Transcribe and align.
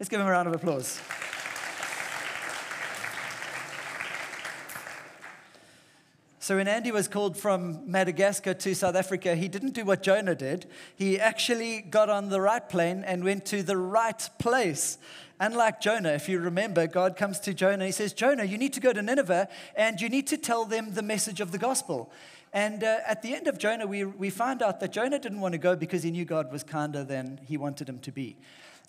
Let's 0.00 0.08
give 0.08 0.18
him 0.18 0.26
a 0.26 0.30
round 0.30 0.48
of 0.48 0.54
applause. 0.54 0.98
So, 6.38 6.56
when 6.56 6.68
Andy 6.68 6.90
was 6.90 7.06
called 7.06 7.36
from 7.36 7.82
Madagascar 7.88 8.54
to 8.54 8.74
South 8.74 8.96
Africa, 8.96 9.34
he 9.34 9.46
didn't 9.46 9.74
do 9.74 9.84
what 9.84 10.02
Jonah 10.02 10.34
did. 10.34 10.64
He 10.96 11.20
actually 11.20 11.82
got 11.82 12.08
on 12.08 12.30
the 12.30 12.40
right 12.40 12.66
plane 12.66 13.04
and 13.04 13.22
went 13.22 13.44
to 13.46 13.62
the 13.62 13.76
right 13.76 14.26
place. 14.38 14.96
Unlike 15.38 15.82
Jonah, 15.82 16.12
if 16.12 16.30
you 16.30 16.38
remember, 16.38 16.86
God 16.86 17.14
comes 17.14 17.38
to 17.40 17.52
Jonah. 17.52 17.84
He 17.84 17.92
says, 17.92 18.14
Jonah, 18.14 18.44
you 18.44 18.56
need 18.56 18.72
to 18.72 18.80
go 18.80 18.94
to 18.94 19.02
Nineveh 19.02 19.48
and 19.76 20.00
you 20.00 20.08
need 20.08 20.26
to 20.28 20.38
tell 20.38 20.64
them 20.64 20.94
the 20.94 21.02
message 21.02 21.42
of 21.42 21.52
the 21.52 21.58
gospel. 21.58 22.10
And 22.54 22.82
uh, 22.82 23.00
at 23.06 23.20
the 23.20 23.34
end 23.34 23.48
of 23.48 23.58
Jonah, 23.58 23.86
we, 23.86 24.04
we 24.04 24.30
find 24.30 24.62
out 24.62 24.80
that 24.80 24.92
Jonah 24.92 25.18
didn't 25.18 25.40
want 25.40 25.52
to 25.52 25.58
go 25.58 25.76
because 25.76 26.02
he 26.02 26.10
knew 26.10 26.24
God 26.24 26.50
was 26.50 26.64
kinder 26.64 27.04
than 27.04 27.38
he 27.46 27.58
wanted 27.58 27.86
him 27.86 27.98
to 27.98 28.10
be. 28.10 28.38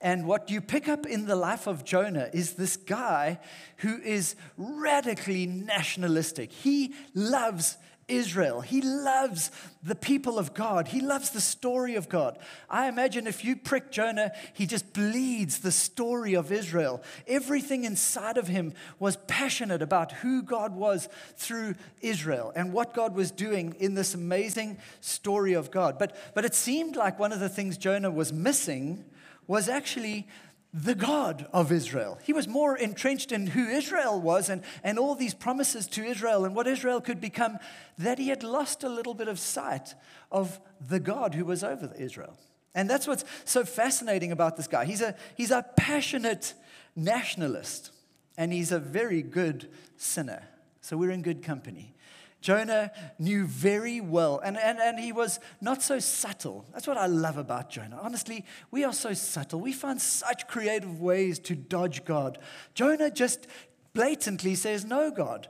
And 0.01 0.25
what 0.25 0.49
you 0.49 0.61
pick 0.61 0.87
up 0.87 1.05
in 1.05 1.27
the 1.27 1.35
life 1.35 1.67
of 1.67 1.85
Jonah 1.85 2.29
is 2.33 2.53
this 2.53 2.75
guy 2.75 3.39
who 3.77 3.99
is 4.01 4.35
radically 4.57 5.45
nationalistic. 5.45 6.51
He 6.51 6.95
loves 7.13 7.77
Israel. 8.07 8.61
He 8.61 8.81
loves 8.81 9.51
the 9.83 9.95
people 9.95 10.37
of 10.37 10.53
God. 10.53 10.89
He 10.89 11.01
loves 11.01 11.29
the 11.29 11.39
story 11.39 11.95
of 11.95 12.09
God. 12.09 12.37
I 12.69 12.87
imagine 12.87 13.25
if 13.25 13.45
you 13.45 13.55
prick 13.55 13.91
Jonah, 13.91 14.31
he 14.53 14.65
just 14.65 14.91
bleeds 14.93 15.59
the 15.59 15.71
story 15.71 16.33
of 16.33 16.51
Israel. 16.51 17.01
Everything 17.27 17.85
inside 17.85 18.37
of 18.37 18.47
him 18.47 18.73
was 18.99 19.17
passionate 19.27 19.81
about 19.81 20.11
who 20.11 20.41
God 20.41 20.75
was 20.75 21.07
through 21.35 21.75
Israel 22.01 22.51
and 22.55 22.73
what 22.73 22.93
God 22.93 23.15
was 23.15 23.31
doing 23.31 23.75
in 23.79 23.93
this 23.95 24.13
amazing 24.13 24.77
story 24.99 25.53
of 25.53 25.71
God. 25.71 25.97
But, 25.97 26.15
but 26.35 26.43
it 26.43 26.53
seemed 26.55 26.95
like 26.95 27.19
one 27.19 27.31
of 27.31 27.39
the 27.39 27.49
things 27.49 27.77
Jonah 27.77 28.11
was 28.11 28.33
missing 28.33 29.05
was 29.51 29.67
actually 29.67 30.25
the 30.73 30.95
God 30.95 31.45
of 31.51 31.73
Israel. 31.73 32.17
He 32.23 32.31
was 32.31 32.47
more 32.47 32.77
entrenched 32.77 33.33
in 33.33 33.47
who 33.47 33.67
Israel 33.67 34.21
was 34.21 34.49
and, 34.49 34.63
and 34.81 34.97
all 34.97 35.13
these 35.13 35.33
promises 35.33 35.87
to 35.87 36.05
Israel 36.05 36.45
and 36.45 36.55
what 36.55 36.67
Israel 36.67 37.01
could 37.01 37.19
become 37.19 37.59
that 37.97 38.17
he 38.17 38.29
had 38.29 38.43
lost 38.43 38.81
a 38.85 38.87
little 38.87 39.13
bit 39.13 39.27
of 39.27 39.37
sight 39.37 39.93
of 40.31 40.61
the 40.79 41.01
God 41.01 41.35
who 41.35 41.43
was 41.43 41.65
over 41.65 41.93
Israel. 41.99 42.37
And 42.73 42.89
that's 42.89 43.07
what's 43.07 43.25
so 43.43 43.65
fascinating 43.65 44.31
about 44.31 44.55
this 44.55 44.67
guy. 44.67 44.85
He's 44.85 45.01
a, 45.01 45.15
he's 45.35 45.51
a 45.51 45.65
passionate 45.75 46.53
nationalist 46.95 47.91
and 48.37 48.53
he's 48.53 48.71
a 48.71 48.79
very 48.79 49.21
good 49.21 49.67
sinner. 49.97 50.43
So 50.79 50.95
we're 50.95 51.11
in 51.11 51.23
good 51.23 51.43
company. 51.43 51.93
Jonah 52.41 52.91
knew 53.19 53.45
very 53.45 54.01
well, 54.01 54.39
and, 54.39 54.57
and, 54.57 54.79
and 54.79 54.99
he 54.99 55.11
was 55.11 55.39
not 55.61 55.81
so 55.83 55.99
subtle. 55.99 56.65
That's 56.73 56.87
what 56.87 56.97
I 56.97 57.05
love 57.05 57.37
about 57.37 57.69
Jonah. 57.69 57.99
Honestly, 58.01 58.45
we 58.71 58.83
are 58.83 58.93
so 58.93 59.13
subtle. 59.13 59.59
We 59.59 59.71
find 59.71 60.01
such 60.01 60.47
creative 60.47 60.99
ways 60.99 61.37
to 61.39 61.55
dodge 61.55 62.03
God. 62.03 62.39
Jonah 62.73 63.11
just 63.11 63.47
blatantly 63.93 64.55
says, 64.55 64.83
No, 64.83 65.11
God. 65.11 65.47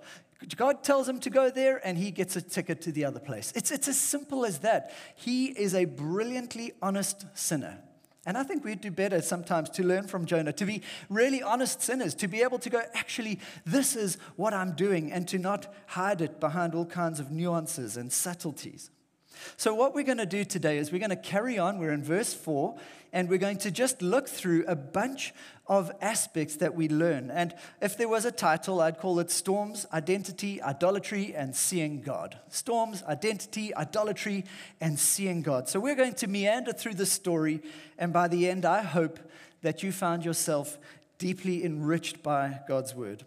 God 0.57 0.83
tells 0.83 1.07
him 1.07 1.19
to 1.21 1.29
go 1.29 1.49
there, 1.49 1.79
and 1.85 1.97
he 1.97 2.11
gets 2.11 2.35
a 2.35 2.41
ticket 2.41 2.81
to 2.81 2.91
the 2.91 3.05
other 3.05 3.19
place. 3.19 3.53
It's, 3.55 3.71
it's 3.71 3.87
as 3.87 3.99
simple 3.99 4.43
as 4.43 4.59
that. 4.59 4.91
He 5.15 5.47
is 5.47 5.75
a 5.75 5.85
brilliantly 5.85 6.73
honest 6.81 7.25
sinner. 7.35 7.79
And 8.25 8.37
I 8.37 8.43
think 8.43 8.63
we'd 8.63 8.81
do 8.81 8.91
better 8.91 9.21
sometimes 9.21 9.69
to 9.71 9.83
learn 9.83 10.07
from 10.07 10.25
Jonah, 10.25 10.53
to 10.53 10.65
be 10.65 10.83
really 11.09 11.41
honest 11.41 11.81
sinners, 11.81 12.13
to 12.15 12.27
be 12.27 12.43
able 12.43 12.59
to 12.59 12.69
go, 12.69 12.83
actually, 12.93 13.39
this 13.65 13.95
is 13.95 14.17
what 14.35 14.53
I'm 14.53 14.73
doing, 14.73 15.11
and 15.11 15.27
to 15.29 15.39
not 15.39 15.73
hide 15.87 16.21
it 16.21 16.39
behind 16.39 16.75
all 16.75 16.85
kinds 16.85 17.19
of 17.19 17.31
nuances 17.31 17.97
and 17.97 18.11
subtleties. 18.11 18.91
So, 19.57 19.73
what 19.73 19.93
we're 19.93 20.03
going 20.03 20.17
to 20.17 20.25
do 20.25 20.43
today 20.43 20.77
is 20.77 20.91
we're 20.91 20.99
going 20.99 21.09
to 21.09 21.15
carry 21.15 21.57
on. 21.57 21.77
We're 21.77 21.91
in 21.91 22.03
verse 22.03 22.33
4, 22.33 22.75
and 23.13 23.29
we're 23.29 23.37
going 23.37 23.57
to 23.59 23.71
just 23.71 24.01
look 24.01 24.27
through 24.27 24.65
a 24.67 24.75
bunch 24.75 25.33
of 25.67 25.91
aspects 26.01 26.57
that 26.57 26.75
we 26.75 26.89
learn. 26.89 27.31
And 27.31 27.53
if 27.81 27.97
there 27.97 28.09
was 28.09 28.25
a 28.25 28.31
title, 28.31 28.81
I'd 28.81 28.99
call 28.99 29.19
it 29.19 29.31
Storms, 29.31 29.85
Identity, 29.93 30.61
Idolatry, 30.61 31.33
and 31.35 31.55
Seeing 31.55 32.01
God. 32.01 32.37
Storms, 32.49 33.03
Identity, 33.03 33.75
Idolatry, 33.75 34.45
and 34.79 34.99
Seeing 34.99 35.41
God. 35.41 35.69
So, 35.69 35.79
we're 35.79 35.95
going 35.95 36.15
to 36.15 36.27
meander 36.27 36.73
through 36.73 36.95
the 36.95 37.05
story, 37.05 37.61
and 37.97 38.11
by 38.13 38.27
the 38.27 38.49
end, 38.49 38.65
I 38.65 38.81
hope 38.81 39.19
that 39.61 39.83
you 39.83 39.91
found 39.91 40.25
yourself 40.25 40.77
deeply 41.17 41.63
enriched 41.63 42.23
by 42.23 42.59
God's 42.67 42.95
word. 42.95 43.23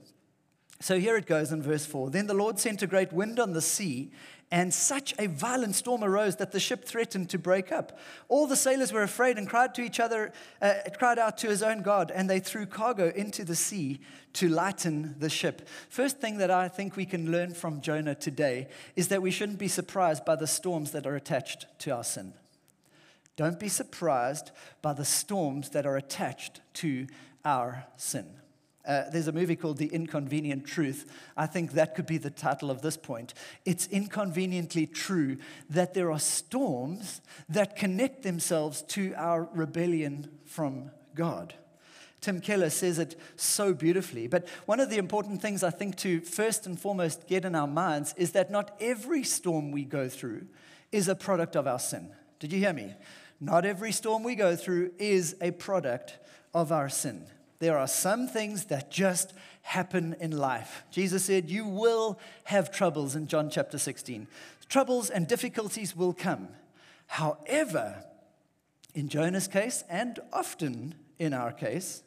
So 0.80 0.98
here 0.98 1.16
it 1.16 1.26
goes 1.26 1.52
in 1.52 1.62
verse 1.62 1.86
4. 1.86 2.10
Then 2.10 2.26
the 2.26 2.34
Lord 2.34 2.58
sent 2.58 2.82
a 2.82 2.86
great 2.86 3.12
wind 3.12 3.38
on 3.38 3.52
the 3.52 3.62
sea 3.62 4.10
and 4.54 4.72
such 4.72 5.12
a 5.18 5.26
violent 5.26 5.74
storm 5.74 6.04
arose 6.04 6.36
that 6.36 6.52
the 6.52 6.60
ship 6.60 6.84
threatened 6.84 7.28
to 7.28 7.38
break 7.40 7.72
up. 7.72 7.98
All 8.28 8.46
the 8.46 8.54
sailors 8.54 8.92
were 8.92 9.02
afraid 9.02 9.36
and 9.36 9.48
cried 9.48 9.74
to 9.74 9.82
each 9.82 9.98
other, 9.98 10.32
uh, 10.62 10.74
cried 10.96 11.18
out 11.18 11.36
to 11.38 11.48
his 11.48 11.60
own 11.60 11.82
God, 11.82 12.12
and 12.14 12.30
they 12.30 12.38
threw 12.38 12.64
cargo 12.64 13.10
into 13.16 13.44
the 13.44 13.56
sea 13.56 13.98
to 14.34 14.48
lighten 14.48 15.16
the 15.18 15.28
ship. 15.28 15.68
First 15.88 16.20
thing 16.20 16.38
that 16.38 16.52
I 16.52 16.68
think 16.68 16.94
we 16.94 17.04
can 17.04 17.32
learn 17.32 17.52
from 17.52 17.80
Jonah 17.80 18.14
today 18.14 18.68
is 18.94 19.08
that 19.08 19.22
we 19.22 19.32
shouldn't 19.32 19.58
be 19.58 19.66
surprised 19.66 20.24
by 20.24 20.36
the 20.36 20.46
storms 20.46 20.92
that 20.92 21.04
are 21.04 21.16
attached 21.16 21.66
to 21.80 21.90
our 21.90 22.04
sin. 22.04 22.32
Don't 23.34 23.58
be 23.58 23.68
surprised 23.68 24.52
by 24.82 24.92
the 24.92 25.04
storms 25.04 25.70
that 25.70 25.84
are 25.84 25.96
attached 25.96 26.60
to 26.74 27.08
our 27.44 27.86
sin. 27.96 28.26
Uh, 28.86 29.04
there's 29.10 29.28
a 29.28 29.32
movie 29.32 29.56
called 29.56 29.78
The 29.78 29.86
Inconvenient 29.86 30.66
Truth. 30.66 31.10
I 31.36 31.46
think 31.46 31.72
that 31.72 31.94
could 31.94 32.06
be 32.06 32.18
the 32.18 32.30
title 32.30 32.70
of 32.70 32.82
this 32.82 32.96
point. 32.96 33.32
It's 33.64 33.86
inconveniently 33.86 34.86
true 34.86 35.38
that 35.70 35.94
there 35.94 36.12
are 36.12 36.18
storms 36.18 37.22
that 37.48 37.76
connect 37.76 38.22
themselves 38.22 38.82
to 38.88 39.14
our 39.16 39.48
rebellion 39.54 40.30
from 40.44 40.90
God. 41.14 41.54
Tim 42.20 42.40
Keller 42.40 42.70
says 42.70 42.98
it 42.98 43.18
so 43.36 43.72
beautifully. 43.72 44.26
But 44.26 44.48
one 44.66 44.80
of 44.80 44.90
the 44.90 44.98
important 44.98 45.40
things 45.40 45.62
I 45.62 45.70
think 45.70 45.96
to 45.96 46.20
first 46.20 46.66
and 46.66 46.78
foremost 46.78 47.26
get 47.26 47.44
in 47.44 47.54
our 47.54 47.66
minds 47.66 48.14
is 48.18 48.32
that 48.32 48.50
not 48.50 48.76
every 48.80 49.24
storm 49.24 49.70
we 49.72 49.84
go 49.84 50.08
through 50.08 50.46
is 50.92 51.08
a 51.08 51.14
product 51.14 51.56
of 51.56 51.66
our 51.66 51.78
sin. 51.78 52.10
Did 52.38 52.52
you 52.52 52.58
hear 52.58 52.72
me? 52.72 52.94
Not 53.40 53.64
every 53.64 53.92
storm 53.92 54.22
we 54.22 54.34
go 54.34 54.56
through 54.56 54.92
is 54.98 55.36
a 55.40 55.50
product 55.52 56.18
of 56.52 56.70
our 56.70 56.88
sin 56.88 57.26
there 57.64 57.78
are 57.78 57.88
some 57.88 58.28
things 58.28 58.66
that 58.66 58.90
just 58.90 59.32
happen 59.62 60.14
in 60.20 60.36
life. 60.36 60.84
Jesus 60.90 61.24
said, 61.24 61.48
You 61.48 61.64
will 61.64 62.18
have 62.44 62.70
troubles 62.70 63.16
in 63.16 63.26
John 63.26 63.48
chapter 63.48 63.78
16. 63.78 64.26
Troubles 64.68 65.08
and 65.08 65.26
difficulties 65.26 65.96
will 65.96 66.12
come. 66.12 66.48
However, 67.06 68.04
in 68.94 69.08
Jonah's 69.08 69.48
case, 69.48 69.82
and 69.88 70.18
often 70.30 70.94
in 71.18 71.32
our 71.32 71.52
case, 71.52 72.02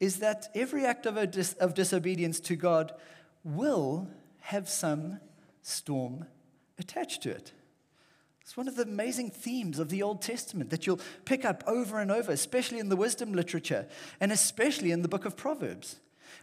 is 0.00 0.20
that 0.20 0.48
every 0.54 0.86
act 0.86 1.04
of, 1.04 1.30
dis- 1.30 1.52
of 1.54 1.74
disobedience 1.74 2.40
to 2.40 2.56
God 2.56 2.94
will 3.44 4.08
have 4.40 4.66
some 4.66 5.20
storm 5.60 6.24
attached 6.78 7.22
to 7.24 7.30
it. 7.30 7.52
It's 8.46 8.56
one 8.56 8.68
of 8.68 8.76
the 8.76 8.84
amazing 8.84 9.30
themes 9.30 9.80
of 9.80 9.88
the 9.88 10.04
Old 10.04 10.22
Testament 10.22 10.70
that 10.70 10.86
you'll 10.86 11.00
pick 11.24 11.44
up 11.44 11.64
over 11.66 11.98
and 11.98 12.12
over, 12.12 12.30
especially 12.30 12.78
in 12.78 12.88
the 12.88 12.94
wisdom 12.94 13.32
literature 13.32 13.88
and 14.20 14.30
especially 14.30 14.92
in 14.92 15.02
the 15.02 15.08
book 15.08 15.24
of 15.24 15.36
Proverbs. 15.36 15.96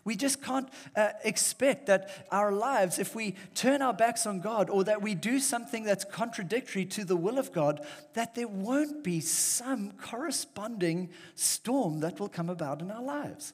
We 0.04 0.18
just 0.18 0.44
can't 0.44 0.68
uh, 0.98 1.12
expect 1.24 1.86
that 1.86 2.28
our 2.30 2.52
lives, 2.52 3.00
if 3.00 3.16
we 3.16 3.36
turn 3.56 3.82
our 3.82 3.94
backs 3.94 4.26
on 4.26 4.42
God 4.42 4.70
or 4.70 4.84
that 4.84 5.02
we 5.02 5.16
do 5.16 5.40
something 5.40 5.86
that's 5.86 6.04
contradictory 6.04 6.84
to 6.88 7.06
the 7.06 7.16
will 7.16 7.40
of 7.40 7.54
God, 7.54 7.80
that 8.16 8.36
there 8.36 8.50
won't 8.50 9.02
be 9.02 9.22
some 9.22 9.94
corresponding 9.94 11.10
storm 11.36 12.02
that 12.02 12.20
will 12.20 12.28
come 12.28 12.50
about 12.50 12.82
in 12.82 12.92
our 12.92 13.02
lives. 13.02 13.54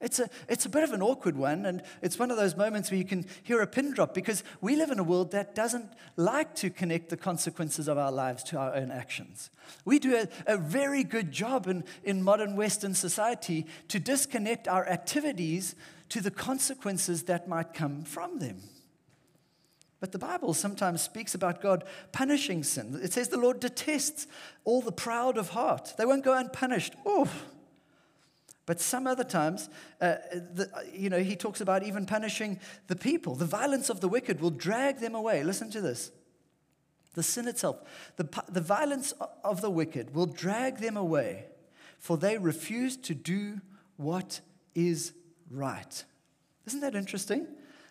It's 0.00 0.20
a, 0.20 0.30
it's 0.48 0.64
a 0.64 0.68
bit 0.68 0.84
of 0.84 0.92
an 0.92 1.02
awkward 1.02 1.36
one, 1.36 1.66
and 1.66 1.82
it's 2.02 2.18
one 2.18 2.30
of 2.30 2.36
those 2.36 2.56
moments 2.56 2.90
where 2.90 2.98
you 2.98 3.04
can 3.04 3.26
hear 3.42 3.60
a 3.60 3.66
pin 3.66 3.92
drop 3.92 4.14
because 4.14 4.44
we 4.60 4.76
live 4.76 4.90
in 4.90 5.00
a 5.00 5.04
world 5.04 5.32
that 5.32 5.56
doesn't 5.56 5.90
like 6.16 6.54
to 6.56 6.70
connect 6.70 7.08
the 7.08 7.16
consequences 7.16 7.88
of 7.88 7.98
our 7.98 8.12
lives 8.12 8.44
to 8.44 8.58
our 8.58 8.74
own 8.74 8.92
actions. 8.92 9.50
We 9.84 9.98
do 9.98 10.14
a, 10.16 10.28
a 10.46 10.56
very 10.56 11.02
good 11.02 11.32
job 11.32 11.66
in, 11.66 11.82
in 12.04 12.22
modern 12.22 12.54
Western 12.54 12.94
society 12.94 13.66
to 13.88 13.98
disconnect 13.98 14.68
our 14.68 14.86
activities 14.86 15.74
to 16.10 16.20
the 16.20 16.30
consequences 16.30 17.24
that 17.24 17.48
might 17.48 17.74
come 17.74 18.04
from 18.04 18.38
them. 18.38 18.60
But 20.00 20.12
the 20.12 20.18
Bible 20.18 20.54
sometimes 20.54 21.02
speaks 21.02 21.34
about 21.34 21.60
God 21.60 21.82
punishing 22.12 22.62
sin. 22.62 23.00
It 23.02 23.12
says 23.12 23.28
the 23.28 23.36
Lord 23.36 23.58
detests 23.58 24.28
all 24.64 24.80
the 24.80 24.92
proud 24.92 25.36
of 25.36 25.50
heart, 25.50 25.94
they 25.98 26.04
won't 26.04 26.24
go 26.24 26.38
unpunished. 26.38 26.94
Oh, 27.04 27.28
but 28.68 28.82
some 28.82 29.06
other 29.06 29.24
times, 29.24 29.70
uh, 29.98 30.16
the, 30.30 30.68
you 30.92 31.08
know, 31.08 31.20
he 31.20 31.36
talks 31.36 31.62
about 31.62 31.84
even 31.84 32.04
punishing 32.04 32.60
the 32.88 32.96
people. 32.96 33.34
The 33.34 33.46
violence 33.46 33.88
of 33.88 34.02
the 34.02 34.08
wicked 34.08 34.42
will 34.42 34.50
drag 34.50 34.98
them 34.98 35.14
away. 35.14 35.42
Listen 35.42 35.70
to 35.70 35.80
this. 35.80 36.10
The 37.14 37.22
sin 37.22 37.48
itself, 37.48 37.78
the, 38.16 38.28
the 38.46 38.60
violence 38.60 39.14
of 39.42 39.62
the 39.62 39.70
wicked 39.70 40.14
will 40.14 40.26
drag 40.26 40.80
them 40.80 40.98
away, 40.98 41.46
for 41.98 42.18
they 42.18 42.36
refuse 42.36 42.98
to 42.98 43.14
do 43.14 43.62
what 43.96 44.42
is 44.74 45.14
right. 45.50 46.04
Isn't 46.66 46.80
that 46.80 46.94
interesting? 46.94 47.46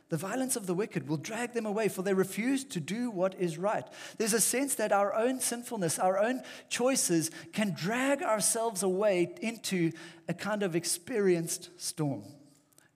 The 0.09 0.17
violence 0.17 0.55
of 0.55 0.67
the 0.67 0.73
wicked 0.73 1.09
will 1.09 1.17
drag 1.17 1.53
them 1.53 1.65
away, 1.65 1.89
for 1.89 2.01
they 2.01 2.13
refuse 2.13 2.63
to 2.65 2.79
do 2.79 3.09
what 3.09 3.35
is 3.35 3.57
right. 3.57 3.85
There's 4.17 4.33
a 4.33 4.39
sense 4.39 4.75
that 4.75 4.93
our 4.93 5.13
own 5.13 5.41
sinfulness, 5.41 5.99
our 5.99 6.17
own 6.17 6.43
choices, 6.69 7.29
can 7.51 7.73
drag 7.73 8.23
ourselves 8.23 8.83
away 8.83 9.35
into 9.41 9.91
a 10.29 10.33
kind 10.33 10.63
of 10.63 10.75
experienced 10.75 11.69
storm. 11.75 12.23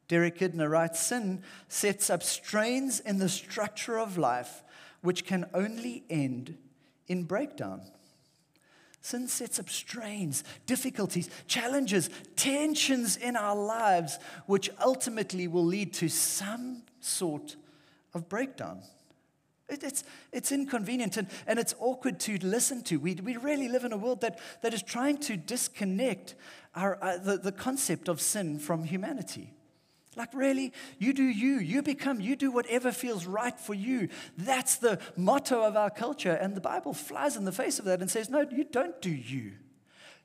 Derek 0.07 0.39
Kidner 0.39 0.69
writes 0.69 0.99
Sin 0.99 1.41
sets 1.67 2.09
up 2.09 2.23
strains 2.23 3.01
in 3.01 3.17
the 3.17 3.29
structure 3.29 3.99
of 3.99 4.17
life 4.17 4.63
which 5.01 5.25
can 5.25 5.45
only 5.53 6.03
end 6.09 6.57
in 7.07 7.23
breakdown. 7.23 7.81
Sin 9.01 9.27
sets 9.27 9.59
up 9.59 9.67
strains, 9.67 10.43
difficulties, 10.67 11.29
challenges, 11.47 12.09
tensions 12.35 13.17
in 13.17 13.35
our 13.35 13.55
lives, 13.55 14.19
which 14.45 14.69
ultimately 14.79 15.47
will 15.47 15.65
lead 15.65 15.91
to 15.93 16.07
some 16.07 16.83
sort 16.99 17.55
of 18.13 18.29
breakdown. 18.29 18.81
It, 19.67 19.83
it's, 19.83 20.03
it's 20.31 20.51
inconvenient 20.51 21.17
and, 21.17 21.27
and 21.47 21.57
it's 21.57 21.73
awkward 21.79 22.19
to 22.21 22.37
listen 22.45 22.83
to. 22.83 22.97
We, 22.99 23.15
we 23.15 23.37
really 23.37 23.69
live 23.69 23.85
in 23.85 23.93
a 23.93 23.97
world 23.97 24.21
that, 24.21 24.37
that 24.61 24.73
is 24.73 24.83
trying 24.83 25.17
to 25.19 25.35
disconnect 25.35 26.35
our, 26.75 26.99
uh, 27.01 27.17
the, 27.17 27.37
the 27.37 27.51
concept 27.51 28.07
of 28.07 28.21
sin 28.21 28.59
from 28.59 28.83
humanity. 28.83 29.51
Like, 30.17 30.33
really, 30.33 30.73
you 30.99 31.13
do 31.13 31.23
you. 31.23 31.59
You 31.59 31.81
become, 31.81 32.19
you 32.19 32.35
do 32.35 32.51
whatever 32.51 32.91
feels 32.91 33.25
right 33.25 33.57
for 33.57 33.73
you. 33.73 34.09
That's 34.37 34.75
the 34.75 34.99
motto 35.15 35.61
of 35.63 35.77
our 35.77 35.89
culture. 35.89 36.33
And 36.33 36.53
the 36.53 36.61
Bible 36.61 36.93
flies 36.93 37.37
in 37.37 37.45
the 37.45 37.51
face 37.53 37.79
of 37.79 37.85
that 37.85 38.01
and 38.01 38.11
says, 38.11 38.29
no, 38.29 38.41
you 38.41 38.65
don't 38.65 39.01
do 39.01 39.09
you. 39.09 39.53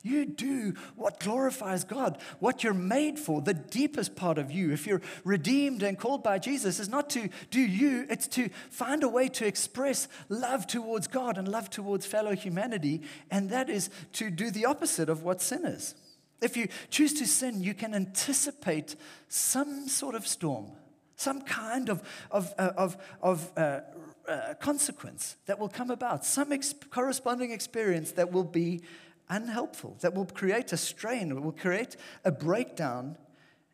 You 0.03 0.25
do 0.25 0.73
what 0.95 1.19
glorifies 1.19 1.83
God, 1.83 2.19
what 2.39 2.63
you're 2.63 2.73
made 2.73 3.17
for, 3.17 3.41
the 3.41 3.53
deepest 3.53 4.15
part 4.15 4.37
of 4.37 4.51
you. 4.51 4.71
If 4.71 4.85
you're 4.85 5.01
redeemed 5.23 5.83
and 5.83 5.97
called 5.97 6.21
by 6.21 6.37
Jesus, 6.37 6.79
is 6.79 6.87
not 6.87 7.09
to 7.11 7.29
do 7.49 7.59
you, 7.59 8.05
it's 8.09 8.27
to 8.29 8.49
find 8.69 9.03
a 9.03 9.09
way 9.09 9.27
to 9.29 9.47
express 9.47 10.07
love 10.29 10.67
towards 10.67 11.07
God 11.07 11.37
and 11.37 11.47
love 11.47 11.69
towards 11.69 12.05
fellow 12.05 12.35
humanity. 12.35 13.01
And 13.31 13.49
that 13.49 13.69
is 13.69 13.89
to 14.13 14.29
do 14.29 14.51
the 14.51 14.65
opposite 14.65 15.09
of 15.09 15.23
what 15.23 15.41
sin 15.41 15.65
is. 15.65 15.95
If 16.41 16.55
you 16.55 16.67
choose 16.89 17.13
to 17.15 17.25
sin, 17.25 17.61
you 17.61 17.73
can 17.73 17.93
anticipate 17.93 18.95
some 19.27 19.87
sort 19.87 20.15
of 20.15 20.27
storm, 20.27 20.71
some 21.15 21.41
kind 21.41 21.89
of, 21.89 22.03
of, 22.29 22.53
uh, 22.57 22.71
of, 22.77 22.97
of 23.21 23.51
uh, 23.57 23.79
uh, 24.27 24.53
consequence 24.59 25.37
that 25.45 25.57
will 25.57 25.69
come 25.69 25.89
about, 25.89 26.25
some 26.25 26.51
ex- 26.51 26.75
corresponding 26.91 27.51
experience 27.51 28.11
that 28.11 28.31
will 28.31 28.43
be 28.43 28.81
unhelpful, 29.29 29.97
that 30.01 30.13
will 30.13 30.25
create 30.25 30.71
a 30.73 30.77
strain, 30.77 31.29
that 31.29 31.41
will 31.41 31.51
create 31.51 31.95
a 32.23 32.31
breakdown 32.31 33.17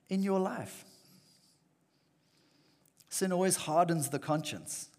in 0.09 0.21
your 0.21 0.39
life. 0.39 0.85
Sin 3.09 3.31
always 3.31 3.57
hardens 3.57 4.09
the 4.09 4.19
conscience. 4.19 4.89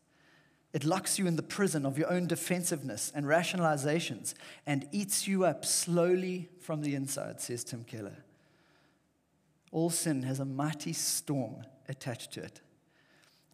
It 0.75 0.85
locks 0.85 1.21
you 1.21 1.29
in 1.29 1.37
the 1.37 1.43
prison 1.43 1.87
of 1.87 1.97
your 1.97 2.13
own 2.13 2.27
defensiveness 2.27 3.13
and 3.15 3.27
rationalizations 3.27 4.35
and 4.67 4.89
eats 4.91 5.29
you 5.29 5.45
up 5.45 5.65
slowly 5.65 6.49
from 6.61 6.83
the 6.83 6.97
inside, 6.97 7.41
says 7.41 7.63
Tim 7.63 7.85
Keller. 7.85 8.25
All 9.71 9.89
sin 9.89 10.25
has 10.25 10.41
a 10.41 10.45
mighty 10.45 10.93
storm 10.93 11.63
attached 11.89 12.33
to 12.33 12.43
it. 12.43 12.61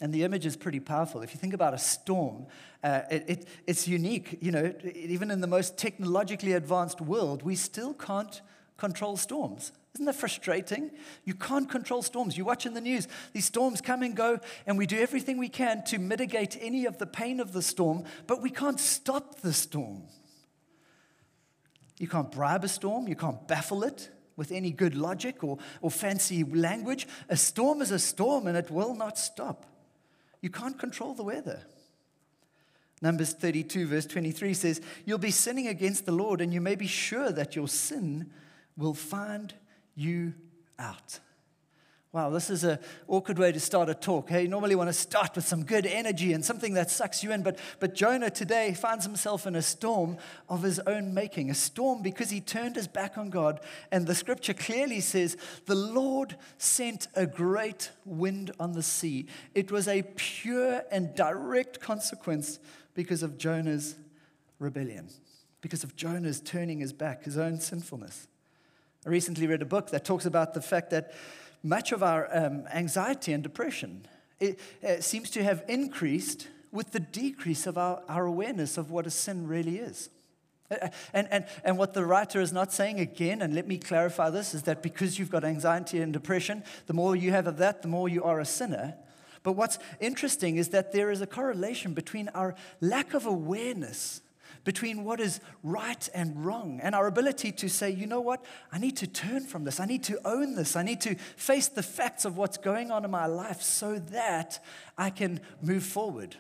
And 0.00 0.14
the 0.14 0.24
image 0.24 0.46
is 0.46 0.56
pretty 0.56 0.80
powerful. 0.80 1.20
If 1.20 1.34
you 1.34 1.38
think 1.38 1.52
about 1.52 1.74
a 1.74 1.78
storm, 1.78 2.46
uh, 2.82 3.02
it, 3.10 3.24
it, 3.28 3.48
it's 3.66 3.86
unique. 3.86 4.38
You 4.40 4.52
know, 4.52 4.74
even 4.94 5.30
in 5.30 5.42
the 5.42 5.46
most 5.46 5.76
technologically 5.76 6.54
advanced 6.54 7.02
world, 7.02 7.42
we 7.42 7.54
still 7.54 7.92
can't 7.92 8.40
control 8.78 9.18
storms. 9.18 9.72
Isn't 9.94 10.06
that 10.06 10.14
frustrating? 10.14 10.90
You 11.24 11.34
can't 11.34 11.68
control 11.68 12.02
storms. 12.02 12.36
You 12.38 12.44
watch 12.44 12.64
in 12.64 12.74
the 12.74 12.80
news, 12.80 13.08
these 13.32 13.44
storms 13.44 13.80
come 13.80 14.02
and 14.02 14.16
go, 14.16 14.38
and 14.66 14.78
we 14.78 14.86
do 14.86 14.98
everything 14.98 15.36
we 15.36 15.48
can 15.48 15.82
to 15.84 15.98
mitigate 15.98 16.56
any 16.60 16.86
of 16.86 16.98
the 16.98 17.06
pain 17.06 17.40
of 17.40 17.52
the 17.52 17.62
storm, 17.62 18.04
but 18.26 18.40
we 18.40 18.50
can't 18.50 18.78
stop 18.78 19.40
the 19.40 19.52
storm. 19.52 20.02
You 21.98 22.08
can't 22.08 22.30
bribe 22.30 22.64
a 22.64 22.68
storm, 22.68 23.08
you 23.08 23.16
can't 23.16 23.46
baffle 23.48 23.82
it 23.82 24.10
with 24.36 24.52
any 24.52 24.70
good 24.70 24.94
logic 24.94 25.42
or, 25.42 25.58
or 25.82 25.90
fancy 25.90 26.44
language. 26.44 27.06
A 27.28 27.36
storm 27.36 27.82
is 27.82 27.90
a 27.90 27.98
storm, 27.98 28.46
and 28.46 28.56
it 28.56 28.70
will 28.70 28.94
not 28.94 29.18
stop. 29.18 29.66
You 30.40 30.50
can't 30.50 30.78
control 30.78 31.14
the 31.14 31.24
weather. 31.24 31.60
Numbers 33.02 33.32
32, 33.32 33.86
verse 33.86 34.06
23 34.06 34.54
says, 34.54 34.80
You'll 35.04 35.18
be 35.18 35.30
sinning 35.30 35.68
against 35.68 36.06
the 36.06 36.12
Lord, 36.12 36.40
and 36.40 36.54
you 36.54 36.60
may 36.60 36.74
be 36.74 36.86
sure 36.86 37.32
that 37.32 37.56
your 37.56 37.68
sin 37.68 38.30
will 38.76 38.94
find 38.94 39.52
you 39.94 40.34
out. 40.78 41.20
Wow, 42.12 42.30
this 42.30 42.50
is 42.50 42.64
an 42.64 42.80
awkward 43.06 43.38
way 43.38 43.52
to 43.52 43.60
start 43.60 43.88
a 43.88 43.94
talk. 43.94 44.30
Hey, 44.30 44.42
you 44.42 44.48
normally 44.48 44.74
want 44.74 44.88
to 44.88 44.92
start 44.92 45.36
with 45.36 45.46
some 45.46 45.62
good 45.62 45.86
energy 45.86 46.32
and 46.32 46.44
something 46.44 46.74
that 46.74 46.90
sucks 46.90 47.22
you 47.22 47.30
in, 47.30 47.44
but, 47.44 47.56
but 47.78 47.94
Jonah 47.94 48.30
today 48.30 48.74
finds 48.74 49.04
himself 49.04 49.46
in 49.46 49.54
a 49.54 49.62
storm 49.62 50.16
of 50.48 50.64
his 50.64 50.80
own 50.88 51.14
making. 51.14 51.50
A 51.50 51.54
storm 51.54 52.02
because 52.02 52.28
he 52.28 52.40
turned 52.40 52.74
his 52.74 52.88
back 52.88 53.16
on 53.16 53.30
God. 53.30 53.60
And 53.92 54.08
the 54.08 54.16
scripture 54.16 54.54
clearly 54.54 54.98
says, 54.98 55.36
The 55.66 55.76
Lord 55.76 56.36
sent 56.58 57.06
a 57.14 57.28
great 57.28 57.92
wind 58.04 58.50
on 58.58 58.72
the 58.72 58.82
sea. 58.82 59.26
It 59.54 59.70
was 59.70 59.86
a 59.86 60.02
pure 60.02 60.82
and 60.90 61.14
direct 61.14 61.78
consequence 61.78 62.58
because 62.94 63.22
of 63.22 63.38
Jonah's 63.38 63.94
rebellion, 64.58 65.10
because 65.60 65.84
of 65.84 65.94
Jonah's 65.94 66.40
turning 66.40 66.80
his 66.80 66.92
back, 66.92 67.22
his 67.22 67.38
own 67.38 67.60
sinfulness. 67.60 68.26
I 69.06 69.08
recently 69.08 69.46
read 69.46 69.62
a 69.62 69.66
book 69.66 69.90
that 69.90 70.04
talks 70.04 70.26
about 70.26 70.52
the 70.52 70.60
fact 70.60 70.90
that 70.90 71.12
much 71.62 71.92
of 71.92 72.02
our 72.02 72.28
um, 72.36 72.66
anxiety 72.72 73.32
and 73.32 73.42
depression 73.42 74.06
it, 74.38 74.58
seems 75.00 75.30
to 75.30 75.42
have 75.42 75.62
increased 75.68 76.48
with 76.72 76.92
the 76.92 77.00
decrease 77.00 77.66
of 77.66 77.76
our, 77.76 78.02
our 78.08 78.26
awareness 78.26 78.78
of 78.78 78.90
what 78.90 79.06
a 79.06 79.10
sin 79.10 79.46
really 79.46 79.78
is. 79.78 80.08
And, 81.12 81.26
and, 81.32 81.46
and 81.64 81.78
what 81.78 81.94
the 81.94 82.04
writer 82.06 82.40
is 82.40 82.52
not 82.52 82.72
saying 82.72 83.00
again, 83.00 83.42
and 83.42 83.54
let 83.54 83.66
me 83.66 83.76
clarify 83.76 84.30
this, 84.30 84.54
is 84.54 84.62
that 84.62 84.82
because 84.82 85.18
you've 85.18 85.30
got 85.30 85.44
anxiety 85.44 86.00
and 86.00 86.12
depression, 86.12 86.62
the 86.86 86.92
more 86.92 87.16
you 87.16 87.32
have 87.32 87.48
of 87.48 87.56
that, 87.56 87.82
the 87.82 87.88
more 87.88 88.08
you 88.08 88.22
are 88.22 88.38
a 88.38 88.44
sinner. 88.44 88.94
But 89.42 89.52
what's 89.52 89.78
interesting 89.98 90.58
is 90.58 90.68
that 90.68 90.92
there 90.92 91.10
is 91.10 91.20
a 91.20 91.26
correlation 91.26 91.92
between 91.92 92.28
our 92.34 92.54
lack 92.80 93.14
of 93.14 93.26
awareness 93.26 94.20
between 94.64 95.04
what 95.04 95.20
is 95.20 95.40
right 95.62 96.08
and 96.14 96.44
wrong 96.44 96.80
and 96.82 96.94
our 96.94 97.06
ability 97.06 97.52
to 97.52 97.68
say, 97.68 97.90
you 97.90 98.06
know 98.06 98.20
what, 98.20 98.44
I 98.72 98.78
need 98.78 98.96
to 98.98 99.06
turn 99.06 99.46
from 99.46 99.64
this. 99.64 99.80
I 99.80 99.86
need 99.86 100.04
to 100.04 100.18
own 100.24 100.54
this. 100.54 100.76
I 100.76 100.82
need 100.82 101.00
to 101.02 101.14
face 101.36 101.68
the 101.68 101.82
facts 101.82 102.24
of 102.24 102.36
what's 102.36 102.58
going 102.58 102.90
on 102.90 103.04
in 103.04 103.10
my 103.10 103.26
life 103.26 103.62
so 103.62 103.98
that 103.98 104.62
I 104.98 105.10
can 105.10 105.40
move 105.62 105.82
forward. 105.82 106.36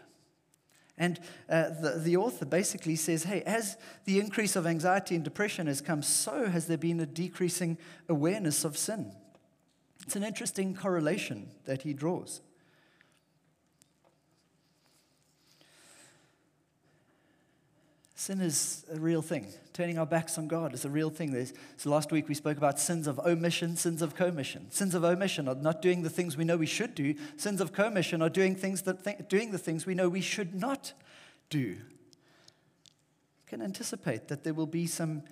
And 0.98 1.18
uh, 1.48 1.70
the, 1.80 2.00
the 2.04 2.16
author 2.18 2.44
basically 2.44 2.94
says, 2.94 3.24
hey, 3.24 3.42
as 3.42 3.78
the 4.04 4.20
increase 4.20 4.54
of 4.54 4.66
anxiety 4.66 5.14
and 5.14 5.24
depression 5.24 5.66
has 5.66 5.80
come, 5.80 6.02
so 6.02 6.46
has 6.46 6.66
there 6.66 6.76
been 6.76 7.00
a 7.00 7.06
decreasing 7.06 7.78
awareness 8.08 8.64
of 8.64 8.76
sin. 8.76 9.12
It's 10.02 10.16
an 10.16 10.24
interesting 10.24 10.74
correlation 10.74 11.48
that 11.64 11.82
he 11.82 11.94
draws. 11.94 12.42
Sin 18.20 18.42
is 18.42 18.84
a 18.92 19.00
real 19.00 19.22
thing. 19.22 19.46
Turning 19.72 19.96
our 19.96 20.04
backs 20.04 20.36
on 20.36 20.46
God 20.46 20.74
is 20.74 20.84
a 20.84 20.90
real 20.90 21.08
thing. 21.08 21.32
There's, 21.32 21.54
so 21.78 21.88
last 21.88 22.12
week 22.12 22.28
we 22.28 22.34
spoke 22.34 22.58
about 22.58 22.78
sins 22.78 23.06
of 23.06 23.18
omission, 23.20 23.76
sins 23.76 24.02
of 24.02 24.14
commission. 24.14 24.70
Sins 24.70 24.94
of 24.94 25.04
omission 25.04 25.48
are 25.48 25.54
not 25.54 25.80
doing 25.80 26.02
the 26.02 26.10
things 26.10 26.36
we 26.36 26.44
know 26.44 26.58
we 26.58 26.66
should 26.66 26.94
do. 26.94 27.14
Sins 27.38 27.62
of 27.62 27.72
commission 27.72 28.20
are 28.20 28.28
doing 28.28 28.54
things 28.54 28.82
that 28.82 29.04
th- 29.04 29.26
doing 29.30 29.52
the 29.52 29.58
things 29.58 29.86
we 29.86 29.94
know 29.94 30.10
we 30.10 30.20
should 30.20 30.54
not 30.54 30.92
do. 31.48 31.60
You 31.60 31.78
can 33.46 33.62
anticipate 33.62 34.28
that 34.28 34.44
there 34.44 34.52
will 34.52 34.66
be 34.66 34.86
some 34.86 35.22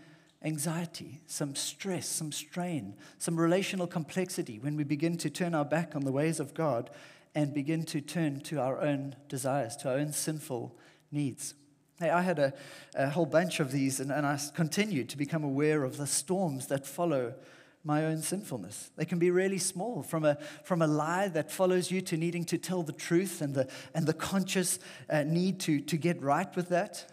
anxiety, 0.42 1.21
some 1.26 1.54
stress, 1.57 2.09
some 2.09 2.33
strain, 2.33 2.97
some 3.18 3.38
relational 3.38 3.87
complexity 3.87 4.59
when 4.61 4.78
we 4.78 4.85
begin 4.85 5.18
to 5.18 5.28
turn 5.28 5.54
our 5.54 5.66
back 5.66 5.95
on 5.95 6.07
the 6.07 6.12
ways 6.12 6.40
of 6.40 6.54
God 6.54 6.88
and 7.35 7.52
begin 7.52 7.83
to 7.85 8.00
turn 8.00 8.40
to 8.45 8.59
our 8.62 8.80
own 8.80 9.14
desires, 9.28 9.76
to 9.76 9.90
our 9.90 9.99
own 9.99 10.14
sinful 10.14 10.75
needs. 11.12 11.52
Hey, 11.99 12.11
I 12.11 12.23
had 12.23 12.38
a, 12.38 12.52
a 12.95 13.11
whole 13.11 13.26
bunch 13.26 13.59
of 13.59 13.73
these, 13.73 13.99
and, 13.99 14.12
and 14.12 14.25
I 14.25 14.38
continued 14.55 15.09
to 15.09 15.17
become 15.17 15.43
aware 15.43 15.83
of 15.83 15.97
the 15.97 16.07
storms 16.07 16.69
that 16.69 16.87
follow 16.87 17.35
my 17.83 18.05
own 18.05 18.23
sinfulness. 18.23 18.90
They 18.97 19.05
can 19.05 19.19
be 19.19 19.33
really 19.33 19.59
small, 19.59 20.02
from 20.02 20.25
a, 20.25 20.38
from 20.62 20.81
a 20.81 20.87
lie 20.87 21.26
that 21.28 21.50
follows 21.50 21.90
you 21.90 22.00
to 22.02 22.17
needing 22.17 22.45
to 22.47 22.59
tell 22.59 22.85
the 22.85 22.93
truth 22.93 23.40
and 23.40 23.55
the, 23.55 23.69
and 23.95 24.07
the 24.07 24.12
conscious 24.12 24.78
uh, 25.11 25.25
need 25.25 25.59
to, 25.61 25.81
to 25.81 25.97
get 25.97 26.23
right 26.23 26.55
with 26.55 26.69
that, 26.69 27.12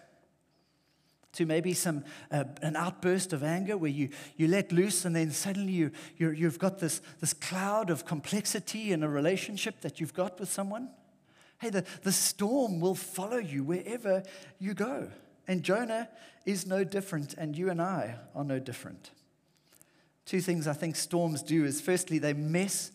to 1.33 1.47
maybe 1.47 1.73
some, 1.73 2.03
uh, 2.31 2.43
an 2.61 2.75
outburst 2.75 3.33
of 3.33 3.43
anger 3.43 3.77
where 3.77 3.91
you, 3.91 4.09
you 4.37 4.47
let 4.47 4.71
loose 4.71 5.03
and 5.03 5.15
then 5.15 5.31
suddenly 5.31 5.73
you, 5.73 5.91
you 6.17 6.29
you've 6.29 6.59
got 6.59 6.79
this, 6.79 7.01
this 7.19 7.33
cloud 7.33 7.89
of 7.89 8.05
complexity 8.05 8.91
in 8.91 9.01
a 9.01 9.09
relationship 9.09 9.81
that 9.81 9.99
you've 9.99 10.13
got 10.13 10.39
with 10.39 10.51
someone. 10.51 10.89
Hey, 11.65 11.71
the, 11.71 11.83
the 12.03 12.11
storm 12.11 12.79
will 12.79 12.93
follow 12.93 13.37
you 13.37 13.63
wherever 13.63 14.21
you 14.59 14.75
go. 14.75 15.09
And 15.47 15.63
Jonah 15.63 16.07
is 16.45 16.67
no 16.67 16.83
different, 16.83 17.33
and 17.39 17.57
you 17.57 17.71
and 17.71 17.81
I 17.81 18.17
are 18.35 18.43
no 18.43 18.59
different. 18.59 19.09
Two 20.27 20.41
things 20.41 20.67
I 20.67 20.73
think 20.73 20.95
storms 20.95 21.41
do 21.41 21.65
is 21.65 21.81
firstly, 21.81 22.19
they 22.19 22.33
mess 22.33 22.91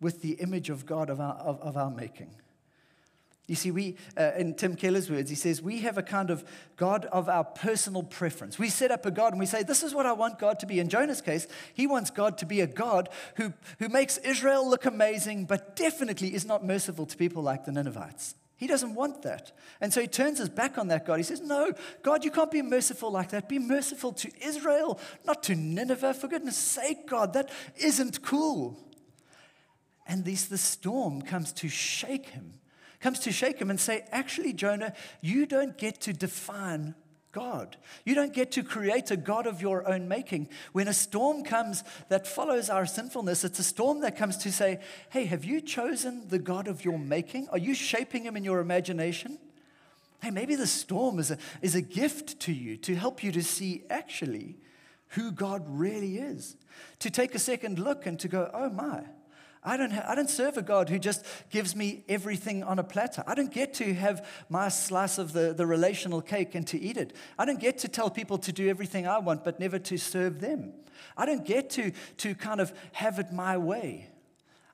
with 0.00 0.22
the 0.22 0.32
image 0.32 0.70
of 0.70 0.86
God 0.86 1.08
of 1.08 1.20
our, 1.20 1.34
of, 1.34 1.60
of 1.60 1.76
our 1.76 1.90
making. 1.92 2.34
You 3.50 3.56
see, 3.56 3.72
we, 3.72 3.96
uh, 4.16 4.30
in 4.38 4.54
Tim 4.54 4.76
Keller's 4.76 5.10
words, 5.10 5.28
he 5.28 5.34
says, 5.34 5.60
we 5.60 5.80
have 5.80 5.98
a 5.98 6.04
kind 6.04 6.30
of 6.30 6.44
God 6.76 7.06
of 7.06 7.28
our 7.28 7.42
personal 7.42 8.04
preference. 8.04 8.60
We 8.60 8.68
set 8.68 8.92
up 8.92 9.04
a 9.04 9.10
God 9.10 9.32
and 9.32 9.40
we 9.40 9.46
say, 9.46 9.64
this 9.64 9.82
is 9.82 9.92
what 9.92 10.06
I 10.06 10.12
want 10.12 10.38
God 10.38 10.60
to 10.60 10.66
be. 10.66 10.78
In 10.78 10.88
Jonah's 10.88 11.20
case, 11.20 11.48
he 11.74 11.88
wants 11.88 12.10
God 12.10 12.38
to 12.38 12.46
be 12.46 12.60
a 12.60 12.68
God 12.68 13.08
who, 13.34 13.52
who 13.80 13.88
makes 13.88 14.18
Israel 14.18 14.70
look 14.70 14.84
amazing, 14.84 15.46
but 15.46 15.74
definitely 15.74 16.32
is 16.32 16.44
not 16.44 16.64
merciful 16.64 17.06
to 17.06 17.16
people 17.16 17.42
like 17.42 17.64
the 17.64 17.72
Ninevites. 17.72 18.36
He 18.56 18.68
doesn't 18.68 18.94
want 18.94 19.22
that. 19.22 19.50
And 19.80 19.92
so 19.92 20.00
he 20.00 20.06
turns 20.06 20.38
his 20.38 20.48
back 20.48 20.78
on 20.78 20.86
that 20.86 21.04
God. 21.04 21.16
He 21.16 21.24
says, 21.24 21.40
No, 21.40 21.72
God, 22.04 22.24
you 22.24 22.30
can't 22.30 22.52
be 22.52 22.62
merciful 22.62 23.10
like 23.10 23.30
that. 23.30 23.48
Be 23.48 23.58
merciful 23.58 24.12
to 24.12 24.30
Israel, 24.40 25.00
not 25.24 25.42
to 25.44 25.56
Nineveh. 25.56 26.14
For 26.14 26.28
goodness 26.28 26.56
sake, 26.56 27.08
God, 27.08 27.32
that 27.32 27.50
isn't 27.78 28.22
cool. 28.22 28.78
And 30.06 30.24
this, 30.24 30.44
the 30.44 30.56
storm 30.56 31.20
comes 31.20 31.52
to 31.54 31.68
shake 31.68 32.28
him 32.28 32.59
comes 33.00 33.18
to 33.20 33.32
shake 33.32 33.58
him 33.58 33.70
and 33.70 33.80
say, 33.80 34.04
Actually, 34.10 34.52
Jonah, 34.52 34.92
you 35.20 35.46
don't 35.46 35.76
get 35.76 36.00
to 36.02 36.12
define 36.12 36.94
God. 37.32 37.76
You 38.04 38.14
don't 38.14 38.32
get 38.32 38.52
to 38.52 38.62
create 38.62 39.10
a 39.10 39.16
God 39.16 39.46
of 39.46 39.62
your 39.62 39.88
own 39.88 40.08
making. 40.08 40.48
When 40.72 40.88
a 40.88 40.92
storm 40.92 41.44
comes 41.44 41.84
that 42.08 42.26
follows 42.26 42.68
our 42.68 42.86
sinfulness, 42.86 43.44
it's 43.44 43.58
a 43.58 43.64
storm 43.64 44.00
that 44.00 44.16
comes 44.16 44.36
to 44.38 44.52
say, 44.52 44.80
Hey, 45.10 45.26
have 45.26 45.44
you 45.44 45.60
chosen 45.60 46.28
the 46.28 46.38
God 46.38 46.66
of 46.66 46.84
your 46.84 46.98
making? 46.98 47.48
Are 47.50 47.58
you 47.58 47.74
shaping 47.74 48.24
him 48.24 48.36
in 48.36 48.44
your 48.44 48.60
imagination? 48.60 49.38
Hey, 50.22 50.30
maybe 50.30 50.54
the 50.54 50.66
storm 50.66 51.18
is 51.18 51.30
a, 51.30 51.38
is 51.62 51.74
a 51.74 51.80
gift 51.80 52.40
to 52.40 52.52
you 52.52 52.76
to 52.78 52.94
help 52.94 53.22
you 53.22 53.32
to 53.32 53.42
see 53.42 53.84
actually 53.88 54.58
who 55.08 55.32
God 55.32 55.64
really 55.66 56.18
is. 56.18 56.56
To 57.00 57.10
take 57.10 57.34
a 57.34 57.38
second 57.38 57.78
look 57.78 58.06
and 58.06 58.18
to 58.20 58.28
go, 58.28 58.50
Oh 58.52 58.70
my. 58.70 59.04
I 59.62 59.76
don't, 59.76 59.92
I 59.92 60.14
don't 60.14 60.30
serve 60.30 60.56
a 60.56 60.62
God 60.62 60.88
who 60.88 60.98
just 60.98 61.24
gives 61.50 61.76
me 61.76 62.02
everything 62.08 62.62
on 62.62 62.78
a 62.78 62.84
platter. 62.84 63.22
I 63.26 63.34
don't 63.34 63.52
get 63.52 63.74
to 63.74 63.92
have 63.92 64.26
my 64.48 64.68
slice 64.68 65.18
of 65.18 65.34
the, 65.34 65.52
the 65.52 65.66
relational 65.66 66.22
cake 66.22 66.54
and 66.54 66.66
to 66.68 66.80
eat 66.80 66.96
it. 66.96 67.14
I 67.38 67.44
don't 67.44 67.60
get 67.60 67.76
to 67.78 67.88
tell 67.88 68.08
people 68.08 68.38
to 68.38 68.52
do 68.52 68.70
everything 68.70 69.06
I 69.06 69.18
want, 69.18 69.44
but 69.44 69.60
never 69.60 69.78
to 69.78 69.98
serve 69.98 70.40
them. 70.40 70.72
I 71.14 71.26
don't 71.26 71.44
get 71.44 71.68
to, 71.70 71.92
to 72.18 72.34
kind 72.34 72.60
of 72.60 72.72
have 72.92 73.18
it 73.18 73.32
my 73.32 73.58
way. 73.58 74.08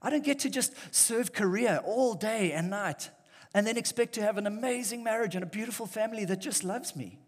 I 0.00 0.11
don't 0.11 0.25
get 0.25 0.38
to 0.40 0.50
just 0.50 0.73
serve 0.95 1.33
career 1.33 1.81
all 1.85 2.14
day 2.14 2.52
and 2.52 2.71
night 2.71 3.11
and 3.55 3.66
then 3.66 3.76
expect 3.76 4.12
to 4.14 4.23
have 4.23 4.38
an 4.38 4.47
amazing 4.47 5.02
marriage 5.02 5.35
and 5.35 5.43
a 5.43 5.49
beautiful 5.49 5.87
family 5.87 6.25
that 6.26 6.40
just 6.40 6.62
loves 6.62 6.95
me. 6.95 7.19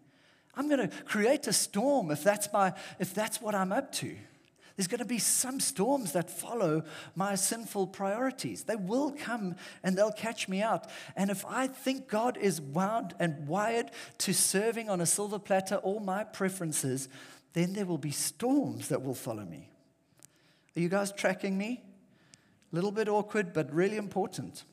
I'm 0.55 0.69
going 0.69 0.87
to 0.89 0.95
create 1.03 1.47
a 1.47 1.53
storm 1.53 2.09
if 2.11 2.23
that's, 2.23 2.47
my, 2.53 2.73
if 2.99 3.13
that's 3.13 3.41
what 3.41 3.53
I'm 3.53 3.73
up 3.73 3.91
to. 3.93 4.15
There's 4.79 4.87
going 4.87 4.99
to 4.99 5.05
be 5.05 5.19
some 5.19 5.59
storms 5.59 6.13
that 6.13 6.31
follow 6.31 6.83
my 7.13 7.35
sinful 7.35 7.87
priorities. 7.87 8.63
They 8.63 8.77
will 8.77 9.11
come 9.11 9.57
and 9.83 9.97
they'll 9.97 10.09
catch 10.09 10.47
me 10.47 10.61
out. 10.61 10.89
And 11.17 11.29
if 11.29 11.45
I 11.45 11.67
think 11.67 12.07
God 12.07 12.37
is 12.37 12.61
wound 12.61 13.13
and 13.19 13.45
wired 13.45 13.91
to 14.19 14.33
serving 14.33 14.89
on 14.89 15.01
a 15.01 15.05
silver 15.05 15.37
platter 15.37 15.75
all 15.75 15.99
my 15.99 16.23
preferences, 16.23 17.09
then 17.51 17.73
there 17.73 17.85
will 17.85 17.97
be 17.97 18.11
storms 18.11 18.87
that 18.87 19.03
will 19.03 19.15
follow 19.15 19.43
me. 19.43 19.67
Are 20.77 20.79
you 20.79 20.87
guys 20.87 21.11
tracking 21.11 21.57
me? 21.57 21.83
A 22.71 22.75
little 22.75 22.91
bit 22.93 23.09
awkward, 23.09 23.51
but 23.51 23.73
really 23.73 23.97
important. 23.97 24.63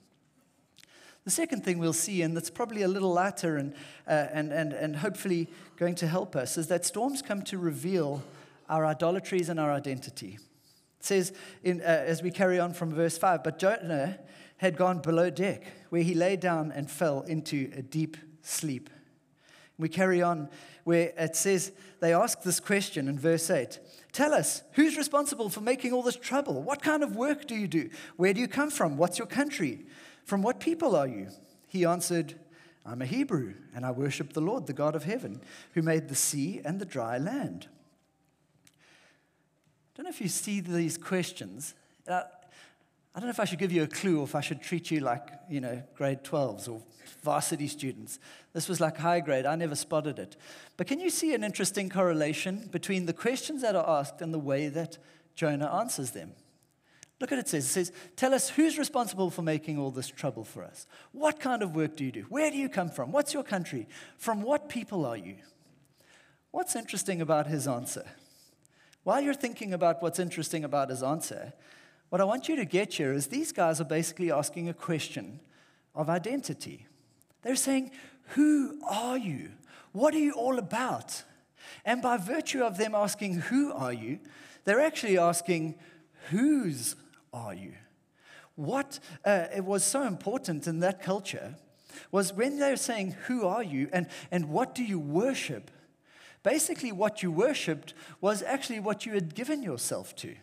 The 1.24 1.32
second 1.32 1.64
thing 1.64 1.80
we'll 1.80 1.92
see, 1.92 2.22
and 2.22 2.36
that's 2.36 2.48
probably 2.48 2.82
a 2.82 2.88
little 2.88 3.12
lighter 3.12 3.56
and, 3.56 3.74
uh, 4.06 4.26
and, 4.32 4.52
and, 4.52 4.72
and 4.72 4.94
hopefully 4.94 5.48
going 5.76 5.96
to 5.96 6.06
help 6.06 6.36
us, 6.36 6.56
is 6.56 6.68
that 6.68 6.86
storms 6.86 7.22
come 7.22 7.42
to 7.42 7.58
reveal 7.58 8.22
our 8.68 8.86
idolatries 8.86 9.48
and 9.48 9.60
our 9.60 9.72
identity. 9.72 10.38
It 10.98 11.04
says, 11.04 11.32
in, 11.62 11.80
uh, 11.80 11.84
as 11.84 12.22
we 12.22 12.30
carry 12.30 12.58
on 12.58 12.72
from 12.72 12.92
verse 12.92 13.18
5, 13.18 13.44
but 13.44 13.58
Jonah 13.58 14.18
had 14.58 14.76
gone 14.76 14.98
below 15.00 15.30
deck, 15.30 15.64
where 15.90 16.02
he 16.02 16.14
lay 16.14 16.36
down 16.36 16.72
and 16.72 16.90
fell 16.90 17.22
into 17.22 17.70
a 17.76 17.82
deep 17.82 18.16
sleep. 18.42 18.90
We 19.78 19.88
carry 19.88 20.22
on 20.22 20.48
where 20.84 21.12
it 21.18 21.36
says, 21.36 21.72
they 22.00 22.14
ask 22.14 22.42
this 22.42 22.60
question 22.60 23.08
in 23.08 23.18
verse 23.18 23.50
8 23.50 23.78
Tell 24.12 24.32
us, 24.32 24.62
who's 24.72 24.96
responsible 24.96 25.50
for 25.50 25.60
making 25.60 25.92
all 25.92 26.02
this 26.02 26.16
trouble? 26.16 26.62
What 26.62 26.80
kind 26.80 27.02
of 27.02 27.16
work 27.16 27.46
do 27.46 27.54
you 27.54 27.68
do? 27.68 27.90
Where 28.16 28.32
do 28.32 28.40
you 28.40 28.48
come 28.48 28.70
from? 28.70 28.96
What's 28.96 29.18
your 29.18 29.26
country? 29.26 29.84
From 30.24 30.40
what 30.40 30.58
people 30.58 30.96
are 30.96 31.06
you? 31.06 31.28
He 31.68 31.84
answered, 31.84 32.34
I'm 32.86 33.02
a 33.02 33.06
Hebrew, 33.06 33.54
and 33.74 33.84
I 33.84 33.90
worship 33.90 34.32
the 34.32 34.40
Lord, 34.40 34.66
the 34.66 34.72
God 34.72 34.96
of 34.96 35.04
heaven, 35.04 35.42
who 35.74 35.82
made 35.82 36.08
the 36.08 36.14
sea 36.14 36.62
and 36.64 36.80
the 36.80 36.86
dry 36.86 37.18
land 37.18 37.68
don't 39.96 40.04
know 40.04 40.10
if 40.10 40.20
you 40.20 40.28
see 40.28 40.60
these 40.60 40.98
questions. 40.98 41.74
Uh, 42.06 42.22
I 43.14 43.18
don't 43.18 43.28
know 43.28 43.30
if 43.30 43.40
I 43.40 43.46
should 43.46 43.58
give 43.58 43.72
you 43.72 43.82
a 43.82 43.86
clue 43.86 44.20
or 44.20 44.24
if 44.24 44.34
I 44.34 44.42
should 44.42 44.60
treat 44.60 44.90
you 44.90 45.00
like, 45.00 45.26
you 45.48 45.60
know, 45.60 45.82
grade 45.94 46.22
12s 46.22 46.68
or 46.68 46.82
varsity 47.22 47.66
students. 47.66 48.18
This 48.52 48.68
was 48.68 48.78
like 48.78 48.98
high 48.98 49.20
grade. 49.20 49.46
I 49.46 49.56
never 49.56 49.74
spotted 49.74 50.18
it. 50.18 50.36
But 50.76 50.86
can 50.86 51.00
you 51.00 51.08
see 51.08 51.34
an 51.34 51.42
interesting 51.42 51.88
correlation 51.88 52.68
between 52.70 53.06
the 53.06 53.14
questions 53.14 53.62
that 53.62 53.74
are 53.74 53.88
asked 53.88 54.20
and 54.20 54.34
the 54.34 54.38
way 54.38 54.68
that 54.68 54.98
Jonah 55.34 55.72
answers 55.74 56.10
them? 56.10 56.32
Look 57.18 57.32
at 57.32 57.38
it 57.38 57.48
says. 57.48 57.64
It 57.64 57.68
says, 57.68 57.92
Tell 58.16 58.34
us 58.34 58.50
who's 58.50 58.76
responsible 58.76 59.30
for 59.30 59.40
making 59.40 59.78
all 59.78 59.90
this 59.90 60.08
trouble 60.08 60.44
for 60.44 60.62
us. 60.62 60.86
What 61.12 61.40
kind 61.40 61.62
of 61.62 61.74
work 61.74 61.96
do 61.96 62.04
you 62.04 62.12
do? 62.12 62.26
Where 62.28 62.50
do 62.50 62.58
you 62.58 62.68
come 62.68 62.90
from? 62.90 63.12
What's 63.12 63.32
your 63.32 63.44
country? 63.44 63.88
From 64.18 64.42
what 64.42 64.68
people 64.68 65.06
are 65.06 65.16
you? 65.16 65.36
What's 66.50 66.76
interesting 66.76 67.22
about 67.22 67.46
his 67.46 67.66
answer? 67.66 68.04
While 69.06 69.20
you're 69.20 69.34
thinking 69.34 69.72
about 69.72 70.02
what's 70.02 70.18
interesting 70.18 70.64
about 70.64 70.90
his 70.90 71.00
answer, 71.00 71.52
what 72.08 72.20
I 72.20 72.24
want 72.24 72.48
you 72.48 72.56
to 72.56 72.64
get 72.64 72.94
here 72.94 73.12
is 73.12 73.28
these 73.28 73.52
guys 73.52 73.80
are 73.80 73.84
basically 73.84 74.32
asking 74.32 74.68
a 74.68 74.74
question 74.74 75.38
of 75.94 76.10
identity. 76.10 76.88
They're 77.42 77.54
saying, 77.54 77.92
Who 78.30 78.80
are 78.84 79.16
you? 79.16 79.50
What 79.92 80.12
are 80.12 80.18
you 80.18 80.32
all 80.32 80.58
about? 80.58 81.22
And 81.84 82.02
by 82.02 82.16
virtue 82.16 82.64
of 82.64 82.78
them 82.78 82.96
asking, 82.96 83.34
Who 83.34 83.72
are 83.72 83.92
you? 83.92 84.18
they're 84.64 84.80
actually 84.80 85.18
asking, 85.18 85.76
Whose 86.30 86.96
are 87.32 87.54
you? 87.54 87.74
What 88.56 88.98
uh, 89.24 89.44
it 89.54 89.64
was 89.64 89.84
so 89.84 90.02
important 90.02 90.66
in 90.66 90.80
that 90.80 91.00
culture 91.00 91.54
was 92.10 92.32
when 92.32 92.58
they 92.58 92.70
were 92.70 92.76
saying, 92.76 93.12
Who 93.28 93.46
are 93.46 93.62
you? 93.62 93.88
and, 93.92 94.08
and 94.32 94.48
what 94.48 94.74
do 94.74 94.82
you 94.82 94.98
worship? 94.98 95.70
Basically, 96.46 96.92
what 96.92 97.24
you 97.24 97.32
worshiped 97.32 97.92
was 98.20 98.40
actually 98.40 98.78
what 98.78 99.04
you 99.04 99.14
had 99.14 99.34
given 99.34 99.64
yourself 99.64 100.14
to. 100.14 100.36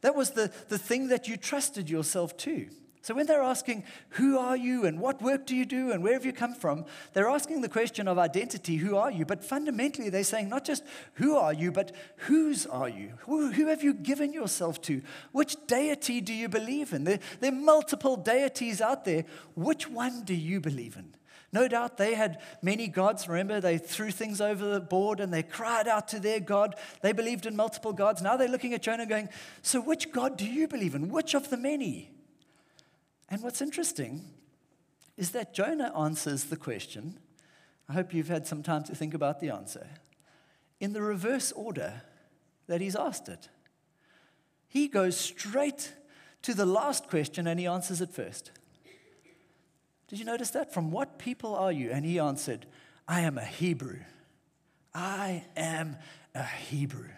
That 0.00 0.14
was 0.14 0.30
the, 0.30 0.52
the 0.68 0.78
thing 0.78 1.08
that 1.08 1.26
you 1.26 1.36
trusted 1.36 1.90
yourself 1.90 2.36
to. 2.36 2.68
So 3.02 3.14
when 3.14 3.26
they're 3.26 3.42
asking, 3.42 3.82
Who 4.10 4.38
are 4.38 4.56
you 4.56 4.86
and 4.86 5.00
what 5.00 5.20
work 5.20 5.46
do 5.46 5.56
you 5.56 5.64
do 5.64 5.90
and 5.90 6.04
where 6.04 6.12
have 6.12 6.24
you 6.24 6.32
come 6.32 6.54
from? 6.54 6.84
they're 7.14 7.28
asking 7.28 7.62
the 7.62 7.68
question 7.68 8.06
of 8.06 8.16
identity, 8.16 8.76
Who 8.76 8.96
are 8.96 9.10
you? 9.10 9.24
But 9.24 9.42
fundamentally, 9.42 10.08
they're 10.08 10.22
saying 10.22 10.48
not 10.48 10.64
just 10.64 10.84
who 11.14 11.36
are 11.36 11.52
you, 11.52 11.72
but 11.72 11.96
whose 12.28 12.64
are 12.66 12.88
you? 12.88 13.14
Who, 13.22 13.50
who 13.50 13.66
have 13.66 13.82
you 13.82 13.92
given 13.92 14.32
yourself 14.32 14.80
to? 14.82 15.02
Which 15.32 15.56
deity 15.66 16.20
do 16.20 16.32
you 16.32 16.48
believe 16.48 16.92
in? 16.92 17.02
There, 17.02 17.18
there 17.40 17.50
are 17.50 17.56
multiple 17.56 18.16
deities 18.16 18.80
out 18.80 19.04
there. 19.04 19.24
Which 19.56 19.90
one 19.90 20.22
do 20.22 20.34
you 20.34 20.60
believe 20.60 20.96
in? 20.96 21.16
No 21.52 21.66
doubt 21.66 21.96
they 21.96 22.14
had 22.14 22.40
many 22.62 22.86
gods. 22.86 23.28
Remember, 23.28 23.60
they 23.60 23.76
threw 23.76 24.12
things 24.12 24.40
over 24.40 24.64
the 24.64 24.80
board 24.80 25.18
and 25.18 25.32
they 25.32 25.42
cried 25.42 25.88
out 25.88 26.06
to 26.08 26.20
their 26.20 26.38
God. 26.38 26.76
They 27.02 27.12
believed 27.12 27.44
in 27.44 27.56
multiple 27.56 27.92
gods. 27.92 28.22
Now 28.22 28.36
they're 28.36 28.48
looking 28.48 28.72
at 28.72 28.82
Jonah 28.82 29.06
going, 29.06 29.28
So, 29.62 29.80
which 29.80 30.12
God 30.12 30.36
do 30.36 30.46
you 30.46 30.68
believe 30.68 30.94
in? 30.94 31.08
Which 31.08 31.34
of 31.34 31.50
the 31.50 31.56
many? 31.56 32.12
And 33.28 33.42
what's 33.42 33.60
interesting 33.60 34.24
is 35.16 35.32
that 35.32 35.52
Jonah 35.52 35.92
answers 35.98 36.44
the 36.44 36.56
question. 36.56 37.18
I 37.88 37.94
hope 37.94 38.14
you've 38.14 38.28
had 38.28 38.46
some 38.46 38.62
time 38.62 38.84
to 38.84 38.94
think 38.94 39.14
about 39.14 39.40
the 39.40 39.50
answer. 39.50 39.86
In 40.78 40.92
the 40.92 41.02
reverse 41.02 41.50
order 41.52 42.02
that 42.68 42.80
he's 42.80 42.96
asked 42.96 43.28
it. 43.28 43.48
He 44.68 44.86
goes 44.86 45.16
straight 45.16 45.94
to 46.42 46.54
the 46.54 46.64
last 46.64 47.08
question 47.08 47.48
and 47.48 47.58
he 47.58 47.66
answers 47.66 48.00
it 48.00 48.12
first. 48.12 48.52
Did 50.10 50.18
you 50.18 50.24
notice 50.24 50.50
that? 50.50 50.74
From 50.74 50.90
what 50.90 51.20
people 51.20 51.54
are 51.54 51.70
you? 51.70 51.92
And 51.92 52.04
he 52.04 52.18
answered, 52.18 52.66
I 53.06 53.20
am 53.20 53.38
a 53.38 53.44
Hebrew. 53.44 54.00
I 54.92 55.44
am 55.56 55.96
a 56.34 56.42
Hebrew. 56.42 57.10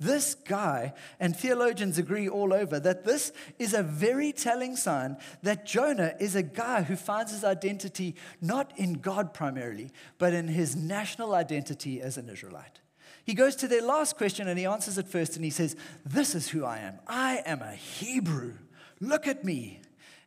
This 0.00 0.34
guy, 0.34 0.94
and 1.20 1.36
theologians 1.36 1.98
agree 1.98 2.26
all 2.26 2.54
over, 2.54 2.80
that 2.80 3.04
this 3.04 3.32
is 3.58 3.74
a 3.74 3.82
very 3.82 4.32
telling 4.32 4.76
sign 4.76 5.18
that 5.42 5.66
Jonah 5.66 6.14
is 6.18 6.34
a 6.34 6.42
guy 6.42 6.82
who 6.82 6.96
finds 6.96 7.32
his 7.32 7.44
identity 7.44 8.16
not 8.40 8.72
in 8.78 8.94
God 8.94 9.34
primarily, 9.34 9.90
but 10.16 10.32
in 10.32 10.48
his 10.48 10.74
national 10.74 11.34
identity 11.34 12.00
as 12.00 12.16
an 12.16 12.30
Israelite. 12.30 12.80
He 13.24 13.34
goes 13.34 13.54
to 13.56 13.68
their 13.68 13.82
last 13.82 14.16
question 14.16 14.48
and 14.48 14.58
he 14.58 14.64
answers 14.64 14.96
it 14.96 15.06
first 15.06 15.36
and 15.36 15.44
he 15.44 15.50
says, 15.50 15.76
This 16.06 16.34
is 16.34 16.48
who 16.48 16.64
I 16.64 16.78
am. 16.78 16.98
I 17.06 17.42
am 17.44 17.60
a 17.60 17.74
Hebrew. 17.74 18.54
Look 19.00 19.28
at 19.28 19.44
me. 19.44 19.80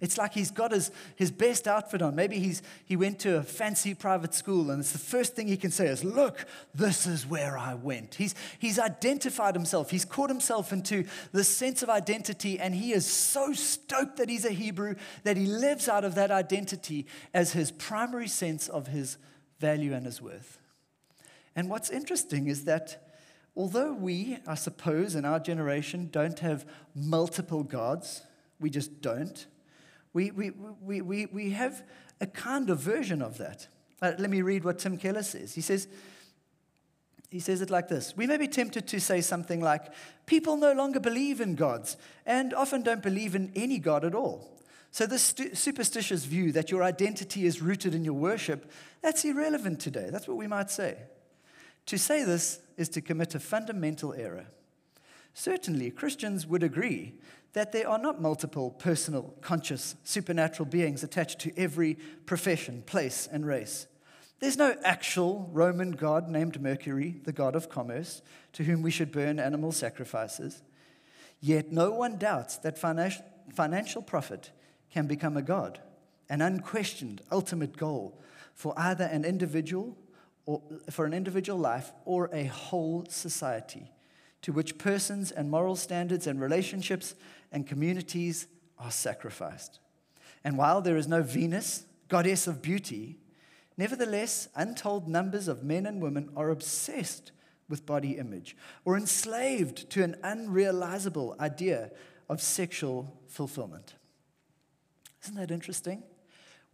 It's 0.06 0.20
like 0.20 0.36
he's 0.36 0.52
got 0.52 0.72
his, 0.72 0.92
his 1.16 1.32
best 1.32 1.68
outfit 1.68 2.04
on. 2.04 2.16
Maybe 2.16 2.38
he's, 2.38 2.62
he 2.86 2.96
went 2.96 3.18
to 3.22 3.38
a 3.38 3.44
fancy 3.44 3.96
private 3.96 4.36
school, 4.36 4.70
and 4.70 4.80
it's 4.80 4.92
the 4.92 5.00
first 5.00 5.36
thing 5.36 5.48
he 5.48 5.58
can 5.58 5.72
say 5.72 5.88
is, 5.88 6.04
Look, 6.04 6.46
this 6.76 7.08
is 7.08 7.26
where 7.26 7.58
I 7.58 7.74
went. 7.74 8.14
He's, 8.14 8.36
he's 8.60 8.78
identified 8.78 9.56
himself. 9.56 9.90
He's 9.90 10.06
caught 10.06 10.30
himself 10.30 10.72
into 10.72 11.06
this 11.32 11.50
sense 11.50 11.82
of 11.82 11.90
identity, 11.90 12.60
and 12.60 12.76
he 12.76 12.94
is 12.94 13.08
so 13.08 13.52
stoked 13.54 14.18
that 14.18 14.30
he's 14.30 14.46
a 14.46 14.52
Hebrew 14.52 14.94
that 15.24 15.38
he 15.38 15.48
lives 15.48 15.90
out 15.90 16.06
of 16.06 16.14
that 16.14 16.30
identity 16.30 17.08
as 17.34 17.54
his 17.54 17.72
primary 17.72 18.28
sense 18.28 18.70
of 18.70 18.86
his 18.86 19.18
value 19.60 19.92
and 19.92 20.06
his 20.06 20.22
worth. 20.22 20.60
And 21.56 21.68
what's 21.68 21.90
interesting 21.90 22.46
is 22.46 22.66
that 22.66 23.10
although 23.56 23.92
we, 23.92 24.38
I 24.46 24.54
suppose, 24.54 25.16
in 25.16 25.26
our 25.26 25.40
generation 25.40 26.10
don't 26.12 26.38
have 26.40 26.64
multiple 26.94 27.64
gods, 27.64 28.22
we 28.60 28.70
just 28.70 29.02
don't 29.02 29.48
we, 30.16 30.32
we, 30.32 30.52
we, 30.82 31.02
we, 31.02 31.26
we 31.26 31.50
have 31.52 31.84
a 32.22 32.26
kind 32.26 32.70
of 32.70 32.80
version 32.80 33.22
of 33.22 33.38
that. 33.38 33.68
Uh, 34.02 34.14
let 34.18 34.30
me 34.30 34.42
read 34.42 34.64
what 34.64 34.80
Tim 34.80 34.98
Keller 34.98 35.24
says. 35.24 35.54
He 35.54 35.60
says, 35.60 35.90
he 37.30 37.42
says 37.42 37.62
it 37.62 37.70
like 37.70 37.90
this 37.90 38.16
We 38.16 38.26
may 38.26 38.38
be 38.38 38.48
tempted 38.48 38.88
to 38.88 39.00
say 39.02 39.20
something 39.20 39.60
like, 39.60 39.92
People 40.26 40.56
no 40.56 40.72
longer 40.72 41.02
believe 41.02 41.42
in 41.42 41.56
gods 41.56 41.98
and 42.26 42.54
often 42.54 42.82
don't 42.82 43.04
believe 43.04 43.36
in 43.36 43.52
any 43.56 43.78
God 43.78 44.06
at 44.06 44.16
all. 44.16 44.58
So, 44.90 45.06
this 45.06 45.22
stu- 45.22 45.54
superstitious 45.54 46.24
view 46.24 46.54
that 46.54 46.72
your 46.72 46.82
identity 46.82 47.46
is 47.46 47.62
rooted 47.62 47.94
in 47.94 48.06
your 48.06 48.14
worship, 48.14 48.72
that's 49.02 49.26
irrelevant 49.26 49.82
today. 49.82 50.08
That's 50.10 50.30
what 50.30 50.38
we 50.38 50.48
might 50.48 50.72
say. 50.72 50.98
To 51.88 51.98
say 51.98 52.24
this 52.24 52.60
is 52.78 52.88
to 52.90 53.02
commit 53.02 53.36
a 53.36 53.40
fundamental 53.42 54.14
error. 54.14 54.46
Certainly, 55.34 55.92
Christians 55.92 56.48
would 56.48 56.64
agree 56.64 57.16
that 57.56 57.72
there 57.72 57.88
are 57.88 57.98
not 57.98 58.22
multiple 58.22 58.72
personal, 58.72 59.34
conscious, 59.40 59.96
supernatural 60.04 60.66
beings 60.66 61.04
attached 61.04 61.40
to 61.40 61.58
every 61.58 61.98
profession, 62.26 62.84
place, 62.86 63.30
and 63.32 63.48
race. 63.48 63.88
There's 64.42 64.58
no 64.58 64.76
actual 64.84 65.50
Roman 65.54 65.92
god 65.92 66.28
named 66.28 66.62
Mercury, 66.62 67.16
the 67.24 67.32
god 67.32 67.56
of 67.56 67.70
commerce, 67.70 68.22
to 68.54 68.66
whom 68.66 68.82
we 68.82 68.92
should 68.92 69.10
burn 69.10 69.40
animal 69.40 69.72
sacrifices. 69.72 70.64
Yet 71.40 71.72
no 71.72 71.92
one 71.92 72.18
doubts 72.18 72.58
that 72.58 72.78
financial 72.78 74.02
profit 74.02 74.52
can 74.92 75.08
become 75.08 75.38
a 75.38 75.42
god, 75.42 75.80
an 76.28 76.42
unquestioned 76.42 77.22
ultimate 77.32 77.78
goal 77.78 78.22
for 78.54 78.74
either 78.76 79.06
an 79.06 79.24
individual 79.24 79.98
or 80.46 80.62
for 80.90 81.06
an 81.06 81.14
individual 81.14 81.58
life 81.58 81.94
or 82.04 82.30
a 82.34 82.44
whole 82.48 83.06
society 83.08 83.90
to 84.46 84.54
which 84.54 84.78
persons 84.78 85.32
and 85.32 85.50
moral 85.50 85.76
standards 85.76 86.28
and 86.28 86.40
relationships 86.40 87.16
and 87.52 87.66
communities 87.66 88.46
are 88.78 88.92
sacrificed. 88.92 89.80
And 90.44 90.56
while 90.56 90.82
there 90.82 90.98
is 90.98 91.08
no 91.08 91.24
Venus, 91.24 91.88
goddess 92.10 92.46
of 92.46 92.62
beauty, 92.62 93.18
nevertheless, 93.76 94.48
untold 94.56 95.08
numbers 95.08 95.48
of 95.48 95.64
men 95.64 95.88
and 95.88 96.00
women 96.00 96.30
are 96.38 96.52
obsessed 96.52 97.32
with 97.68 97.88
body 97.88 98.20
image 98.20 98.56
or 98.86 98.96
enslaved 98.96 99.90
to 99.90 100.04
an 100.04 100.16
unrealizable 100.24 101.36
idea 101.40 101.90
of 102.30 102.40
sexual 102.40 103.20
fulfillment. 103.28 103.96
Isn't 105.24 105.38
that 105.38 105.50
interesting? 105.50 106.04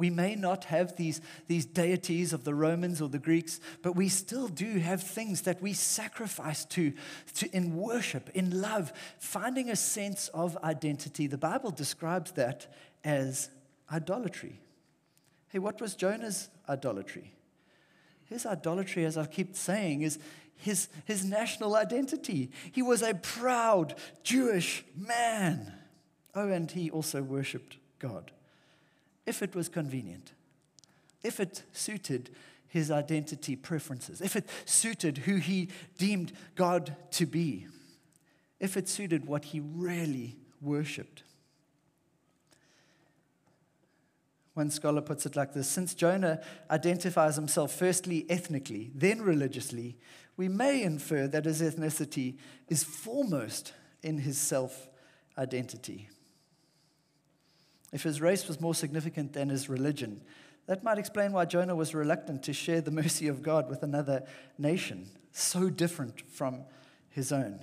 We 0.02 0.10
may 0.10 0.34
not 0.34 0.64
have 0.66 0.96
these, 0.96 1.22
these 1.48 1.64
deities 1.64 2.34
of 2.34 2.44
the 2.44 2.56
Romans 2.56 3.04
or 3.04 3.08
the 3.08 3.20
Greeks, 3.20 3.60
but 3.84 3.96
we 3.96 4.10
still 4.10 4.48
do 4.48 4.80
have 4.80 5.04
things 5.04 5.42
that 5.42 5.62
we 5.62 5.74
sacrifice 5.74 6.66
to, 6.66 6.94
to 7.36 7.56
in 7.56 7.76
worship, 7.76 8.28
in 8.34 8.62
love, 8.62 8.92
finding 9.20 9.70
a 9.70 9.76
sense 9.76 10.28
of 10.30 10.58
identity. 10.64 11.28
The 11.28 11.38
Bible 11.38 11.70
describes 11.70 12.32
that 12.32 12.74
as 13.04 13.52
idolatry. 13.92 14.60
Hey, 15.50 15.60
what 15.60 15.80
was 15.80 15.94
Jonah's 15.94 16.50
idolatry? 16.68 17.36
His 18.26 18.48
idolatry, 18.48 19.06
as 19.06 19.20
I 19.20 19.28
keep 19.28 19.56
saying, 19.56 20.02
is 20.02 20.18
his, 20.56 20.88
his 21.06 21.24
national 21.24 21.76
identity. 21.76 22.50
He 22.72 22.82
was 22.82 23.04
a 23.04 23.14
proud 23.14 23.94
Jewish 24.24 24.84
man. 24.98 25.72
Oh, 26.34 26.48
and 26.48 26.72
he 26.72 26.90
also 26.90 27.22
worshiped 27.22 27.78
God 28.00 28.32
if 29.32 29.42
it 29.42 29.56
was 29.56 29.70
convenient, 29.70 30.34
if 31.24 31.40
it 31.40 31.64
suited 31.72 32.30
his 32.68 32.92
identity 32.92 33.56
preferences, 33.56 34.20
if 34.20 34.36
it 34.36 34.46
suited 34.66 35.20
who 35.20 35.38
he 35.38 35.70
deemed 35.98 36.34
God 36.56 36.98
to 37.12 37.26
be, 37.26 37.68
if 38.60 38.76
it 38.76 38.90
suited 38.90 39.26
what 39.26 39.46
he 39.46 39.62
really 39.62 40.36
worshiped. 40.60 41.24
One 44.54 44.70
scholar 44.70 45.00
puts 45.00 45.26
it 45.26 45.38
like 45.38 45.54
this 45.54 45.70
Since 45.70 45.94
Jonah 45.94 46.42
identifies 46.70 47.38
himself 47.38 47.72
firstly 47.72 48.26
ethnically, 48.30 48.92
then 48.94 49.22
religiously, 49.22 49.98
we 50.36 50.50
may 50.50 50.84
infer 50.84 51.26
that 51.28 51.46
his 51.46 51.62
ethnicity 51.62 52.38
is 52.68 52.84
foremost 52.84 53.72
in 54.04 54.18
his 54.18 54.38
self 54.38 54.90
identity. 55.38 56.10
If 57.92 58.04
his 58.04 58.22
race 58.22 58.48
was 58.48 58.62
more 58.62 58.76
significant 58.76 59.34
than 59.34 59.50
his 59.50 59.70
religion, 59.70 60.22
that 60.68 60.84
might 60.84 60.98
explain 60.98 61.34
why 61.34 61.46
Jonah 61.46 61.76
was 61.76 61.94
reluctant 61.94 62.44
to 62.44 62.54
share 62.54 62.82
the 62.82 62.92
mercy 62.92 63.28
of 63.28 63.42
God 63.42 63.70
with 63.70 63.84
another 63.84 64.24
nation, 64.58 65.10
so 65.32 65.70
different 65.70 66.22
from 66.30 66.64
his 67.10 67.32
own. 67.32 67.60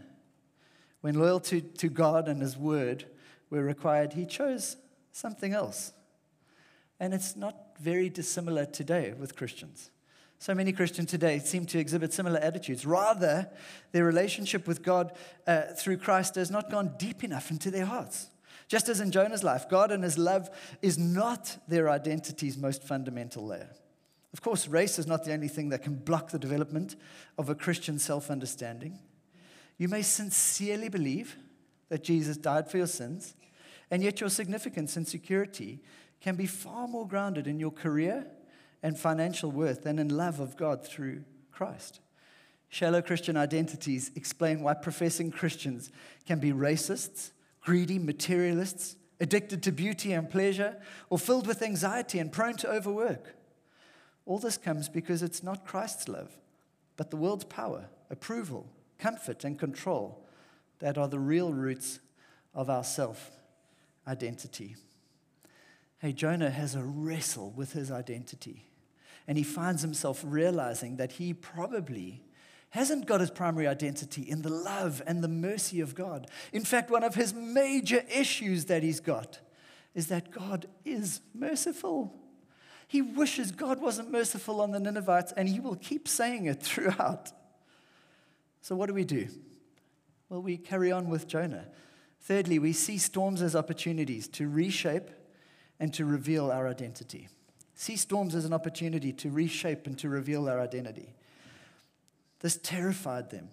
When 1.00 1.18
loyalty 1.18 1.60
to 1.60 1.88
God 1.88 2.28
and 2.28 2.42
his 2.42 2.56
word 2.56 3.06
were 3.50 3.62
required, 3.62 4.12
he 4.12 4.26
chose 4.26 4.76
something 5.12 5.52
else. 5.52 5.92
And 7.00 7.14
it's 7.14 7.36
not 7.36 7.76
very 7.80 8.10
dissimilar 8.10 8.66
today 8.66 9.14
with 9.18 9.36
Christians. 9.36 9.90
So 10.40 10.54
many 10.54 10.72
Christians 10.72 11.10
today 11.10 11.38
seem 11.38 11.66
to 11.66 11.78
exhibit 11.78 12.12
similar 12.12 12.38
attitudes. 12.38 12.86
Rather, 12.86 13.48
their 13.92 14.04
relationship 14.04 14.66
with 14.66 14.82
God 14.82 15.12
uh, 15.46 15.62
through 15.76 15.96
Christ 15.98 16.36
has 16.36 16.50
not 16.50 16.70
gone 16.70 16.94
deep 16.96 17.24
enough 17.24 17.50
into 17.50 17.70
their 17.70 17.86
hearts. 17.86 18.28
Just 18.68 18.90
as 18.90 19.00
in 19.00 19.10
Jonah's 19.10 19.42
life, 19.42 19.68
God 19.68 19.90
and 19.90 20.04
his 20.04 20.18
love 20.18 20.50
is 20.82 20.98
not 20.98 21.56
their 21.66 21.88
identity's 21.88 22.58
most 22.58 22.84
fundamental 22.84 23.46
layer. 23.46 23.70
Of 24.34 24.42
course, 24.42 24.68
race 24.68 24.98
is 24.98 25.06
not 25.06 25.24
the 25.24 25.32
only 25.32 25.48
thing 25.48 25.70
that 25.70 25.82
can 25.82 25.94
block 25.94 26.30
the 26.30 26.38
development 26.38 26.94
of 27.38 27.48
a 27.48 27.54
Christian 27.54 27.98
self 27.98 28.30
understanding. 28.30 28.98
You 29.78 29.88
may 29.88 30.02
sincerely 30.02 30.90
believe 30.90 31.36
that 31.88 32.04
Jesus 32.04 32.36
died 32.36 32.70
for 32.70 32.76
your 32.76 32.86
sins, 32.86 33.34
and 33.90 34.02
yet 34.02 34.20
your 34.20 34.28
significance 34.28 34.96
and 34.96 35.08
security 35.08 35.80
can 36.20 36.36
be 36.36 36.46
far 36.46 36.86
more 36.86 37.08
grounded 37.08 37.46
in 37.46 37.58
your 37.58 37.70
career 37.70 38.26
and 38.82 38.98
financial 38.98 39.50
worth 39.50 39.82
than 39.82 39.98
in 39.98 40.08
love 40.08 40.40
of 40.40 40.56
God 40.58 40.84
through 40.84 41.24
Christ. 41.50 42.00
Shallow 42.68 43.00
Christian 43.00 43.36
identities 43.36 44.10
explain 44.14 44.60
why 44.60 44.74
professing 44.74 45.30
Christians 45.30 45.90
can 46.26 46.38
be 46.38 46.52
racists 46.52 47.30
greedy 47.68 47.98
materialists, 47.98 48.96
addicted 49.20 49.62
to 49.62 49.70
beauty 49.70 50.14
and 50.14 50.30
pleasure, 50.30 50.74
or 51.10 51.18
filled 51.18 51.46
with 51.46 51.60
anxiety 51.60 52.18
and 52.18 52.32
prone 52.32 52.56
to 52.56 52.66
overwork. 52.66 53.34
All 54.24 54.38
this 54.38 54.56
comes 54.56 54.88
because 54.88 55.22
it's 55.22 55.42
not 55.42 55.66
Christ's 55.66 56.08
love, 56.08 56.30
but 56.96 57.10
the 57.10 57.18
world's 57.18 57.44
power, 57.44 57.90
approval, 58.08 58.72
comfort, 58.98 59.44
and 59.44 59.58
control 59.58 60.26
that 60.78 60.96
are 60.96 61.08
the 61.08 61.18
real 61.18 61.52
roots 61.52 62.00
of 62.54 62.70
our 62.70 62.84
self 62.84 63.32
identity. 64.06 64.74
Hey, 65.98 66.14
Jonah 66.14 66.48
has 66.48 66.74
a 66.74 66.82
wrestle 66.82 67.52
with 67.54 67.74
his 67.74 67.90
identity, 67.90 68.64
and 69.26 69.36
he 69.36 69.44
finds 69.44 69.82
himself 69.82 70.22
realizing 70.24 70.96
that 70.96 71.12
he 71.12 71.34
probably 71.34 72.22
hasn't 72.70 73.06
got 73.06 73.20
his 73.20 73.30
primary 73.30 73.66
identity 73.66 74.22
in 74.22 74.42
the 74.42 74.50
love 74.50 75.02
and 75.06 75.22
the 75.22 75.28
mercy 75.28 75.80
of 75.80 75.94
God. 75.94 76.30
In 76.52 76.64
fact, 76.64 76.90
one 76.90 77.04
of 77.04 77.14
his 77.14 77.32
major 77.32 78.02
issues 78.14 78.66
that 78.66 78.82
he's 78.82 79.00
got 79.00 79.40
is 79.94 80.08
that 80.08 80.30
God 80.30 80.66
is 80.84 81.20
merciful. 81.34 82.14
He 82.86 83.02
wishes 83.02 83.52
God 83.52 83.80
wasn't 83.80 84.10
merciful 84.10 84.60
on 84.60 84.70
the 84.70 84.80
Ninevites, 84.80 85.32
and 85.32 85.48
he 85.48 85.60
will 85.60 85.76
keep 85.76 86.08
saying 86.08 86.46
it 86.46 86.62
throughout. 86.62 87.32
So, 88.60 88.76
what 88.76 88.86
do 88.86 88.94
we 88.94 89.04
do? 89.04 89.28
Well, 90.28 90.42
we 90.42 90.56
carry 90.56 90.92
on 90.92 91.08
with 91.08 91.26
Jonah. 91.26 91.68
Thirdly, 92.20 92.58
we 92.58 92.72
see 92.72 92.98
storms 92.98 93.40
as 93.40 93.56
opportunities 93.56 94.28
to 94.28 94.48
reshape 94.48 95.10
and 95.80 95.92
to 95.94 96.04
reveal 96.04 96.50
our 96.50 96.68
identity. 96.68 97.28
See 97.74 97.96
storms 97.96 98.34
as 98.34 98.44
an 98.44 98.52
opportunity 98.52 99.12
to 99.14 99.30
reshape 99.30 99.86
and 99.86 99.96
to 99.98 100.08
reveal 100.08 100.48
our 100.48 100.60
identity. 100.60 101.14
This 102.40 102.58
terrified 102.62 103.30
them. 103.30 103.48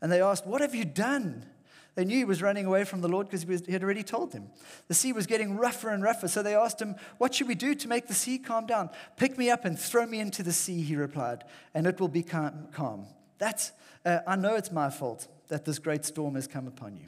And 0.00 0.12
they 0.12 0.20
asked, 0.20 0.46
What 0.46 0.60
have 0.60 0.74
you 0.74 0.84
done? 0.84 1.46
They 1.94 2.04
knew 2.04 2.18
he 2.18 2.24
was 2.24 2.42
running 2.42 2.64
away 2.64 2.84
from 2.84 3.00
the 3.00 3.08
Lord 3.08 3.26
because 3.28 3.42
he, 3.42 3.72
had 3.72 3.82
already 3.82 4.04
told 4.04 4.30
them. 4.30 4.50
The 4.86 4.94
sea 4.94 5.12
was 5.12 5.26
getting 5.26 5.56
rougher 5.56 5.88
and 5.88 6.00
rougher, 6.00 6.28
so 6.28 6.44
they 6.44 6.54
asked 6.54 6.80
him, 6.80 6.94
What 7.18 7.34
should 7.34 7.48
we 7.48 7.56
do 7.56 7.74
to 7.74 7.88
make 7.88 8.06
the 8.06 8.14
sea 8.14 8.38
calm 8.38 8.66
down? 8.66 8.90
Pick 9.16 9.36
me 9.36 9.50
up 9.50 9.64
and 9.64 9.76
throw 9.76 10.06
me 10.06 10.20
into 10.20 10.44
the 10.44 10.52
sea, 10.52 10.80
he 10.82 10.94
replied, 10.94 11.42
and 11.74 11.88
it 11.88 11.98
will 11.98 12.06
be 12.06 12.22
calm. 12.22 13.06
That's, 13.38 13.72
uh, 14.04 14.20
I 14.28 14.36
know 14.36 14.54
it's 14.54 14.70
my 14.70 14.90
fault 14.90 15.26
that 15.48 15.64
this 15.64 15.80
great 15.80 16.04
storm 16.04 16.36
has 16.36 16.46
come 16.46 16.68
upon 16.68 16.96
you. 16.96 17.06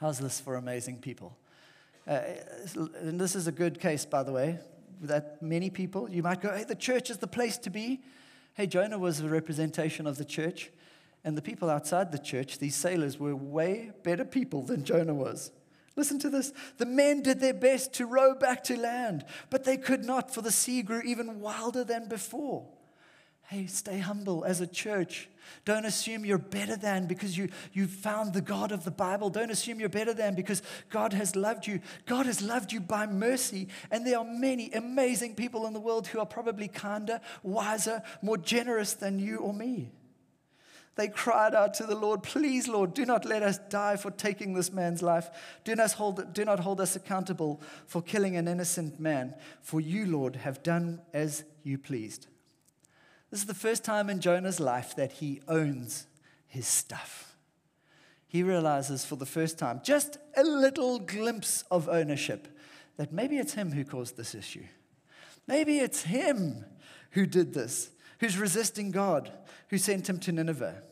How's 0.00 0.18
this 0.18 0.40
for 0.40 0.56
amazing 0.56 0.98
people? 0.98 1.36
Uh, 2.04 2.20
and 3.00 3.20
this 3.20 3.36
is 3.36 3.46
a 3.46 3.52
good 3.52 3.78
case, 3.78 4.04
by 4.04 4.22
the 4.22 4.32
way, 4.32 4.58
that 5.02 5.40
many 5.40 5.70
people, 5.70 6.10
you 6.10 6.22
might 6.22 6.40
go, 6.40 6.50
hey, 6.50 6.64
the 6.64 6.74
church 6.74 7.10
is 7.10 7.18
the 7.18 7.26
place 7.26 7.58
to 7.58 7.70
be. 7.70 8.00
Hey, 8.58 8.66
Jonah 8.66 8.98
was 8.98 9.20
a 9.20 9.28
representation 9.28 10.04
of 10.04 10.18
the 10.18 10.24
church. 10.24 10.72
And 11.22 11.36
the 11.36 11.42
people 11.42 11.70
outside 11.70 12.10
the 12.10 12.18
church, 12.18 12.58
these 12.58 12.74
sailors, 12.74 13.16
were 13.16 13.36
way 13.36 13.92
better 14.02 14.24
people 14.24 14.62
than 14.62 14.84
Jonah 14.84 15.14
was. 15.14 15.52
Listen 15.94 16.18
to 16.18 16.28
this. 16.28 16.52
The 16.76 16.84
men 16.84 17.22
did 17.22 17.38
their 17.38 17.54
best 17.54 17.92
to 17.94 18.06
row 18.06 18.34
back 18.34 18.64
to 18.64 18.76
land, 18.76 19.24
but 19.48 19.62
they 19.62 19.76
could 19.76 20.04
not, 20.04 20.34
for 20.34 20.42
the 20.42 20.50
sea 20.50 20.82
grew 20.82 21.02
even 21.02 21.38
wilder 21.38 21.84
than 21.84 22.08
before. 22.08 22.66
Hey, 23.48 23.64
stay 23.64 23.98
humble 23.98 24.44
as 24.44 24.60
a 24.60 24.66
church. 24.66 25.30
Don't 25.64 25.86
assume 25.86 26.26
you're 26.26 26.36
better 26.36 26.76
than 26.76 27.06
because 27.06 27.38
you, 27.38 27.48
you 27.72 27.86
found 27.86 28.34
the 28.34 28.42
God 28.42 28.72
of 28.72 28.84
the 28.84 28.90
Bible. 28.90 29.30
Don't 29.30 29.50
assume 29.50 29.80
you're 29.80 29.88
better 29.88 30.12
than 30.12 30.34
because 30.34 30.60
God 30.90 31.14
has 31.14 31.34
loved 31.34 31.66
you. 31.66 31.80
God 32.04 32.26
has 32.26 32.42
loved 32.42 32.72
you 32.72 32.80
by 32.80 33.06
mercy. 33.06 33.68
And 33.90 34.06
there 34.06 34.18
are 34.18 34.24
many 34.24 34.70
amazing 34.72 35.34
people 35.34 35.66
in 35.66 35.72
the 35.72 35.80
world 35.80 36.08
who 36.08 36.18
are 36.18 36.26
probably 36.26 36.68
kinder, 36.68 37.22
wiser, 37.42 38.02
more 38.20 38.36
generous 38.36 38.92
than 38.92 39.18
you 39.18 39.38
or 39.38 39.54
me. 39.54 39.92
They 40.96 41.08
cried 41.08 41.54
out 41.54 41.72
to 41.74 41.84
the 41.84 41.96
Lord, 41.96 42.22
Please, 42.22 42.68
Lord, 42.68 42.92
do 42.92 43.06
not 43.06 43.24
let 43.24 43.42
us 43.42 43.56
die 43.70 43.96
for 43.96 44.10
taking 44.10 44.52
this 44.52 44.74
man's 44.74 45.00
life. 45.00 45.30
Do 45.64 45.74
not, 45.74 45.92
hold, 45.92 46.34
do 46.34 46.44
not 46.44 46.60
hold 46.60 46.82
us 46.82 46.96
accountable 46.96 47.62
for 47.86 48.02
killing 48.02 48.36
an 48.36 48.46
innocent 48.46 49.00
man, 49.00 49.34
for 49.62 49.80
you, 49.80 50.04
Lord, 50.04 50.36
have 50.36 50.62
done 50.62 51.00
as 51.14 51.44
you 51.62 51.78
pleased. 51.78 52.26
This 53.30 53.40
is 53.40 53.46
the 53.46 53.54
first 53.54 53.84
time 53.84 54.08
in 54.08 54.20
Jonah's 54.20 54.58
life 54.58 54.96
that 54.96 55.12
he 55.12 55.42
owns 55.46 56.06
his 56.46 56.66
stuff. 56.66 57.36
He 58.26 58.42
realizes 58.42 59.04
for 59.04 59.16
the 59.16 59.26
first 59.26 59.58
time, 59.58 59.80
just 59.82 60.18
a 60.36 60.42
little 60.42 60.98
glimpse 60.98 61.64
of 61.70 61.88
ownership, 61.88 62.48
that 62.96 63.12
maybe 63.12 63.38
it's 63.38 63.54
him 63.54 63.72
who 63.72 63.84
caused 63.84 64.16
this 64.16 64.34
issue. 64.34 64.64
Maybe 65.46 65.78
it's 65.78 66.02
him 66.02 66.64
who 67.12 67.26
did 67.26 67.54
this, 67.54 67.90
who's 68.20 68.38
resisting 68.38 68.90
God, 68.90 69.32
who 69.68 69.78
sent 69.78 70.08
him 70.08 70.18
to 70.20 70.32
Nineveh. 70.32 70.82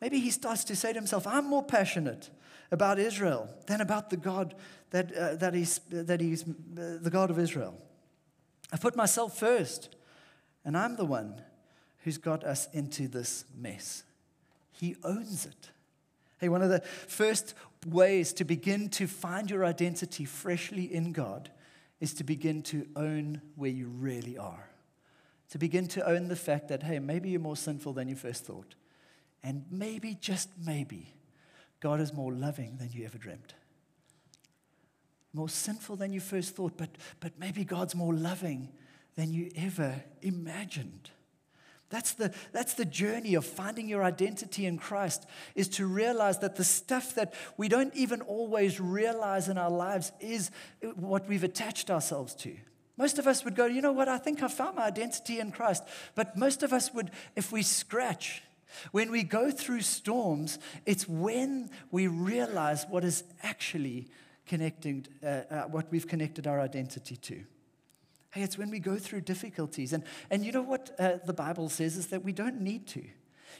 Maybe 0.00 0.20
he 0.20 0.30
starts 0.30 0.64
to 0.64 0.76
say 0.76 0.92
to 0.92 0.98
himself, 0.98 1.26
I'm 1.26 1.46
more 1.46 1.62
passionate 1.64 2.30
about 2.70 2.98
Israel 2.98 3.48
than 3.66 3.80
about 3.80 4.10
the 4.10 4.16
God 4.16 4.54
that, 4.90 5.14
uh, 5.14 5.34
that, 5.36 5.54
he's, 5.54 5.80
that 5.90 6.20
he's 6.20 6.42
uh, 6.42 6.98
the 7.00 7.10
God 7.10 7.30
of 7.30 7.38
Israel. 7.38 7.74
I 8.72 8.76
put 8.76 8.96
myself 8.96 9.38
first, 9.38 9.96
and 10.64 10.76
I'm 10.76 10.96
the 10.96 11.04
one 11.04 11.42
who's 12.04 12.18
got 12.18 12.44
us 12.44 12.68
into 12.72 13.08
this 13.08 13.44
mess. 13.56 14.04
He 14.72 14.96
owns 15.02 15.46
it. 15.46 15.70
Hey, 16.38 16.48
one 16.48 16.62
of 16.62 16.70
the 16.70 16.80
first 16.80 17.54
ways 17.86 18.32
to 18.34 18.44
begin 18.44 18.88
to 18.90 19.06
find 19.06 19.50
your 19.50 19.64
identity 19.64 20.24
freshly 20.24 20.92
in 20.92 21.12
God 21.12 21.50
is 22.00 22.14
to 22.14 22.24
begin 22.24 22.62
to 22.62 22.86
own 22.94 23.40
where 23.56 23.70
you 23.70 23.88
really 23.88 24.38
are. 24.38 24.68
To 25.50 25.58
begin 25.58 25.88
to 25.88 26.06
own 26.06 26.28
the 26.28 26.36
fact 26.36 26.68
that, 26.68 26.82
hey, 26.82 26.98
maybe 26.98 27.30
you're 27.30 27.40
more 27.40 27.56
sinful 27.56 27.94
than 27.94 28.08
you 28.08 28.14
first 28.14 28.44
thought. 28.44 28.74
And 29.42 29.64
maybe, 29.70 30.14
just 30.20 30.50
maybe, 30.64 31.14
God 31.80 32.00
is 32.00 32.12
more 32.12 32.32
loving 32.32 32.76
than 32.78 32.90
you 32.92 33.04
ever 33.04 33.18
dreamed. 33.18 33.54
More 35.32 35.48
sinful 35.48 35.96
than 35.96 36.12
you 36.12 36.20
first 36.20 36.54
thought, 36.54 36.76
but, 36.76 36.90
but 37.20 37.38
maybe 37.38 37.64
God's 37.64 37.94
more 37.94 38.14
loving 38.14 38.68
than 39.16 39.32
you 39.32 39.50
ever 39.56 40.02
imagined. 40.22 41.10
That's 41.90 42.12
the, 42.12 42.34
that's 42.52 42.74
the 42.74 42.84
journey 42.84 43.34
of 43.34 43.46
finding 43.46 43.88
your 43.88 44.04
identity 44.04 44.66
in 44.66 44.78
Christ, 44.78 45.26
is 45.54 45.68
to 45.70 45.86
realize 45.86 46.38
that 46.40 46.56
the 46.56 46.64
stuff 46.64 47.14
that 47.14 47.32
we 47.56 47.68
don't 47.68 47.94
even 47.94 48.20
always 48.20 48.78
realize 48.78 49.48
in 49.48 49.56
our 49.56 49.70
lives 49.70 50.12
is 50.20 50.50
what 50.96 51.26
we've 51.26 51.44
attached 51.44 51.90
ourselves 51.90 52.34
to. 52.36 52.54
Most 52.98 53.18
of 53.18 53.26
us 53.26 53.44
would 53.44 53.54
go, 53.54 53.66
you 53.66 53.80
know 53.80 53.92
what, 53.92 54.08
I 54.08 54.18
think 54.18 54.42
I 54.42 54.48
found 54.48 54.76
my 54.76 54.86
identity 54.86 55.38
in 55.38 55.52
Christ. 55.52 55.84
But 56.14 56.36
most 56.36 56.62
of 56.62 56.72
us 56.72 56.92
would, 56.92 57.10
if 57.36 57.52
we 57.52 57.62
scratch, 57.62 58.42
when 58.90 59.10
we 59.10 59.22
go 59.22 59.50
through 59.50 59.80
storms, 59.80 60.58
it's 60.84 61.08
when 61.08 61.70
we 61.90 62.06
realize 62.06 62.84
what 62.88 63.04
is 63.04 63.24
actually 63.42 64.08
connecting, 64.46 65.06
uh, 65.22 65.26
uh, 65.26 65.62
what 65.64 65.90
we've 65.90 66.08
connected 66.08 66.46
our 66.46 66.60
identity 66.60 67.16
to. 67.16 67.44
Hey, 68.32 68.42
it's 68.42 68.58
when 68.58 68.70
we 68.70 68.78
go 68.78 68.96
through 68.96 69.22
difficulties. 69.22 69.92
And, 69.92 70.04
and 70.30 70.44
you 70.44 70.52
know 70.52 70.62
what 70.62 70.94
uh, 70.98 71.18
the 71.24 71.32
Bible 71.32 71.68
says 71.68 71.96
is 71.96 72.08
that 72.08 72.24
we 72.24 72.32
don't 72.32 72.60
need 72.60 72.86
to. 72.88 73.02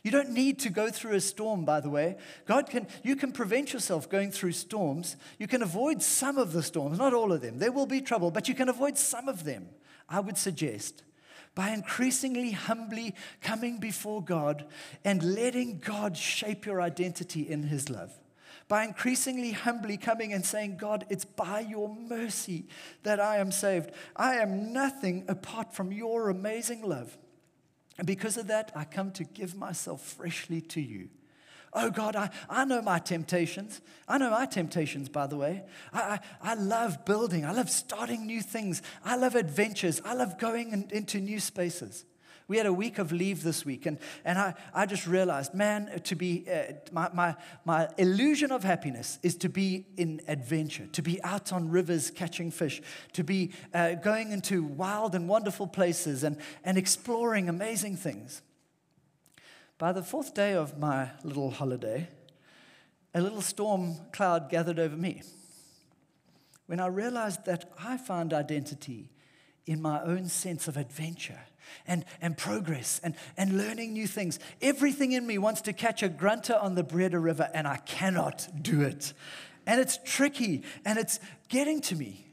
You 0.02 0.10
don't 0.10 0.30
need 0.30 0.58
to 0.60 0.70
go 0.70 0.90
through 0.90 1.14
a 1.14 1.20
storm, 1.20 1.64
by 1.64 1.80
the 1.80 1.90
way. 1.90 2.16
God 2.46 2.68
can, 2.68 2.86
you 3.02 3.16
can 3.16 3.32
prevent 3.32 3.72
yourself 3.72 4.08
going 4.08 4.30
through 4.30 4.52
storms. 4.52 5.16
You 5.38 5.48
can 5.48 5.62
avoid 5.62 6.02
some 6.02 6.36
of 6.36 6.52
the 6.52 6.62
storms, 6.62 6.98
not 6.98 7.14
all 7.14 7.32
of 7.32 7.40
them. 7.40 7.58
There 7.58 7.72
will 7.72 7.86
be 7.86 8.00
trouble, 8.00 8.30
but 8.30 8.48
you 8.48 8.54
can 8.54 8.68
avoid 8.68 8.98
some 8.98 9.28
of 9.28 9.44
them, 9.44 9.68
I 10.08 10.20
would 10.20 10.36
suggest, 10.36 11.02
by 11.54 11.70
increasingly 11.70 12.52
humbly 12.52 13.14
coming 13.40 13.78
before 13.78 14.22
God 14.22 14.66
and 15.04 15.34
letting 15.34 15.78
God 15.78 16.16
shape 16.16 16.66
your 16.66 16.80
identity 16.80 17.48
in 17.48 17.64
His 17.64 17.88
love 17.88 18.12
by 18.68 18.84
increasingly 18.84 19.52
humbly 19.52 19.96
coming 19.96 20.32
and 20.32 20.44
saying, 20.44 20.76
God, 20.76 21.06
it's 21.08 21.24
by 21.24 21.60
your 21.60 21.94
mercy 21.94 22.66
that 23.02 23.18
I 23.18 23.38
am 23.38 23.50
saved. 23.50 23.90
I 24.14 24.36
am 24.36 24.72
nothing 24.72 25.24
apart 25.26 25.74
from 25.74 25.90
your 25.90 26.28
amazing 26.28 26.82
love. 26.82 27.16
And 27.96 28.06
because 28.06 28.36
of 28.36 28.46
that, 28.48 28.70
I 28.76 28.84
come 28.84 29.10
to 29.12 29.24
give 29.24 29.56
myself 29.56 30.02
freshly 30.02 30.60
to 30.60 30.80
you. 30.80 31.08
Oh 31.72 31.90
God, 31.90 32.16
I, 32.16 32.30
I 32.48 32.64
know 32.64 32.80
my 32.80 32.98
temptations. 32.98 33.80
I 34.06 34.18
know 34.18 34.30
my 34.30 34.46
temptations, 34.46 35.08
by 35.08 35.26
the 35.26 35.36
way. 35.36 35.64
I, 35.92 36.00
I, 36.00 36.20
I 36.52 36.54
love 36.54 37.04
building. 37.04 37.44
I 37.44 37.52
love 37.52 37.70
starting 37.70 38.26
new 38.26 38.40
things. 38.40 38.82
I 39.04 39.16
love 39.16 39.34
adventures. 39.34 40.00
I 40.04 40.14
love 40.14 40.38
going 40.38 40.72
in, 40.72 40.88
into 40.90 41.20
new 41.20 41.40
spaces. 41.40 42.04
We 42.48 42.56
had 42.56 42.64
a 42.64 42.72
week 42.72 42.98
of 42.98 43.12
leave 43.12 43.42
this 43.42 43.66
week, 43.66 43.84
and, 43.84 43.98
and 44.24 44.38
I, 44.38 44.54
I 44.72 44.86
just 44.86 45.06
realized, 45.06 45.52
man, 45.52 46.00
to 46.04 46.16
be, 46.16 46.46
uh, 46.50 46.72
my, 46.90 47.10
my, 47.12 47.36
my 47.66 47.88
illusion 47.98 48.50
of 48.50 48.64
happiness 48.64 49.18
is 49.22 49.36
to 49.36 49.50
be 49.50 49.84
in 49.98 50.22
adventure, 50.26 50.86
to 50.92 51.02
be 51.02 51.22
out 51.22 51.52
on 51.52 51.70
rivers 51.70 52.10
catching 52.10 52.50
fish, 52.50 52.80
to 53.12 53.22
be 53.22 53.52
uh, 53.74 53.96
going 53.96 54.32
into 54.32 54.64
wild 54.64 55.14
and 55.14 55.28
wonderful 55.28 55.66
places 55.66 56.24
and, 56.24 56.38
and 56.64 56.78
exploring 56.78 57.50
amazing 57.50 57.96
things. 57.96 58.40
By 59.76 59.92
the 59.92 60.02
fourth 60.02 60.32
day 60.32 60.54
of 60.54 60.78
my 60.78 61.10
little 61.22 61.50
holiday, 61.50 62.08
a 63.14 63.20
little 63.20 63.42
storm 63.42 63.96
cloud 64.10 64.48
gathered 64.48 64.78
over 64.78 64.96
me. 64.96 65.20
When 66.66 66.80
I 66.80 66.86
realized 66.86 67.44
that 67.44 67.70
I 67.78 67.98
found 67.98 68.32
identity 68.32 69.10
in 69.66 69.82
my 69.82 70.02
own 70.02 70.28
sense 70.28 70.66
of 70.66 70.78
adventure 70.78 71.40
and, 71.86 72.04
and 72.20 72.36
progress 72.36 73.00
and, 73.02 73.14
and 73.36 73.56
learning 73.56 73.92
new 73.92 74.06
things. 74.06 74.38
Everything 74.62 75.12
in 75.12 75.26
me 75.26 75.38
wants 75.38 75.60
to 75.62 75.72
catch 75.72 76.02
a 76.02 76.08
grunter 76.08 76.56
on 76.56 76.74
the 76.74 76.82
Breede 76.82 77.14
River, 77.14 77.50
and 77.54 77.66
I 77.66 77.78
cannot 77.78 78.48
do 78.60 78.82
it. 78.82 79.12
And 79.66 79.80
it's 79.80 79.98
tricky 80.04 80.62
and 80.84 80.98
it's 80.98 81.20
getting 81.48 81.80
to 81.82 81.96
me. 81.96 82.24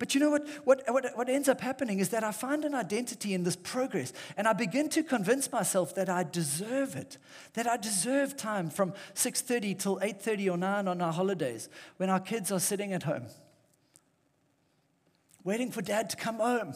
But 0.00 0.14
you 0.14 0.20
know 0.20 0.30
what, 0.30 0.48
what, 0.64 0.82
what, 0.88 1.06
what 1.14 1.28
ends 1.28 1.46
up 1.46 1.60
happening 1.60 1.98
is 1.98 2.08
that 2.08 2.24
I 2.24 2.32
find 2.32 2.64
an 2.64 2.74
identity 2.74 3.34
in 3.34 3.44
this 3.44 3.54
progress, 3.54 4.14
and 4.38 4.48
I 4.48 4.54
begin 4.54 4.88
to 4.90 5.02
convince 5.02 5.52
myself 5.52 5.94
that 5.94 6.08
I 6.08 6.22
deserve 6.22 6.96
it, 6.96 7.18
that 7.52 7.66
I 7.66 7.76
deserve 7.76 8.34
time 8.34 8.70
from 8.70 8.94
6.30 9.14 9.78
till 9.78 9.98
8.30 9.98 10.54
or 10.54 10.56
9 10.56 10.88
on 10.88 11.02
our 11.02 11.12
holidays 11.12 11.68
when 11.98 12.08
our 12.08 12.18
kids 12.18 12.50
are 12.50 12.58
sitting 12.58 12.94
at 12.94 13.02
home, 13.02 13.26
waiting 15.44 15.70
for 15.70 15.82
dad 15.82 16.08
to 16.10 16.16
come 16.16 16.36
home 16.36 16.72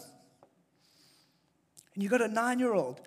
and 1.95 2.03
you've 2.03 2.11
got 2.11 2.23
a 2.23 2.29
nine 2.29 2.59
year 2.59 2.75
old, 2.75 3.01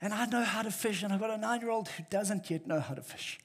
and 0.00 0.14
I 0.14 0.26
know 0.26 0.44
how 0.44 0.62
to 0.62 0.70
fish, 0.70 1.02
and 1.02 1.12
I've 1.12 1.20
got 1.20 1.30
a 1.30 1.38
nine 1.38 1.60
year 1.60 1.70
old 1.70 1.88
who 1.88 2.04
doesn't 2.10 2.50
yet 2.50 2.66
know 2.66 2.80
how 2.80 2.94
to 2.94 3.02
fish. 3.02 3.38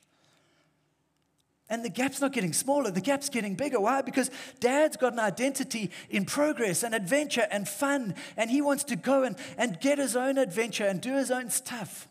And 1.69 1.83
the 1.83 1.89
gap's 1.89 2.21
not 2.21 2.33
getting 2.33 2.53
smaller, 2.53 2.91
the 2.91 3.01
gap's 3.01 3.29
getting 3.29 3.55
bigger. 3.55 3.79
Why? 3.79 4.01
Because 4.01 4.29
dad's 4.59 4.97
got 4.97 5.13
an 5.13 5.19
identity 5.19 5.89
in 6.09 6.25
progress 6.25 6.83
and 6.83 6.93
adventure 6.93 7.47
and 7.49 7.67
fun, 7.67 8.15
and 8.37 8.51
he 8.51 8.61
wants 8.61 8.83
to 8.85 8.95
go 8.95 9.23
and, 9.23 9.35
and 9.57 9.79
get 9.79 9.97
his 9.97 10.15
own 10.15 10.37
adventure 10.37 10.85
and 10.85 11.01
do 11.01 11.15
his 11.15 11.31
own 11.31 11.49
stuff. 11.49 12.07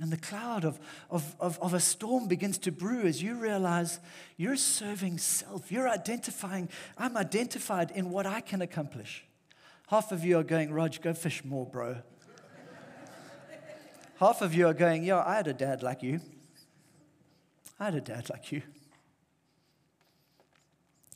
And 0.00 0.10
the 0.10 0.16
cloud 0.16 0.64
of, 0.64 0.78
of, 1.08 1.36
of, 1.38 1.58
of, 1.60 1.72
a 1.72 1.78
storm 1.78 2.26
begins 2.26 2.58
to 2.58 2.72
brew 2.72 3.02
as 3.02 3.22
you 3.22 3.36
realize 3.36 4.00
you're 4.36 4.56
serving 4.56 5.18
self. 5.18 5.70
You're 5.70 5.88
identifying, 5.88 6.68
I'm 6.98 7.16
identified 7.16 7.92
in 7.92 8.10
what 8.10 8.26
I 8.26 8.40
can 8.40 8.60
accomplish. 8.60 9.24
Half 9.88 10.12
of 10.12 10.24
you 10.24 10.38
are 10.38 10.42
going, 10.42 10.72
Rog, 10.72 11.00
go 11.02 11.12
fish 11.12 11.44
more, 11.44 11.66
bro. 11.66 11.96
Half 14.18 14.42
of 14.42 14.54
you 14.54 14.66
are 14.66 14.74
going, 14.74 15.04
yeah, 15.04 15.22
I 15.24 15.36
had 15.36 15.48
a 15.48 15.52
dad 15.52 15.82
like 15.82 16.02
you. 16.02 16.20
I 17.78 17.86
had 17.86 17.94
a 17.94 18.00
dad 18.00 18.30
like 18.30 18.52
you. 18.52 18.62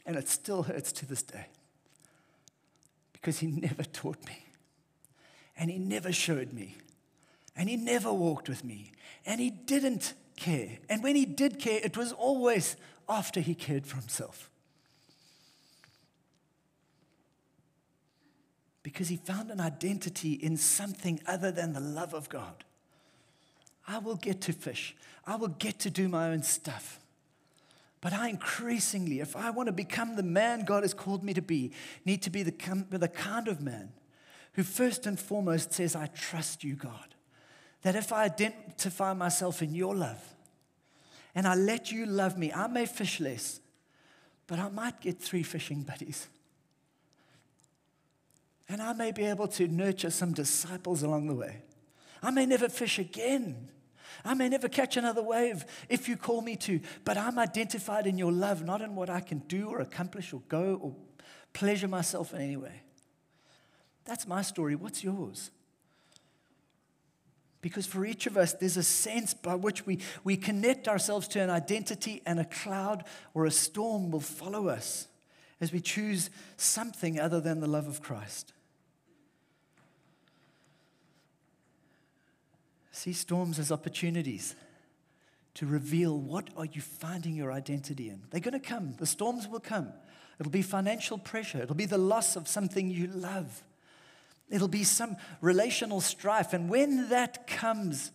And 0.05 0.17
it 0.17 0.29
still 0.29 0.65
hurts 0.65 0.91
to 0.93 1.07
this 1.07 1.23
day 1.23 1.47
because 3.13 3.39
he 3.39 3.47
never 3.47 3.85
taught 3.85 4.25
me. 4.27 4.45
And 5.57 5.71
he 5.71 5.79
never 5.79 6.13
showed 6.13 6.53
me. 6.53 6.77
And 7.57 7.69
he 7.69 7.77
never 7.77 8.13
walked 8.13 8.49
with 8.49 8.65
me. 8.65 8.93
And 9.27 9.41
he 9.41 9.51
didn't 9.51 10.15
care. 10.37 10.79
And 10.89 11.03
when 11.03 11.17
he 11.17 11.25
did 11.25 11.59
care, 11.59 11.81
it 11.83 11.97
was 11.97 12.13
always 12.13 12.77
after 13.09 13.41
he 13.41 13.55
cared 13.55 13.87
for 13.87 13.97
himself. 13.97 14.51
Because 18.89 19.09
he 19.09 19.19
found 19.19 19.51
an 19.51 19.61
identity 19.61 20.33
in 20.33 20.57
something 20.57 21.21
other 21.27 21.53
than 21.53 21.75
the 21.75 21.81
love 21.81 22.15
of 22.15 22.31
God. 22.31 22.65
I 23.87 23.99
will 23.99 24.17
get 24.17 24.41
to 24.43 24.55
fish, 24.55 24.97
I 25.27 25.37
will 25.37 25.49
get 25.49 25.79
to 25.81 25.91
do 25.91 26.09
my 26.09 26.31
own 26.31 26.43
stuff. 26.43 26.99
But 28.01 28.15
I 28.15 28.31
increasingly, 28.31 29.21
if 29.21 29.37
I 29.37 29.51
want 29.51 29.67
to 29.67 29.75
become 29.75 30.17
the 30.17 30.23
man 30.23 30.65
God 30.65 30.85
has 30.85 30.95
called 30.95 31.23
me 31.23 31.35
to 31.35 31.43
be, 31.43 31.71
need 32.07 32.23
to 32.23 32.31
be 32.31 32.43
the, 32.43 32.87
the 32.91 33.09
kind 33.09 33.47
of 33.47 33.61
man 33.61 33.93
who 34.55 34.63
first 34.63 35.07
and 35.07 35.21
foremost 35.21 35.75
says, 35.75 35.95
I 35.95 36.07
trust 36.07 36.65
you, 36.65 36.75
God. 36.75 37.15
That 37.83 37.95
if 37.95 38.11
I 38.11 38.25
identify 38.25 39.13
myself 39.13 39.61
in 39.61 39.75
your 39.75 39.95
love 39.95 40.35
and 41.35 41.47
I 41.47 41.57
let 41.57 41.93
you 41.93 42.07
love 42.07 42.39
me, 42.39 42.55
I 42.55 42.69
may 42.69 42.87
fish 42.87 43.21
less, 43.21 43.61
but 44.47 44.59
I 44.59 44.71
might 44.71 45.03
get 45.03 45.21
three 45.21 45.43
fishing 45.43 45.83
buddies. 45.83 46.27
And 48.69 48.83
I 48.83 48.93
may 48.93 49.13
be 49.13 49.25
able 49.25 49.49
to 49.49 49.67
nurture 49.67 50.11
some 50.11 50.33
disciples 50.33 51.03
along 51.03 51.27
the 51.29 51.35
way. 51.35 51.63
I 52.23 52.31
may 52.31 52.47
never 52.47 52.69
fish 52.69 52.99
again. 52.99 53.69
I 54.25 54.35
may 54.35 54.49
never 54.49 54.69
catch 54.69 54.97
another 54.97 55.23
wave 55.23 55.65
if 55.89 56.09
you 56.09 56.17
call 56.17 56.43
me 56.43 56.57
to, 56.57 56.81
but 57.05 57.17
I'm 57.17 57.39
identified 57.39 58.07
in 58.07 58.19
your 58.19 58.33
love, 58.33 58.65
not 58.65 58.83
in 58.83 58.95
what 58.95 59.09
I 59.09 59.21
can 59.21 59.39
do 59.41 59.69
or 59.69 59.81
accomplish 59.81 60.33
or 60.33 60.43
go 60.49 60.79
or 60.83 60.95
pleasure 61.53 61.89
myself 61.89 62.35
in 62.35 62.41
any 62.41 62.57
way. 62.57 62.83
That's 64.05 64.27
my 64.27 64.43
story. 64.43 64.75
What's 64.75 65.05
yours? 65.05 65.51
Because 67.61 67.87
for 67.87 68.05
each 68.05 68.27
of 68.27 68.37
us, 68.37 68.53
there's 68.53 68.77
a 68.77 68.83
sense 68.83 69.35
by 69.35 69.55
which 69.55 69.85
we, 69.87 69.99
we 70.25 70.37
connect 70.37 70.89
ourselves 70.89 71.27
to 71.29 71.41
an 71.41 71.51
identity, 71.51 72.23
and 72.25 72.39
a 72.39 72.45
cloud 72.45 73.05
or 73.35 73.47
a 73.47 73.51
storm 73.51 74.11
will 74.11 74.21
follow 74.21 74.69
us 74.69 75.09
as 75.61 75.73
we 75.73 75.81
choose 75.81 76.31
something 76.57 77.19
other 77.19 77.41
than 77.41 77.61
the 77.61 77.67
love 77.67 77.89
of 77.89 78.01
Christ. 78.01 78.53
See 82.99 83.13
storms 83.13 83.61
as 83.61 83.71
opportunities 83.71 84.57
to 85.55 85.67
reveal 85.67 86.19
what 86.19 86.51
are 86.57 86.65
you 86.65 86.81
finding 86.81 87.37
your 87.37 87.53
identity 87.53 88.11
in. 88.11 88.23
They're 88.31 88.41
going 88.41 88.61
to 88.61 88.69
come. 88.69 88.95
The 88.99 89.07
storms 89.07 89.47
will 89.47 89.61
come. 89.61 89.93
It'll 90.41 90.51
be 90.51 90.63
financial 90.63 91.17
pressure. 91.17 91.63
It'll 91.63 91.77
be 91.77 91.87
the 91.87 91.97
loss 91.97 92.35
of 92.35 92.49
something 92.49 92.91
you 92.91 93.07
love. 93.07 93.63
It'll 94.51 94.67
be 94.67 94.83
some 94.83 95.17
relational 95.41 96.01
strife. 96.01 96.53
And 96.53 96.69
when 96.69 97.09
that 97.11 97.47
comes, 97.47 98.11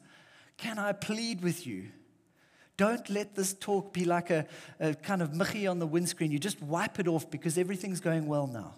can 0.57 0.77
I 0.77 0.91
plead 0.91 1.43
with 1.43 1.65
you? 1.65 1.85
Don't 2.75 3.09
let 3.09 3.35
this 3.35 3.53
talk 3.53 3.93
be 3.93 4.03
like 4.03 4.31
a, 4.31 4.45
a 4.81 4.95
kind 4.95 5.21
of 5.21 5.33
Mickey 5.33 5.65
on 5.65 5.79
the 5.79 5.87
windscreen. 5.87 6.29
You 6.29 6.39
just 6.39 6.61
wipe 6.61 6.99
it 6.99 7.07
off 7.07 7.31
because 7.31 7.57
everything's 7.57 8.01
going 8.01 8.25
well 8.25 8.47
now. 8.47 8.73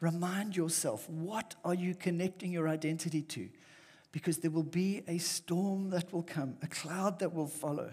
Remind 0.00 0.56
yourself 0.56 1.06
what 1.10 1.56
are 1.62 1.74
you 1.74 1.94
connecting 1.94 2.52
your 2.52 2.70
identity 2.70 3.20
to? 3.20 3.50
Because 4.12 4.38
there 4.38 4.50
will 4.50 4.62
be 4.62 5.02
a 5.08 5.18
storm 5.18 5.90
that 5.90 6.12
will 6.12 6.22
come, 6.22 6.56
a 6.62 6.66
cloud 6.66 7.18
that 7.20 7.34
will 7.34 7.46
follow. 7.46 7.90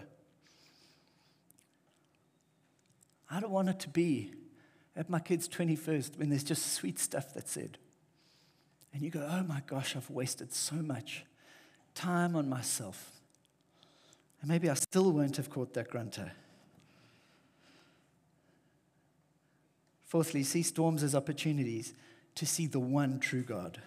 I 3.30 3.40
don't 3.40 3.50
want 3.50 3.70
it 3.70 3.80
to 3.80 3.88
be 3.88 4.32
at 4.94 5.08
my 5.08 5.18
kid's 5.18 5.48
21st 5.48 6.18
when 6.18 6.28
there's 6.28 6.44
just 6.44 6.74
sweet 6.74 6.98
stuff 6.98 7.32
that's 7.32 7.52
said. 7.52 7.78
And 8.92 9.02
you 9.02 9.10
go, 9.10 9.26
oh 9.28 9.44
my 9.44 9.62
gosh, 9.66 9.96
I've 9.96 10.10
wasted 10.10 10.52
so 10.52 10.76
much 10.76 11.24
time 11.94 12.36
on 12.36 12.48
myself. 12.48 13.12
And 14.40 14.50
maybe 14.50 14.68
I 14.68 14.74
still 14.74 15.12
won't 15.12 15.36
have 15.36 15.48
caught 15.48 15.74
that 15.74 15.88
grunter. 15.88 16.32
Fourthly, 20.04 20.42
see 20.42 20.62
storms 20.62 21.04
as 21.04 21.14
opportunities 21.14 21.94
to 22.34 22.44
see 22.44 22.66
the 22.66 22.80
one 22.80 23.20
true 23.20 23.42
God. 23.42 23.80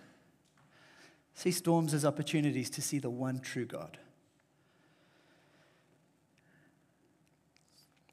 See 1.36 1.52
storms 1.52 1.93
as 1.93 2.06
opportunities 2.06 2.69
to 2.72 2.82
see 2.82 3.00
the 3.00 3.10
one 3.10 3.39
true 3.39 3.65
God. 3.65 3.98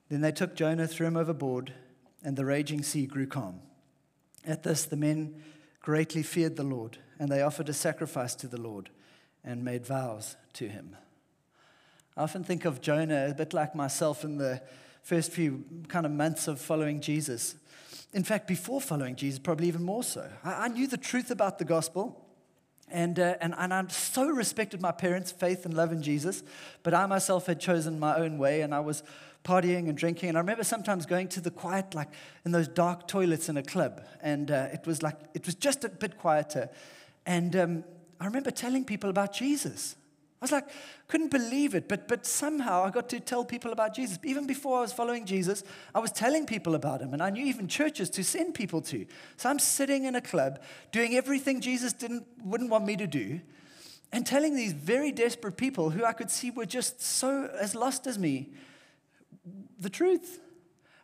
Then 0.09 0.20
they 0.22 0.33
took 0.33 0.56
Jonah, 0.56 0.88
threw 0.88 1.06
him 1.06 1.16
overboard, 1.16 1.72
and 2.24 2.37
the 2.37 2.44
raging 2.44 2.83
sea 2.83 3.06
grew 3.06 3.26
calm. 3.26 3.61
At 4.44 4.62
this, 4.62 4.85
the 4.85 4.96
men 4.96 5.42
greatly 5.80 6.22
feared 6.22 6.56
the 6.56 6.64
Lord, 6.64 6.98
and 7.18 7.30
they 7.30 7.42
offered 7.42 7.68
a 7.68 7.74
sacrifice 7.74 8.35
to 8.37 8.48
the 8.48 8.61
Lord 8.61 8.90
and 9.44 9.64
made 9.64 9.87
vows 9.87 10.37
to 10.54 10.68
him. 10.68 10.96
I 12.16 12.22
often 12.22 12.42
think 12.42 12.64
of 12.64 12.80
Jonah 12.80 13.28
a 13.30 13.35
bit 13.35 13.54
like 13.54 13.74
myself 13.74 14.24
in 14.24 14.37
the 14.37 14.61
first 15.02 15.33
few 15.33 15.64
kind 15.88 16.04
of 16.04 16.12
months 16.12 16.48
of 16.48 16.61
following 16.61 17.00
Jesus. 17.00 17.54
In 18.12 18.24
fact, 18.24 18.48
before 18.48 18.80
following 18.80 19.16
Jesus, 19.16 19.38
probably 19.38 19.68
even 19.68 19.83
more 19.83 20.02
so. 20.02 20.28
I, 20.44 20.68
knew 20.68 20.87
the 20.87 20.96
truth 20.96 21.30
about 21.30 21.59
the 21.59 21.64
gospel. 21.64 22.26
And, 22.90 23.18
uh, 23.18 23.37
and, 23.40 23.55
and 23.57 23.72
I 23.72 23.87
so 23.88 24.29
respected 24.29 24.81
my 24.81 24.92
parents' 24.92 25.31
faith 25.31 25.64
and 25.64 25.74
love 25.74 25.92
in 25.92 26.03
Jesus, 26.03 26.42
but 26.83 26.92
I 26.92 27.07
myself 27.07 27.46
had 27.46 27.61
chosen 27.61 28.00
my 28.00 28.16
own 28.16 28.38
way 28.38 28.62
and 28.62 28.74
I 28.74 28.81
was 28.81 29.03
partying 29.44 29.88
and 29.88 29.96
drinking. 29.96 30.29
And 30.29 30.38
I 30.38 30.40
remember 30.40 30.64
sometimes 30.64 31.07
going 31.07 31.29
to 31.29 31.40
the 31.40 31.50
quiet, 31.50 31.94
like 31.94 32.09
in 32.44 32.53
those 32.53 32.68
dark 32.68 33.07
toilets 33.07 33.48
in 33.48 33.57
a 33.57 33.62
club. 33.62 34.03
And 34.20 34.50
uh, 34.50 34.68
it 34.72 34.87
was 34.87 35.03
like, 35.03 35.16
it 35.35 35.46
was 35.46 35.55
just 35.55 35.85
a 35.85 35.88
bit 35.88 36.18
quieter. 36.18 36.68
And 37.26 37.57
um, 37.57 37.85
I 38.20 38.26
remember 38.26 38.50
telling 38.50 38.85
people 38.85 39.09
about 39.09 39.33
Jesus. 39.33 39.96
I 40.40 40.44
was 40.44 40.53
like, 40.53 40.68
couldn't 41.07 41.31
believe 41.31 41.74
it, 41.74 41.87
but, 41.87 42.09
but 42.09 42.24
somehow 42.24 42.83
I 42.83 42.90
got 42.90 43.11
to 43.11 43.20
tell 43.20 43.44
people 43.44 43.72
about 43.72 43.94
Jesus. 43.94 44.18
Even 44.24 44.46
before 44.46 44.79
I 44.79 44.81
was 44.81 44.92
following 44.92 45.26
Jesus, 45.26 45.62
I 45.94 45.98
was 45.98 46.11
telling 46.12 46.46
people 46.46 46.74
about 46.74 47.03
him, 47.03 47.12
and 47.12 47.22
I 47.22 47.29
knew 47.29 47.44
even 47.44 47.68
churches 47.68 48.09
to 48.11 48.24
send 48.24 48.55
people 48.55 48.81
to. 48.83 49.05
So 49.37 49.50
I'm 49.50 49.59
sitting 49.59 50.05
in 50.05 50.14
a 50.14 50.22
club 50.22 50.61
doing 50.92 51.14
everything 51.14 51.61
Jesus 51.61 51.92
didn't, 51.92 52.26
wouldn't 52.42 52.70
want 52.70 52.87
me 52.87 52.96
to 52.96 53.07
do, 53.07 53.40
and 54.12 54.26
telling 54.26 54.57
these 54.57 54.72
very 54.72 55.12
desperate 55.12 55.59
people 55.59 55.90
who 55.90 56.07
I 56.07 56.14
could 56.14 56.31
see 56.31 56.50
were 56.50 56.64
just 56.64 57.03
so 57.03 57.50
as 57.61 57.74
lost 57.74 58.07
as 58.07 58.18
me 58.18 58.48
the 59.79 59.90
truth. 59.90 60.40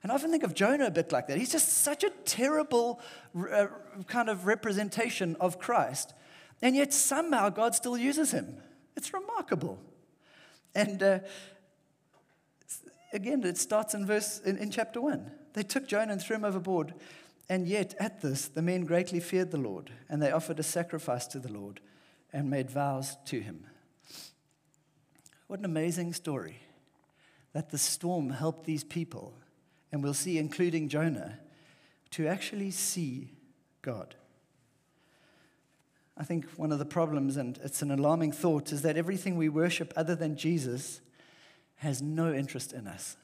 And 0.02 0.10
I 0.10 0.14
often 0.14 0.30
think 0.30 0.44
of 0.44 0.54
Jonah 0.54 0.86
a 0.86 0.90
bit 0.90 1.12
like 1.12 1.26
that. 1.26 1.36
He's 1.36 1.52
just 1.52 1.82
such 1.82 2.04
a 2.04 2.10
terrible 2.24 3.00
uh, 3.52 3.66
kind 4.06 4.30
of 4.30 4.46
representation 4.46 5.36
of 5.40 5.58
Christ, 5.58 6.14
and 6.62 6.74
yet 6.74 6.94
somehow 6.94 7.50
God 7.50 7.74
still 7.74 7.98
uses 7.98 8.30
him. 8.30 8.62
It's 8.96 9.12
remarkable. 9.12 9.78
And 10.74 11.02
uh, 11.02 11.18
again, 13.12 13.44
it 13.44 13.58
starts 13.58 13.94
in 13.94 14.06
verse 14.06 14.40
in, 14.40 14.56
in 14.58 14.70
chapter 14.70 15.00
one. 15.00 15.30
They 15.52 15.62
took 15.62 15.86
Jonah 15.86 16.12
and 16.12 16.22
threw 16.22 16.36
him 16.36 16.44
overboard. 16.44 16.94
And 17.48 17.68
yet, 17.68 17.94
at 18.00 18.22
this, 18.22 18.48
the 18.48 18.62
men 18.62 18.84
greatly 18.84 19.20
feared 19.20 19.52
the 19.52 19.56
Lord, 19.56 19.92
and 20.08 20.20
they 20.20 20.32
offered 20.32 20.58
a 20.58 20.64
sacrifice 20.64 21.28
to 21.28 21.38
the 21.38 21.52
Lord 21.52 21.80
and 22.32 22.50
made 22.50 22.70
vows 22.70 23.16
to 23.26 23.40
him. 23.40 23.64
What 25.46 25.60
an 25.60 25.64
amazing 25.64 26.12
story 26.12 26.58
that 27.52 27.70
the 27.70 27.78
storm 27.78 28.30
helped 28.30 28.66
these 28.66 28.82
people, 28.82 29.32
and 29.92 30.02
we'll 30.02 30.12
see, 30.12 30.38
including 30.38 30.88
Jonah, 30.88 31.38
to 32.10 32.26
actually 32.26 32.72
see 32.72 33.30
God. 33.80 34.16
I 36.18 36.24
think 36.24 36.48
one 36.52 36.72
of 36.72 36.78
the 36.78 36.86
problems, 36.86 37.36
and 37.36 37.58
it's 37.62 37.82
an 37.82 37.90
alarming 37.90 38.32
thought, 38.32 38.72
is 38.72 38.82
that 38.82 38.96
everything 38.96 39.36
we 39.36 39.48
worship 39.48 39.92
other 39.96 40.14
than 40.14 40.36
Jesus 40.36 41.00
has 41.76 42.00
no 42.00 42.32
interest 42.32 42.72
in 42.72 42.86
us. 42.86 43.16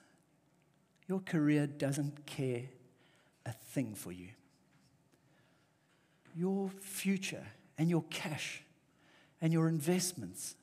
Your 1.09 1.21
career 1.21 1.67
doesn't 1.67 2.27
care 2.27 2.65
a 3.47 3.53
thing 3.53 3.95
for 3.95 4.13
you. 4.13 4.29
Your 6.37 6.71
future 6.81 7.47
and 7.79 7.89
your 7.89 8.05
cash 8.11 8.63
and 9.41 9.53
your 9.53 9.69
investments, 9.69 10.55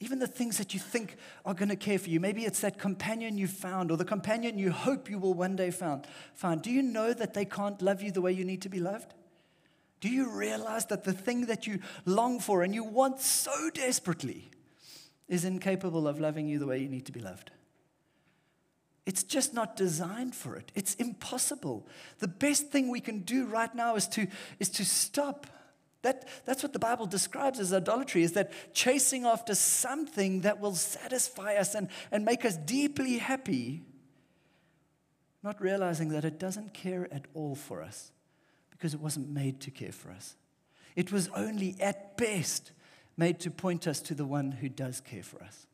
even 0.00 0.18
the 0.18 0.26
things 0.26 0.58
that 0.58 0.74
you 0.74 0.80
think 0.80 1.16
are 1.44 1.54
going 1.54 1.68
to 1.68 1.76
care 1.76 1.98
for 1.98 2.10
you, 2.10 2.20
maybe 2.20 2.44
it's 2.44 2.60
that 2.60 2.78
companion 2.78 3.38
you 3.38 3.46
found 3.46 3.90
or 3.90 3.96
the 3.96 4.04
companion 4.04 4.58
you 4.58 4.72
hope 4.72 5.10
you 5.10 5.18
will 5.18 5.34
one 5.34 5.56
day 5.56 5.70
find. 5.70 6.06
find. 6.34 6.62
Do 6.62 6.70
you 6.70 6.82
know 6.82 7.12
that 7.12 7.34
they 7.34 7.44
can't 7.44 7.80
love 7.80 8.02
you 8.02 8.10
the 8.10 8.20
way 8.20 8.32
you 8.32 8.44
need 8.44 8.62
to 8.62 8.68
be 8.68 8.80
loved? 8.80 9.14
Do 10.00 10.08
you 10.08 10.30
realize 10.30 10.86
that 10.86 11.04
the 11.04 11.12
thing 11.12 11.46
that 11.46 11.66
you 11.66 11.80
long 12.06 12.40
for 12.40 12.62
and 12.62 12.74
you 12.74 12.84
want 12.84 13.20
so 13.20 13.70
desperately 13.70 14.50
is 15.28 15.44
incapable 15.44 16.08
of 16.08 16.18
loving 16.18 16.48
you 16.48 16.58
the 16.58 16.66
way 16.66 16.78
you 16.78 16.88
need 16.88 17.06
to 17.06 17.12
be 17.12 17.20
loved? 17.20 17.50
It's 19.04 19.22
just 19.22 19.52
not 19.52 19.76
designed 19.76 20.34
for 20.34 20.56
it. 20.56 20.72
It's 20.74 20.94
impossible. 20.94 21.86
The 22.18 22.28
best 22.28 22.68
thing 22.68 22.88
we 22.88 23.00
can 23.00 23.20
do 23.20 23.46
right 23.46 23.74
now 23.74 23.96
is 23.96 24.06
to, 24.08 24.26
is 24.58 24.70
to 24.70 24.84
stop. 24.84 25.46
That, 26.02 26.26
that's 26.46 26.62
what 26.62 26.72
the 26.72 26.78
Bible 26.78 27.06
describes 27.06 27.60
as 27.60 27.72
idolatry, 27.72 28.22
is 28.22 28.32
that 28.32 28.52
chasing 28.72 29.26
after 29.26 29.54
something 29.54 30.42
that 30.42 30.60
will 30.60 30.74
satisfy 30.74 31.56
us 31.56 31.74
and, 31.74 31.88
and 32.10 32.24
make 32.24 32.44
us 32.46 32.56
deeply 32.56 33.18
happy, 33.18 33.82
not 35.42 35.60
realizing 35.60 36.08
that 36.10 36.24
it 36.24 36.38
doesn't 36.38 36.72
care 36.72 37.06
at 37.12 37.26
all 37.34 37.54
for 37.54 37.82
us 37.82 38.12
because 38.80 38.94
it 38.94 39.00
wasn't 39.00 39.28
made 39.28 39.60
to 39.60 39.70
care 39.70 39.92
for 39.92 40.10
us. 40.10 40.36
It 40.96 41.12
was 41.12 41.28
only 41.36 41.76
at 41.80 42.16
best 42.16 42.72
made 43.14 43.38
to 43.40 43.50
point 43.50 43.86
us 43.86 44.00
to 44.00 44.14
the 44.14 44.24
one 44.24 44.52
who 44.52 44.70
does 44.70 45.02
care 45.02 45.22
for 45.22 45.42
us. 45.42 45.66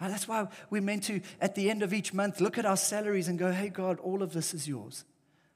Ah, 0.00 0.06
that's 0.06 0.28
why 0.28 0.46
we're 0.70 0.80
meant 0.80 1.02
to, 1.04 1.20
at 1.40 1.56
the 1.56 1.68
end 1.68 1.82
of 1.82 1.92
each 1.92 2.14
month, 2.14 2.40
look 2.40 2.58
at 2.58 2.64
our 2.64 2.76
salaries 2.76 3.26
and 3.26 3.40
go, 3.40 3.50
hey, 3.50 3.68
God, 3.68 3.98
all 3.98 4.22
of 4.22 4.32
this 4.32 4.54
is 4.54 4.68
yours. 4.68 5.04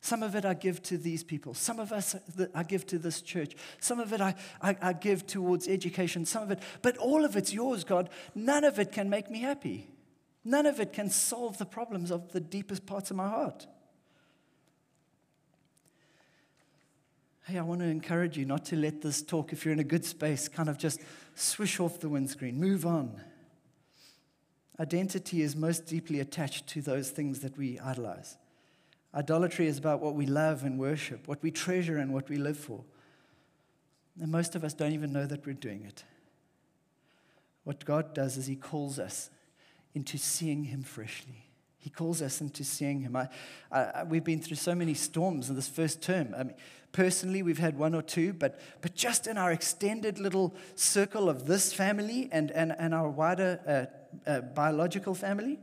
Some 0.00 0.24
of 0.24 0.34
it 0.34 0.44
I 0.44 0.54
give 0.54 0.82
to 0.84 0.98
these 0.98 1.22
people. 1.22 1.54
Some 1.54 1.78
of 1.78 1.92
us 1.92 2.16
I 2.52 2.64
give 2.64 2.84
to 2.88 2.98
this 2.98 3.22
church. 3.22 3.54
Some 3.80 4.00
of 4.00 4.12
it 4.12 4.20
I, 4.20 4.34
I, 4.60 4.76
I, 4.82 4.92
give 4.92 5.26
towards 5.26 5.68
education. 5.68 6.24
Some 6.24 6.42
of 6.42 6.50
it, 6.50 6.58
but 6.82 6.96
all 6.96 7.24
of 7.24 7.36
it's 7.36 7.52
yours, 7.52 7.84
God. 7.84 8.10
None 8.34 8.64
of 8.64 8.78
it 8.78 8.92
can 8.92 9.08
make 9.08 9.30
me 9.30 9.40
happy. 9.40 9.88
None 10.44 10.66
of 10.66 10.80
it 10.80 10.92
can 10.92 11.10
solve 11.10 11.58
the 11.58 11.66
problems 11.66 12.10
of 12.10 12.32
the 12.32 12.40
deepest 12.40 12.86
parts 12.86 13.10
of 13.10 13.16
my 13.16 13.28
heart. 13.28 13.66
Hey, 17.48 17.58
I 17.58 17.62
want 17.62 17.80
to 17.80 17.86
encourage 17.86 18.36
you 18.36 18.44
not 18.44 18.64
to 18.66 18.76
let 18.76 19.02
this 19.02 19.22
talk, 19.22 19.52
if 19.52 19.64
you're 19.64 19.72
in 19.72 19.78
a 19.78 19.84
good 19.84 20.04
space, 20.04 20.48
kind 20.48 20.68
of 20.68 20.78
just 20.78 21.00
swish 21.36 21.78
off 21.78 22.00
the 22.00 22.08
windscreen, 22.08 22.58
move 22.58 22.84
on. 22.84 23.20
Identity 24.80 25.42
is 25.42 25.54
most 25.54 25.86
deeply 25.86 26.18
attached 26.18 26.66
to 26.70 26.82
those 26.82 27.10
things 27.10 27.38
that 27.40 27.56
we 27.56 27.78
idolize. 27.78 28.36
Idolatry 29.14 29.68
is 29.68 29.78
about 29.78 30.00
what 30.00 30.16
we 30.16 30.26
love 30.26 30.64
and 30.64 30.76
worship, 30.76 31.28
what 31.28 31.40
we 31.40 31.52
treasure 31.52 31.98
and 31.98 32.12
what 32.12 32.28
we 32.28 32.36
live 32.36 32.58
for. 32.58 32.82
And 34.20 34.32
most 34.32 34.56
of 34.56 34.64
us 34.64 34.74
don't 34.74 34.92
even 34.92 35.12
know 35.12 35.26
that 35.26 35.46
we're 35.46 35.52
doing 35.52 35.84
it. 35.84 36.02
What 37.62 37.84
God 37.84 38.12
does 38.12 38.36
is 38.36 38.48
He 38.48 38.56
calls 38.56 38.98
us 38.98 39.30
into 39.94 40.18
seeing 40.18 40.64
Him 40.64 40.82
freshly. 40.82 41.46
He 41.78 41.90
calls 41.90 42.20
us 42.20 42.40
into 42.40 42.64
seeing 42.64 43.02
Him. 43.02 43.14
I, 43.14 43.28
I, 43.70 44.02
we've 44.02 44.24
been 44.24 44.40
through 44.40 44.56
so 44.56 44.74
many 44.74 44.94
storms 44.94 45.48
in 45.48 45.54
this 45.54 45.68
first 45.68 46.02
term. 46.02 46.34
I 46.36 46.42
mean, 46.42 46.56
personally, 46.96 47.42
we've 47.42 47.58
had 47.58 47.78
one 47.78 47.94
or 47.94 48.02
two, 48.02 48.32
but, 48.32 48.58
but 48.80 48.94
just 48.94 49.26
in 49.26 49.38
our 49.38 49.52
extended 49.52 50.18
little 50.18 50.54
circle 50.74 51.28
of 51.28 51.46
this 51.46 51.72
family 51.72 52.28
and, 52.32 52.50
and, 52.50 52.74
and 52.78 52.94
our 52.94 53.08
wider 53.08 53.60
uh, 54.26 54.30
uh, 54.30 54.40
biological 54.40 55.14
family, 55.14 55.58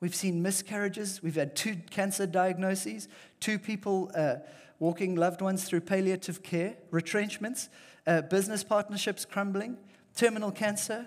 We've 0.00 0.14
seen 0.14 0.42
miscarriages. 0.42 1.22
We've 1.22 1.34
had 1.34 1.54
two 1.54 1.76
cancer 1.90 2.26
diagnoses, 2.26 3.08
two 3.38 3.58
people 3.58 4.10
uh, 4.14 4.36
walking 4.78 5.14
loved 5.14 5.42
ones 5.42 5.64
through 5.64 5.82
palliative 5.82 6.42
care, 6.42 6.76
retrenchments, 6.90 7.68
uh, 8.06 8.22
business 8.22 8.64
partnerships 8.64 9.26
crumbling, 9.26 9.76
terminal 10.16 10.50
cancer, 10.50 11.06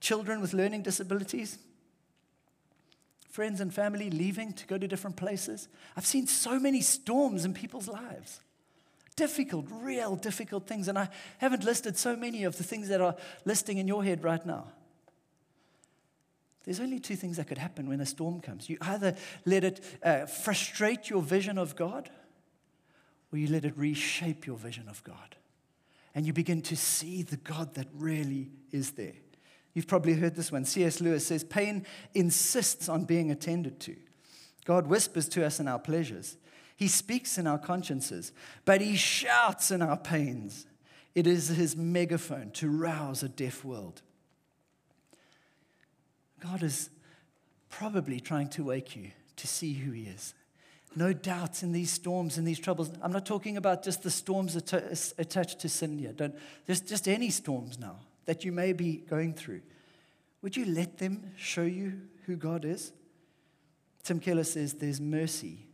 children 0.00 0.40
with 0.40 0.52
learning 0.52 0.82
disabilities, 0.82 1.58
friends 3.30 3.60
and 3.60 3.72
family 3.72 4.10
leaving 4.10 4.52
to 4.52 4.66
go 4.66 4.78
to 4.78 4.88
different 4.88 5.16
places. 5.16 5.68
I've 5.96 6.06
seen 6.06 6.26
so 6.26 6.58
many 6.58 6.80
storms 6.80 7.44
in 7.44 7.54
people's 7.54 7.86
lives. 7.86 8.40
Difficult, 9.16 9.66
real 9.70 10.16
difficult 10.16 10.66
things. 10.66 10.88
And 10.88 10.98
I 10.98 11.08
haven't 11.38 11.64
listed 11.64 11.96
so 11.96 12.16
many 12.16 12.44
of 12.44 12.56
the 12.56 12.64
things 12.64 12.88
that 12.88 13.00
are 13.00 13.14
listing 13.44 13.78
in 13.78 13.86
your 13.86 14.02
head 14.02 14.24
right 14.24 14.44
now. 14.44 14.66
There's 16.64 16.80
only 16.80 16.98
two 16.98 17.14
things 17.14 17.36
that 17.36 17.46
could 17.46 17.58
happen 17.58 17.88
when 17.88 18.00
a 18.00 18.06
storm 18.06 18.40
comes. 18.40 18.68
You 18.70 18.78
either 18.80 19.14
let 19.44 19.64
it 19.64 19.80
uh, 20.02 20.26
frustrate 20.26 21.10
your 21.10 21.22
vision 21.22 21.58
of 21.58 21.76
God, 21.76 22.10
or 23.30 23.38
you 23.38 23.48
let 23.48 23.64
it 23.64 23.76
reshape 23.76 24.46
your 24.46 24.56
vision 24.56 24.88
of 24.88 25.04
God. 25.04 25.36
And 26.14 26.26
you 26.26 26.32
begin 26.32 26.62
to 26.62 26.76
see 26.76 27.22
the 27.22 27.36
God 27.36 27.74
that 27.74 27.88
really 27.92 28.50
is 28.70 28.92
there. 28.92 29.14
You've 29.74 29.88
probably 29.88 30.14
heard 30.14 30.36
this 30.36 30.52
one. 30.52 30.64
C.S. 30.64 31.00
Lewis 31.00 31.26
says, 31.26 31.44
Pain 31.44 31.84
insists 32.14 32.88
on 32.88 33.04
being 33.04 33.30
attended 33.30 33.80
to. 33.80 33.96
God 34.64 34.86
whispers 34.86 35.28
to 35.30 35.44
us 35.44 35.60
in 35.60 35.68
our 35.68 35.80
pleasures. 35.80 36.36
He 36.76 36.88
speaks 36.88 37.38
in 37.38 37.46
our 37.46 37.58
consciences, 37.58 38.32
but 38.64 38.80
he 38.80 38.96
shouts 38.96 39.70
in 39.70 39.80
our 39.80 39.96
pains. 39.96 40.66
It 41.14 41.26
is 41.26 41.48
his 41.48 41.76
megaphone 41.76 42.50
to 42.52 42.68
rouse 42.68 43.22
a 43.22 43.28
deaf 43.28 43.64
world. 43.64 44.02
God 46.44 46.62
is 46.62 46.90
probably 47.70 48.20
trying 48.20 48.48
to 48.48 48.64
wake 48.64 48.94
you 48.94 49.10
to 49.36 49.46
see 49.46 49.72
who 49.72 49.92
He 49.92 50.04
is. 50.04 50.34
No 50.94 51.12
doubts 51.12 51.62
in 51.62 51.72
these 51.72 51.90
storms 51.90 52.38
and 52.38 52.46
these 52.46 52.58
troubles. 52.58 52.90
I'm 53.02 53.10
not 53.10 53.26
talking 53.26 53.56
about 53.56 53.82
just 53.82 54.02
the 54.02 54.10
storms 54.10 54.54
attached 54.54 55.58
to 55.60 55.68
sin 55.68 55.98
here. 55.98 56.12
Don't, 56.12 56.34
there's 56.66 56.80
just 56.80 57.08
any 57.08 57.30
storms 57.30 57.78
now 57.78 57.96
that 58.26 58.44
you 58.44 58.52
may 58.52 58.72
be 58.72 58.98
going 58.98 59.34
through. 59.34 59.62
Would 60.42 60.56
you 60.56 60.66
let 60.66 60.98
them 60.98 61.32
show 61.36 61.62
you 61.62 61.94
who 62.26 62.36
God 62.36 62.64
is? 62.64 62.92
Tim 64.04 64.20
Keller 64.20 64.44
says 64.44 64.74
there's 64.74 65.00
mercy 65.00 65.66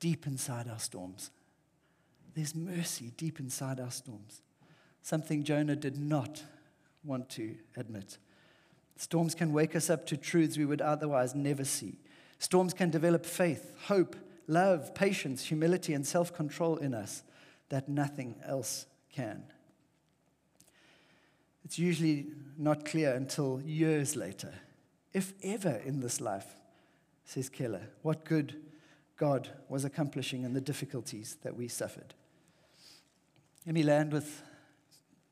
deep 0.00 0.26
inside 0.26 0.68
our 0.68 0.78
storms. 0.78 1.30
There's 2.34 2.54
mercy 2.54 3.12
deep 3.16 3.40
inside 3.40 3.80
our 3.80 3.90
storms. 3.90 4.42
Something 5.02 5.44
Jonah 5.44 5.76
did 5.76 5.96
not 5.96 6.42
want 7.04 7.28
to 7.30 7.54
admit. 7.76 8.18
Storms 8.96 9.34
can 9.34 9.52
wake 9.52 9.76
us 9.76 9.88
up 9.88 10.06
to 10.06 10.16
truths 10.16 10.58
we 10.58 10.64
would 10.64 10.80
otherwise 10.80 11.34
never 11.34 11.64
see. 11.64 11.98
Storms 12.38 12.74
can 12.74 12.90
develop 12.90 13.24
faith, 13.24 13.72
hope, 13.86 14.16
love, 14.46 14.94
patience, 14.94 15.44
humility, 15.44 15.94
and 15.94 16.06
self 16.06 16.32
control 16.34 16.76
in 16.76 16.94
us 16.94 17.22
that 17.68 17.88
nothing 17.88 18.36
else 18.44 18.86
can. 19.12 19.42
It's 21.64 21.78
usually 21.78 22.26
not 22.56 22.84
clear 22.84 23.14
until 23.14 23.60
years 23.62 24.14
later, 24.14 24.52
if 25.12 25.32
ever 25.42 25.80
in 25.84 26.00
this 26.00 26.20
life, 26.20 26.54
says 27.24 27.48
Keller, 27.48 27.88
what 28.02 28.24
good 28.24 28.54
God 29.16 29.48
was 29.68 29.84
accomplishing 29.84 30.44
in 30.44 30.52
the 30.52 30.60
difficulties 30.60 31.36
that 31.42 31.56
we 31.56 31.68
suffered. 31.68 32.14
Let 33.64 33.74
me 33.74 33.82
land 33.82 34.12
with 34.12 34.42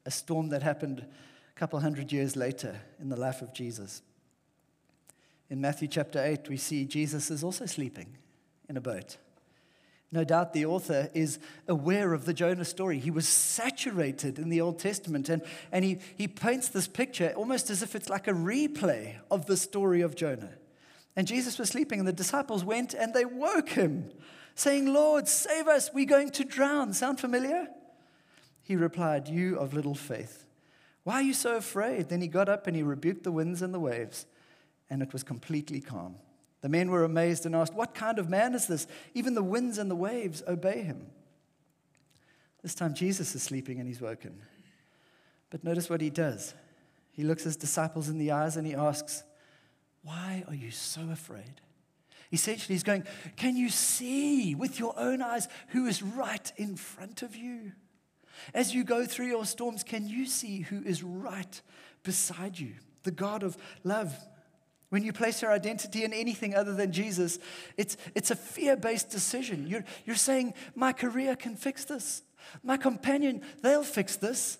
a 0.07 0.11
storm 0.11 0.49
that 0.49 0.63
happened 0.63 1.01
a 1.01 1.59
couple 1.59 1.79
hundred 1.81 2.13
years 2.13 2.37
later 2.37 2.81
in 3.01 3.09
the 3.09 3.17
life 3.17 3.43
of 3.43 3.53
Jesus. 3.53 4.03
In 5.51 5.61
Matthew 5.61 5.89
chapter 5.89 6.23
8, 6.23 6.49
we 6.49 6.57
see 6.57 6.85
Jesus 6.85 7.31
is 7.31 7.45
also 7.45 7.67
sleeping 7.67 8.17
in 8.69 8.77
a 8.77 8.81
boat. 8.81 9.19
No 10.11 10.25
doubt 10.25 10.53
the 10.53 10.67
author 10.67 11.11
is 11.13 11.39
aware 11.67 12.13
of 12.13 12.25
the 12.25 12.33
Jonah 12.33 12.65
story. 12.65 12.99
He 12.99 13.11
was 13.11 13.27
saturated 13.27 14.39
in 14.39 14.49
the 14.49 14.61
Old 14.61 14.79
Testament, 14.79 15.29
and, 15.29 15.43
and 15.73 15.85
he, 15.85 15.99
he 16.17 16.29
paints 16.29 16.69
this 16.69 16.87
picture 16.87 17.33
almost 17.37 17.69
as 17.69 17.83
if 17.83 17.95
it's 17.95 18.09
like 18.09 18.29
a 18.29 18.33
replay 18.33 19.17
of 19.31 19.47
the 19.47 19.57
story 19.57 20.01
of 20.01 20.15
Jonah. 20.15 20.53
And 21.17 21.27
Jesus 21.27 21.59
was 21.59 21.69
sleeping, 21.69 22.01
and 22.01 22.09
the 22.09 22.13
disciples 22.13 22.65
went 22.65 22.93
and 22.95 23.15
they 23.15 23.25
woke 23.25 23.71
him, 23.71 24.11
saying, 24.55 24.93
Lord, 24.93 25.29
save 25.29 25.69
us, 25.69 25.91
we're 25.95 26.07
going 26.07 26.31
to 26.31 26.45
drown. 26.45 26.93
Sound 26.93 27.21
familiar? 27.21 27.69
He 28.63 28.77
replied, 28.77 29.29
You 29.29 29.59
of 29.59 29.75
little 29.75 29.95
faith. 29.95 30.47
Why 31.05 31.15
are 31.17 31.23
you 31.23 31.35
so 31.35 31.57
afraid? 31.57 32.09
Then 32.09 32.21
he 32.21 32.29
got 32.29 32.49
up 32.49 32.67
and 32.67 32.75
he 32.75 32.83
rebuked 32.83 33.25
the 33.25 33.33
winds 33.33 33.63
and 33.63 33.73
the 33.73 33.81
waves, 33.81 34.27
and 34.91 35.03
it 35.03 35.13
was 35.13 35.23
completely 35.23 35.81
calm. 35.81 36.17
The 36.63 36.69
men 36.71 36.91
were 36.91 37.05
amazed 37.05 37.45
and 37.45 37.55
asked, 37.55 37.75
What 37.75 37.95
kind 37.95 38.19
of 38.19 38.31
man 38.31 38.55
is 38.55 38.67
this? 38.67 38.87
Even 39.13 39.35
the 39.35 39.43
winds 39.43 39.77
and 39.79 39.91
the 39.91 39.97
waves 39.97 40.43
obey 40.49 40.83
him. 40.83 41.09
This 42.63 42.75
time 42.75 42.95
Jesus 42.95 43.35
is 43.35 43.43
sleeping 43.43 43.79
and 43.79 43.87
he's 43.87 44.01
woken. 44.01 44.41
But 45.51 45.63
notice 45.63 45.91
what 45.91 46.01
he 46.01 46.09
does. 46.09 46.55
He 47.13 47.23
looks 47.23 47.45
his 47.45 47.57
disciples 47.57 48.09
in 48.09 48.17
the 48.17 48.31
eyes 48.31 48.57
and 48.57 48.67
he 48.67 48.75
asks, 48.75 49.23
Why 50.05 50.45
are 50.47 50.55
you 50.55 50.71
so 50.71 51.01
afraid? 51.11 51.61
Essentially, 52.33 52.75
he's 52.75 52.83
going, 52.83 53.05
Can 53.37 53.57
you 53.57 53.71
see 53.71 54.55
with 54.55 54.79
your 54.79 54.95
own 54.99 55.23
eyes 55.23 55.49
who 55.69 55.87
is 55.87 56.03
right 56.03 56.53
in 56.57 56.77
front 56.77 57.23
of 57.23 57.35
you? 57.35 57.73
As 58.53 58.75
you 58.75 58.85
go 58.85 59.07
through 59.07 59.27
your 59.27 59.47
storms, 59.47 59.83
can 59.83 60.07
you 60.07 60.27
see 60.27 60.61
who 60.61 60.83
is 60.83 61.03
right 61.03 61.61
beside 62.03 62.59
you? 62.59 62.75
The 63.05 63.11
God 63.11 63.43
of 63.43 63.57
love. 63.83 64.15
When 64.91 65.03
you 65.03 65.13
place 65.13 65.43
your 65.43 65.53
identity 65.53 66.05
in 66.05 66.13
anything 66.13 66.55
other 66.55 66.75
than 66.75 66.93
Jesus, 66.93 67.39
it's, 67.77 67.97
it's 68.15 68.31
a 68.31 68.37
fear 68.37 68.77
based 68.77 69.11
decision. 69.11 69.67
You're, 69.67 69.85
you're 70.05 70.17
saying, 70.17 70.55
My 70.75 70.93
career 70.93 71.37
can 71.37 71.57
fix 71.57 71.85
this. 71.85 72.23
My 72.63 72.77
companion, 72.77 73.41
they'll 73.63 73.83
fix 73.85 74.17
this. 74.17 74.59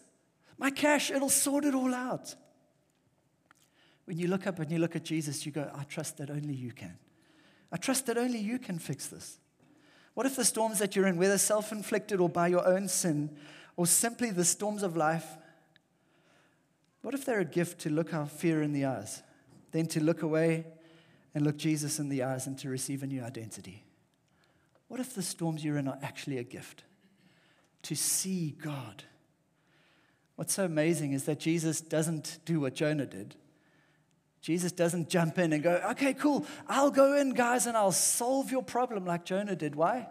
My 0.57 0.71
cash, 0.71 1.11
it'll 1.11 1.29
sort 1.29 1.65
it 1.65 1.75
all 1.75 1.95
out. 1.95 2.35
When 4.05 4.19
you 4.19 4.29
look 4.29 4.47
up 4.47 4.59
and 4.59 4.71
you 4.71 4.79
look 4.79 4.97
at 4.97 5.05
Jesus, 5.05 5.47
you 5.47 5.53
go, 5.53 5.71
I 5.75 5.85
trust 5.85 6.19
that 6.19 6.31
only 6.31 6.55
you 6.55 6.73
can. 6.73 6.99
I 7.73 7.77
trust 7.77 8.07
that 8.07 8.19
only 8.19 8.39
you 8.39 8.59
can 8.59 8.79
fix 8.79 9.07
this. 9.07 9.39
What 10.15 10.27
if 10.27 10.37
the 10.37 10.45
storms 10.45 10.79
that 10.79 10.95
you're 10.95 11.07
in, 11.07 11.17
whether 11.17 11.39
self 11.39 11.73
inflicted 11.73 12.21
or 12.21 12.29
by 12.29 12.49
your 12.49 12.67
own 12.67 12.89
sin, 12.89 13.37
or 13.77 13.87
simply 13.87 14.31
the 14.31 14.45
storms 14.45 14.83
of 14.83 14.97
life, 14.97 15.27
what 17.03 17.15
if 17.15 17.25
they're 17.25 17.41
a 17.41 17.45
gift 17.45 17.81
to 17.81 17.91
look 17.91 18.15
our 18.15 18.27
fear 18.27 18.63
in 18.63 18.73
the 18.73 18.85
eyes, 18.85 19.23
then 19.73 19.87
to 19.89 20.03
look 20.03 20.23
away 20.23 20.67
and 21.35 21.45
look 21.45 21.57
Jesus 21.57 21.99
in 21.99 22.09
the 22.09 22.23
eyes 22.23 22.47
and 22.47 22.57
to 22.59 22.69
receive 22.69 23.03
a 23.03 23.07
new 23.07 23.23
identity? 23.23 23.85
What 24.89 25.01
if 25.01 25.15
the 25.15 25.23
storms 25.23 25.65
you're 25.65 25.79
in 25.79 25.89
are 25.89 25.99
actually 26.03 26.39
a 26.39 26.45
gift? 26.45 26.85
To 27.83 27.97
see 27.97 28.55
God. 28.63 29.05
What's 30.37 30.55
so 30.55 30.65
amazing 30.65 31.13
is 31.13 31.25
that 31.25 31.41
Jesus 31.41 31.81
doesn't 31.81 32.39
do 32.45 32.61
what 32.61 32.75
Jonah 32.75 33.07
did. 33.07 33.35
Jesus 34.45 34.73
doesn't 34.73 35.09
jump 35.09 35.39
in 35.39 35.55
and 35.55 35.63
go, 35.63 35.81
okay, 35.93 36.13
cool, 36.13 36.45
I'll 36.69 36.91
go 36.91 37.17
in, 37.17 37.33
guys, 37.33 37.67
and 37.67 37.79
I'll 37.79 37.91
solve 37.91 38.51
your 38.51 38.63
problem 38.63 39.07
like 39.07 39.25
Jonah 39.25 39.57
did. 39.57 39.75
Why? 39.75 40.07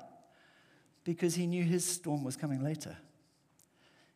Because 1.04 1.36
he 1.36 1.46
knew 1.46 1.64
his 1.64 1.86
storm 1.86 2.24
was 2.24 2.36
coming 2.36 2.64
later. 2.64 2.98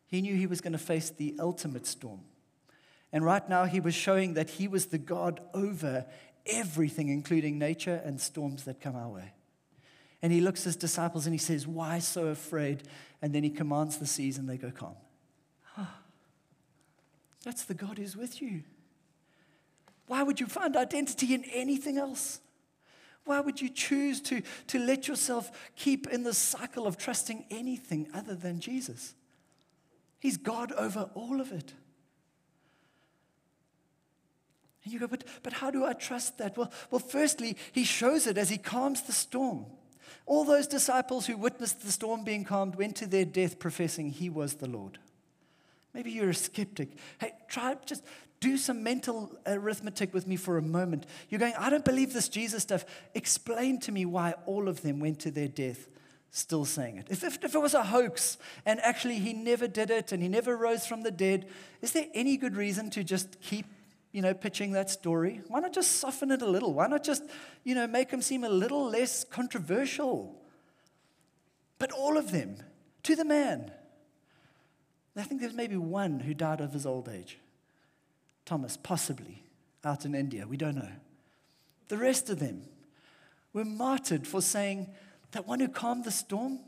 He 0.08 0.20
knew 0.20 0.34
he 0.34 0.48
was 0.48 0.60
going 0.60 0.72
to 0.72 0.78
face 0.78 1.10
the 1.10 1.36
ultimate 1.38 1.86
storm. 1.86 2.22
And 3.12 3.24
right 3.24 3.48
now, 3.48 3.66
he 3.66 3.78
was 3.78 3.94
showing 3.94 4.34
that 4.34 4.50
he 4.50 4.66
was 4.66 4.86
the 4.86 4.98
God 4.98 5.40
over 5.54 6.04
everything, 6.46 7.10
including 7.10 7.56
nature 7.56 8.02
and 8.04 8.20
storms 8.20 8.64
that 8.64 8.80
come 8.80 8.96
our 8.96 9.08
way. 9.08 9.34
And 10.20 10.32
he 10.32 10.40
looks 10.40 10.62
at 10.62 10.64
his 10.64 10.76
disciples 10.76 11.26
and 11.26 11.32
he 11.34 11.38
says, 11.38 11.64
Why 11.64 12.00
so 12.00 12.26
afraid? 12.26 12.82
And 13.22 13.32
then 13.32 13.44
he 13.44 13.50
commands 13.50 13.98
the 13.98 14.06
seas 14.06 14.36
and 14.36 14.48
they 14.48 14.56
go 14.56 14.72
calm. 14.72 14.96
That's 17.44 17.64
the 17.66 17.74
God 17.74 17.98
who's 17.98 18.16
with 18.16 18.42
you. 18.42 18.64
Why 20.08 20.22
would 20.22 20.40
you 20.40 20.46
find 20.46 20.76
identity 20.76 21.34
in 21.34 21.44
anything 21.44 21.98
else? 21.98 22.40
Why 23.24 23.40
would 23.40 23.60
you 23.60 23.68
choose 23.68 24.20
to, 24.22 24.42
to 24.68 24.78
let 24.78 25.06
yourself 25.06 25.52
keep 25.76 26.06
in 26.08 26.22
the 26.22 26.32
cycle 26.32 26.86
of 26.86 26.96
trusting 26.96 27.44
anything 27.50 28.08
other 28.14 28.34
than 28.34 28.58
Jesus? 28.58 29.14
He's 30.18 30.38
God 30.38 30.72
over 30.72 31.10
all 31.14 31.40
of 31.40 31.52
it. 31.52 31.72
And 34.82 34.92
you 34.92 34.98
go, 34.98 35.06
but, 35.06 35.24
but 35.42 35.52
how 35.52 35.70
do 35.70 35.84
I 35.84 35.92
trust 35.92 36.38
that? 36.38 36.56
Well, 36.56 36.72
well, 36.90 37.00
firstly, 37.00 37.58
he 37.72 37.84
shows 37.84 38.26
it 38.26 38.38
as 38.38 38.48
he 38.48 38.56
calms 38.56 39.02
the 39.02 39.12
storm. 39.12 39.66
All 40.24 40.44
those 40.44 40.66
disciples 40.66 41.26
who 41.26 41.36
witnessed 41.36 41.82
the 41.82 41.92
storm 41.92 42.24
being 42.24 42.44
calmed 42.44 42.76
went 42.76 42.96
to 42.96 43.06
their 43.06 43.26
death 43.26 43.58
professing 43.58 44.08
he 44.08 44.30
was 44.30 44.54
the 44.54 44.68
Lord. 44.68 44.98
Maybe 45.92 46.10
you're 46.10 46.30
a 46.30 46.34
skeptic. 46.34 46.90
Hey, 47.18 47.32
try 47.48 47.76
just 47.84 48.04
do 48.40 48.56
some 48.56 48.82
mental 48.82 49.36
arithmetic 49.46 50.14
with 50.14 50.26
me 50.26 50.36
for 50.36 50.58
a 50.58 50.62
moment. 50.62 51.06
You're 51.28 51.40
going, 51.40 51.54
I 51.58 51.70
don't 51.70 51.84
believe 51.84 52.12
this 52.12 52.28
Jesus 52.28 52.62
stuff. 52.62 52.84
Explain 53.14 53.80
to 53.80 53.92
me 53.92 54.04
why 54.04 54.34
all 54.46 54.68
of 54.68 54.82
them 54.82 55.00
went 55.00 55.18
to 55.20 55.30
their 55.30 55.48
death 55.48 55.88
still 56.30 56.64
saying 56.64 56.98
it. 56.98 57.06
If, 57.10 57.24
if, 57.24 57.42
if, 57.42 57.54
it 57.54 57.58
was 57.58 57.74
a 57.74 57.82
hoax 57.82 58.38
and 58.66 58.80
actually 58.80 59.18
he 59.18 59.32
never 59.32 59.66
did 59.66 59.90
it 59.90 60.12
and 60.12 60.22
he 60.22 60.28
never 60.28 60.56
rose 60.56 60.86
from 60.86 61.02
the 61.02 61.10
dead, 61.10 61.48
is 61.80 61.92
there 61.92 62.06
any 62.14 62.36
good 62.36 62.56
reason 62.56 62.90
to 62.90 63.04
just 63.04 63.40
keep, 63.40 63.66
you 64.12 64.22
know, 64.22 64.34
pitching 64.34 64.72
that 64.72 64.90
story? 64.90 65.40
Why 65.48 65.60
not 65.60 65.72
just 65.72 65.92
soften 65.92 66.30
it 66.30 66.42
a 66.42 66.46
little? 66.46 66.74
Why 66.74 66.86
not 66.86 67.02
just, 67.02 67.22
you 67.64 67.74
know, 67.74 67.86
make 67.86 68.10
him 68.10 68.22
seem 68.22 68.44
a 68.44 68.48
little 68.48 68.88
less 68.88 69.24
controversial? 69.24 70.40
But 71.78 71.92
all 71.92 72.18
of 72.18 72.30
them, 72.30 72.56
to 73.04 73.16
the 73.16 73.24
man. 73.24 73.72
I 75.16 75.22
think 75.22 75.40
there's 75.40 75.54
maybe 75.54 75.76
one 75.76 76.20
who 76.20 76.32
died 76.32 76.60
of 76.60 76.72
his 76.72 76.86
old 76.86 77.08
age. 77.08 77.38
Thomas, 78.48 78.78
possibly 78.78 79.42
out 79.84 80.06
in 80.06 80.14
India. 80.14 80.46
We 80.48 80.56
don't 80.56 80.76
know. 80.76 80.88
The 81.88 81.98
rest 81.98 82.30
of 82.30 82.38
them 82.38 82.62
were 83.52 83.66
martyred 83.66 84.26
for 84.26 84.40
saying 84.40 84.88
that 85.32 85.46
one 85.46 85.60
who 85.60 85.68
calmed 85.68 86.04
the 86.04 86.10
storm, 86.10 86.60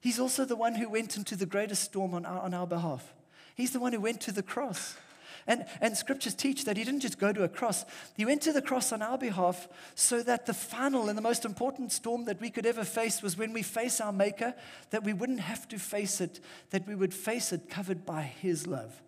he's 0.00 0.18
also 0.18 0.46
the 0.46 0.56
one 0.56 0.76
who 0.76 0.88
went 0.88 1.18
into 1.18 1.36
the 1.36 1.44
greatest 1.44 1.84
storm 1.84 2.14
on 2.14 2.24
our, 2.24 2.40
on 2.40 2.54
our 2.54 2.66
behalf. 2.66 3.12
He's 3.54 3.72
the 3.72 3.80
one 3.80 3.92
who 3.92 4.00
went 4.00 4.22
to 4.22 4.32
the 4.32 4.42
cross. 4.42 4.96
And, 5.46 5.66
and 5.82 5.94
scriptures 5.94 6.34
teach 6.34 6.64
that 6.64 6.78
he 6.78 6.84
didn't 6.84 7.00
just 7.00 7.18
go 7.18 7.34
to 7.34 7.44
a 7.44 7.50
cross, 7.50 7.84
he 8.16 8.24
went 8.24 8.40
to 8.40 8.54
the 8.54 8.62
cross 8.62 8.90
on 8.90 9.02
our 9.02 9.18
behalf 9.18 9.68
so 9.94 10.22
that 10.22 10.46
the 10.46 10.54
final 10.54 11.10
and 11.10 11.18
the 11.18 11.22
most 11.22 11.44
important 11.44 11.92
storm 11.92 12.24
that 12.24 12.40
we 12.40 12.48
could 12.48 12.64
ever 12.64 12.82
face 12.82 13.22
was 13.22 13.36
when 13.36 13.52
we 13.52 13.60
face 13.60 14.00
our 14.00 14.12
Maker, 14.12 14.54
that 14.88 15.04
we 15.04 15.12
wouldn't 15.12 15.40
have 15.40 15.68
to 15.68 15.78
face 15.78 16.22
it, 16.22 16.40
that 16.70 16.88
we 16.88 16.94
would 16.94 17.12
face 17.12 17.52
it 17.52 17.68
covered 17.68 18.06
by 18.06 18.22
his 18.22 18.66
love 18.66 19.02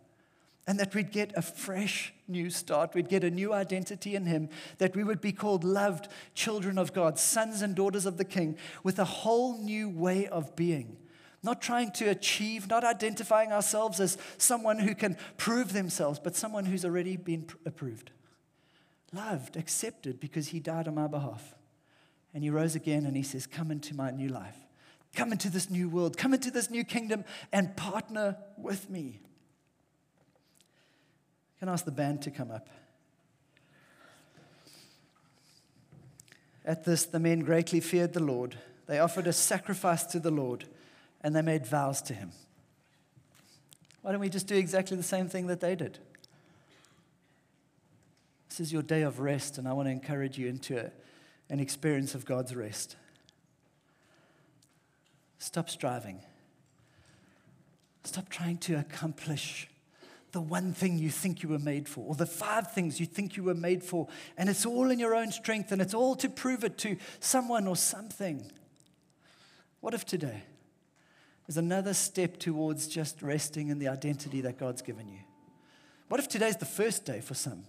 and 0.66 0.80
that 0.80 0.94
we'd 0.94 1.12
get 1.12 1.32
a 1.36 1.42
fresh 1.42 2.12
new 2.26 2.50
start. 2.50 2.94
We'd 2.94 3.08
get 3.08 3.22
a 3.22 3.30
new 3.30 3.52
identity 3.52 4.16
in 4.16 4.26
Him, 4.26 4.48
that 4.78 4.96
we 4.96 5.04
would 5.04 5.20
be 5.20 5.32
called 5.32 5.62
loved 5.62 6.08
children 6.34 6.76
of 6.76 6.92
God, 6.92 7.18
sons 7.18 7.62
and 7.62 7.74
daughters 7.74 8.06
of 8.06 8.16
the 8.16 8.24
King, 8.24 8.56
with 8.82 8.98
a 8.98 9.04
whole 9.04 9.58
new 9.58 9.88
way 9.88 10.26
of 10.26 10.56
being. 10.56 10.96
Not 11.42 11.62
trying 11.62 11.92
to 11.92 12.06
achieve, 12.06 12.68
not 12.68 12.82
identifying 12.82 13.52
ourselves 13.52 14.00
as 14.00 14.18
someone 14.38 14.80
who 14.80 14.94
can 14.94 15.16
prove 15.36 15.72
themselves, 15.72 16.18
but 16.18 16.34
someone 16.34 16.64
who's 16.64 16.84
already 16.84 17.16
been 17.16 17.46
approved. 17.64 18.10
Loved, 19.12 19.56
accepted, 19.56 20.18
because 20.18 20.48
He 20.48 20.58
died 20.58 20.88
on 20.88 20.96
my 20.96 21.06
behalf. 21.06 21.54
And 22.34 22.42
He 22.42 22.50
rose 22.50 22.74
again 22.74 23.06
and 23.06 23.16
He 23.16 23.22
says, 23.22 23.46
Come 23.46 23.70
into 23.70 23.94
my 23.94 24.10
new 24.10 24.28
life. 24.28 24.56
Come 25.14 25.30
into 25.30 25.48
this 25.48 25.70
new 25.70 25.88
world. 25.88 26.18
Come 26.18 26.34
into 26.34 26.50
this 26.50 26.68
new 26.68 26.82
kingdom 26.82 27.24
and 27.52 27.76
partner 27.76 28.36
with 28.58 28.90
me. 28.90 29.20
Can 31.58 31.68
I 31.68 31.72
ask 31.72 31.84
the 31.84 31.90
band 31.90 32.22
to 32.22 32.30
come 32.30 32.50
up? 32.50 32.68
At 36.64 36.84
this, 36.84 37.04
the 37.06 37.20
men 37.20 37.40
greatly 37.40 37.80
feared 37.80 38.12
the 38.12 38.22
Lord. 38.22 38.56
They 38.86 38.98
offered 38.98 39.26
a 39.26 39.32
sacrifice 39.32 40.04
to 40.06 40.18
the 40.18 40.30
Lord, 40.30 40.64
and 41.22 41.34
they 41.34 41.42
made 41.42 41.66
vows 41.66 42.02
to 42.02 42.14
him. 42.14 42.32
Why 44.02 44.12
don't 44.12 44.20
we 44.20 44.28
just 44.28 44.46
do 44.46 44.56
exactly 44.56 44.96
the 44.96 45.02
same 45.02 45.28
thing 45.28 45.46
that 45.46 45.60
they 45.60 45.74
did? 45.74 45.98
This 48.48 48.60
is 48.60 48.72
your 48.72 48.82
day 48.82 49.02
of 49.02 49.20
rest, 49.20 49.58
and 49.58 49.68
I 49.68 49.72
want 49.72 49.86
to 49.86 49.92
encourage 49.92 50.38
you 50.38 50.48
into 50.48 50.78
a, 50.78 50.90
an 51.50 51.60
experience 51.60 52.14
of 52.14 52.24
God's 52.24 52.54
rest. 52.54 52.96
Stop 55.38 55.70
striving. 55.70 56.20
Stop 58.04 58.28
trying 58.28 58.58
to 58.58 58.74
accomplish 58.74 59.68
the 60.36 60.42
one 60.42 60.74
thing 60.74 60.98
you 60.98 61.08
think 61.08 61.42
you 61.42 61.48
were 61.48 61.58
made 61.58 61.88
for, 61.88 62.04
or 62.06 62.14
the 62.14 62.26
five 62.26 62.70
things 62.70 63.00
you 63.00 63.06
think 63.06 63.38
you 63.38 63.42
were 63.42 63.54
made 63.54 63.82
for, 63.82 64.06
and 64.36 64.50
it's 64.50 64.66
all 64.66 64.90
in 64.90 64.98
your 64.98 65.14
own 65.14 65.32
strength, 65.32 65.72
and 65.72 65.80
it's 65.80 65.94
all 65.94 66.14
to 66.14 66.28
prove 66.28 66.62
it 66.62 66.76
to 66.76 66.98
someone 67.20 67.66
or 67.66 67.74
something. 67.74 68.44
What 69.80 69.94
if 69.94 70.04
today 70.04 70.42
is 71.48 71.56
another 71.56 71.94
step 71.94 72.36
towards 72.36 72.86
just 72.86 73.22
resting 73.22 73.68
in 73.68 73.78
the 73.78 73.88
identity 73.88 74.42
that 74.42 74.58
God's 74.58 74.82
given 74.82 75.08
you? 75.08 75.20
What 76.08 76.20
if 76.20 76.28
today's 76.28 76.58
the 76.58 76.66
first 76.66 77.06
day 77.06 77.22
for 77.22 77.32
some? 77.32 77.64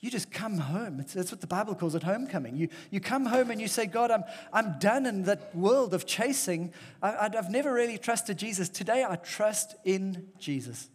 You 0.00 0.10
just 0.10 0.30
come 0.30 0.56
home. 0.56 0.98
It's, 0.98 1.12
that's 1.12 1.30
what 1.30 1.42
the 1.42 1.46
Bible 1.46 1.74
calls 1.74 1.94
it 1.94 2.04
homecoming. 2.04 2.56
You, 2.56 2.68
you 2.90 3.00
come 3.00 3.26
home 3.26 3.50
and 3.50 3.60
you 3.60 3.68
say, 3.68 3.84
God, 3.84 4.10
I'm, 4.10 4.24
I'm 4.50 4.78
done 4.78 5.04
in 5.04 5.24
that 5.24 5.54
world 5.54 5.92
of 5.92 6.06
chasing. 6.06 6.72
I, 7.02 7.28
I've 7.36 7.50
never 7.50 7.70
really 7.70 7.98
trusted 7.98 8.38
Jesus. 8.38 8.70
Today 8.70 9.04
I 9.06 9.16
trust 9.16 9.74
in 9.84 10.28
Jesus. 10.38 10.88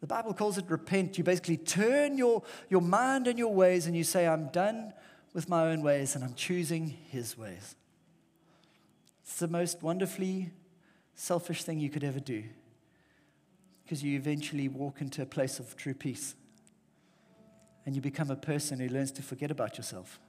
The 0.00 0.06
Bible 0.06 0.34
calls 0.34 0.58
it 0.58 0.66
repent. 0.68 1.18
You 1.18 1.24
basically 1.24 1.56
turn 1.56 2.18
your, 2.18 2.42
your 2.68 2.82
mind 2.82 3.26
and 3.26 3.38
your 3.38 3.52
ways 3.52 3.86
and 3.86 3.96
you 3.96 4.04
say, 4.04 4.26
I'm 4.26 4.48
done 4.48 4.92
with 5.32 5.48
my 5.48 5.66
own 5.66 5.82
ways 5.82 6.14
and 6.14 6.24
I'm 6.24 6.34
choosing 6.34 6.86
his 7.10 7.36
ways. 7.36 7.74
It's 9.22 9.38
the 9.38 9.48
most 9.48 9.82
wonderfully 9.82 10.50
selfish 11.14 11.64
thing 11.64 11.80
you 11.80 11.90
could 11.90 12.04
ever 12.04 12.20
do 12.20 12.44
because 13.84 14.02
you 14.02 14.16
eventually 14.16 14.68
walk 14.68 15.00
into 15.00 15.22
a 15.22 15.26
place 15.26 15.58
of 15.58 15.76
true 15.76 15.94
peace 15.94 16.34
and 17.84 17.94
you 17.94 18.02
become 18.02 18.30
a 18.30 18.36
person 18.36 18.80
who 18.80 18.88
learns 18.88 19.12
to 19.12 19.22
forget 19.22 19.50
about 19.50 19.76
yourself 19.78 20.20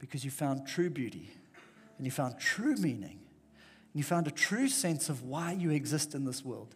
because 0.00 0.24
you 0.24 0.30
found 0.30 0.66
true 0.66 0.90
beauty 0.90 1.30
and 1.96 2.06
you 2.06 2.10
found 2.10 2.38
true 2.38 2.74
meaning 2.76 3.18
and 3.92 3.94
you 3.94 4.02
found 4.02 4.26
a 4.26 4.30
true 4.30 4.68
sense 4.68 5.08
of 5.08 5.22
why 5.22 5.52
you 5.52 5.70
exist 5.70 6.14
in 6.14 6.24
this 6.24 6.44
world. 6.44 6.74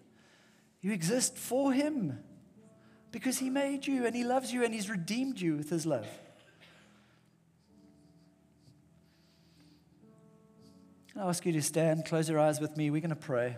You 0.83 0.93
exist 0.93 1.39
for 1.39 1.73
Him 1.73 2.19
because 3.13 3.39
He 3.39 3.49
made 3.49 3.87
you 3.87 4.05
and 4.05 4.15
He 4.15 4.25
loves 4.25 4.53
you 4.53 4.65
and 4.65 4.75
He's 4.75 4.91
redeemed 4.91 5.41
you 5.41 5.57
with 5.57 5.71
His 5.71 5.87
love. 5.87 6.07
I 11.15 11.29
ask 11.29 11.47
you 11.47 11.53
to 11.53 11.63
stand, 11.63 12.05
close 12.05 12.29
your 12.29 12.41
eyes 12.41 12.59
with 12.59 12.77
me. 12.77 12.91
We're 12.91 13.01
going 13.01 13.11
to 13.11 13.17
pray. 13.17 13.55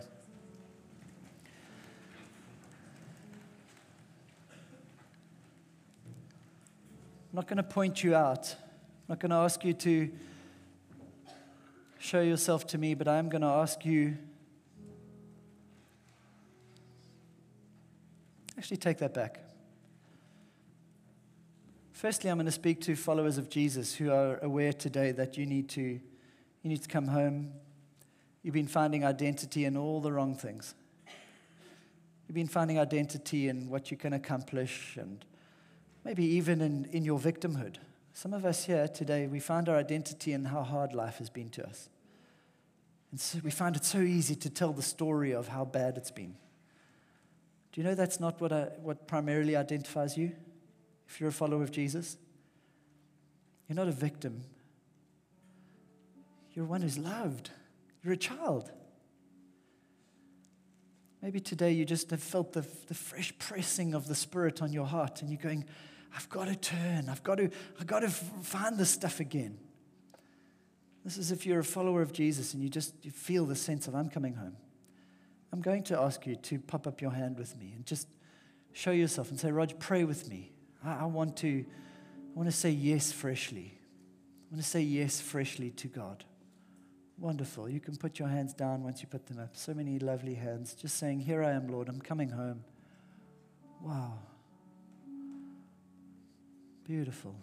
I'm 7.31 7.37
not 7.39 7.47
going 7.47 7.57
to 7.57 7.63
point 7.63 8.03
you 8.03 8.13
out. 8.13 8.55
I'm 8.59 9.05
not 9.09 9.19
going 9.19 9.31
to 9.31 9.37
ask 9.37 9.63
you 9.63 9.73
to 9.73 10.11
show 11.97 12.21
yourself 12.21 12.67
to 12.67 12.77
me, 12.77 12.93
but 12.93 13.07
I'm 13.07 13.29
going 13.29 13.41
to 13.41 13.47
ask 13.47 13.83
you 13.83 14.17
Actually, 18.57 18.77
take 18.77 18.97
that 18.99 19.13
back. 19.13 19.39
Firstly, 21.91 22.29
I'm 22.29 22.37
going 22.37 22.45
to 22.45 22.51
speak 22.51 22.81
to 22.81 22.95
followers 22.95 23.37
of 23.37 23.49
Jesus 23.49 23.95
who 23.95 24.11
are 24.11 24.37
aware 24.43 24.73
today 24.73 25.11
that 25.13 25.37
you 25.37 25.45
need 25.45 25.69
to, 25.69 25.81
you 25.81 25.99
need 26.63 26.81
to 26.81 26.89
come 26.89 27.07
home. 27.07 27.53
You've 28.43 28.53
been 28.53 28.67
finding 28.67 29.05
identity 29.05 29.65
in 29.65 29.75
all 29.77 30.01
the 30.01 30.11
wrong 30.11 30.35
things. 30.35 30.75
You've 32.27 32.35
been 32.35 32.47
finding 32.47 32.79
identity 32.79 33.47
in 33.47 33.69
what 33.69 33.91
you 33.91 33.97
can 33.97 34.13
accomplish 34.13 34.97
and 34.97 35.23
maybe 36.03 36.25
even 36.25 36.61
in, 36.61 36.85
in 36.91 37.05
your 37.05 37.19
victimhood. 37.19 37.77
Some 38.13 38.33
of 38.33 38.45
us 38.45 38.65
here 38.65 38.87
today, 38.87 39.27
we 39.27 39.39
find 39.39 39.67
our 39.69 39.77
identity 39.77 40.33
in 40.33 40.45
how 40.45 40.63
hard 40.63 40.93
life 40.93 41.17
has 41.17 41.29
been 41.29 41.49
to 41.49 41.67
us. 41.67 41.89
And 43.11 43.19
so 43.19 43.39
we 43.43 43.51
find 43.51 43.75
it 43.75 43.85
so 43.85 43.99
easy 43.99 44.35
to 44.35 44.49
tell 44.49 44.73
the 44.73 44.81
story 44.81 45.33
of 45.33 45.47
how 45.47 45.65
bad 45.65 45.97
it's 45.97 46.11
been. 46.11 46.35
Do 47.75 47.81
you 47.81 47.87
know 47.87 47.93
that's 47.93 48.21
not 48.21 48.39
what, 48.39 48.53
uh, 48.53 48.67
what 48.81 49.05
primarily 49.05 49.57
identifies 49.57 50.17
you 50.17 50.31
if 51.09 51.19
you're 51.19 51.27
a 51.27 51.33
follower 51.33 51.61
of 51.61 51.71
Jesus? 51.71 52.15
You're 53.67 53.75
not 53.75 53.89
a 53.89 53.91
victim, 53.91 54.45
you're 56.53 56.63
one 56.63 56.83
who's 56.83 56.97
loved, 56.97 57.49
you're 58.01 58.13
a 58.13 58.17
child. 58.17 58.71
Maybe 61.21 61.41
today 61.41 61.73
you 61.73 61.83
just 61.83 62.11
have 62.11 62.23
felt 62.23 62.53
the, 62.53 62.65
the 62.87 62.93
fresh 62.93 63.37
pressing 63.39 63.93
of 63.93 64.07
the 64.07 64.15
Spirit 64.15 64.61
on 64.61 64.71
your 64.71 64.85
heart 64.85 65.21
and 65.21 65.29
you're 65.29 65.41
going, 65.41 65.65
I've 66.15 66.29
got 66.29 66.45
to 66.45 66.55
turn. 66.55 67.09
I've 67.09 67.23
got 67.23 67.39
to, 67.39 67.49
I've 67.77 67.87
got 67.87 68.01
to 68.01 68.09
find 68.09 68.77
this 68.77 68.91
stuff 68.91 69.19
again. 69.19 69.57
This 71.03 71.17
is 71.17 71.33
if 71.33 71.45
you're 71.45 71.59
a 71.59 71.63
follower 71.63 72.01
of 72.01 72.13
Jesus 72.13 72.53
and 72.53 72.63
you 72.63 72.69
just 72.69 72.93
you 73.03 73.11
feel 73.11 73.45
the 73.45 73.55
sense 73.55 73.87
of, 73.89 73.95
I'm 73.95 74.09
coming 74.09 74.35
home. 74.35 74.55
I'm 75.55 75.61
going 75.61 75.83
to 75.83 75.97
ask 75.97 76.27
you 76.27 76.35
to 76.35 76.59
pop 76.59 76.85
up 76.85 76.99
your 76.99 77.11
hand 77.11 77.39
with 77.39 77.57
me 77.57 77.71
and 77.77 77.85
just 77.85 78.09
show 78.73 78.91
yourself 78.91 79.29
and 79.29 79.39
say, 79.39 79.53
Roger, 79.53 79.77
pray 79.77 80.03
with 80.03 80.27
me. 80.29 80.51
I, 80.83 80.95
I 80.95 81.05
want 81.05 81.37
to, 81.37 81.63
I 81.63 82.37
want 82.37 82.49
to 82.49 82.55
say 82.55 82.71
yes 82.71 83.13
freshly. 83.13 83.71
I 83.73 84.51
want 84.51 84.61
to 84.61 84.69
say 84.69 84.81
yes 84.81 85.21
freshly 85.21 85.69
to 85.69 85.87
God. 85.87 86.25
Wonderful. 87.17 87.69
You 87.69 87.79
can 87.79 87.95
put 87.95 88.19
your 88.19 88.27
hands 88.27 88.53
down 88.53 88.83
once 88.83 89.01
you 89.01 89.07
put 89.07 89.27
them 89.27 89.39
up. 89.39 89.55
So 89.55 89.73
many 89.73 89.97
lovely 89.97 90.33
hands. 90.33 90.73
Just 90.73 90.97
saying, 90.97 91.21
Here 91.21 91.41
I 91.41 91.51
am, 91.51 91.69
Lord. 91.69 91.87
I'm 91.87 92.01
coming 92.01 92.31
home. 92.31 92.65
Wow. 93.81 94.19
Beautiful. 96.83 97.33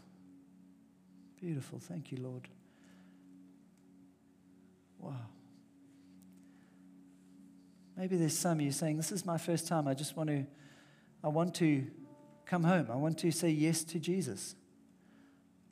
Beautiful. 1.41 1.79
Thank 1.79 2.13
you, 2.13 2.19
Lord. 2.19 2.47
Wow. 4.99 5.15
Maybe 7.97 8.16
there's 8.16 8.36
some 8.36 8.59
of 8.59 8.64
you 8.64 8.72
saying, 8.72 8.97
This 8.97 9.12
is 9.12 9.26
my 9.26 9.38
first 9.38 9.66
time. 9.66 9.86
I 9.86 9.95
just 9.95 10.16
want 10.16 10.30
to, 10.30 10.47
I 11.22 11.28
want 11.28 11.55
to 11.57 11.86
come 12.47 12.64
home. 12.64 12.88
I 12.90 12.97
want 12.97 13.18
to 13.18 13.30
say 13.30 13.51
yes 13.51 13.84
to 13.84 13.99
Jesus. 13.99 14.55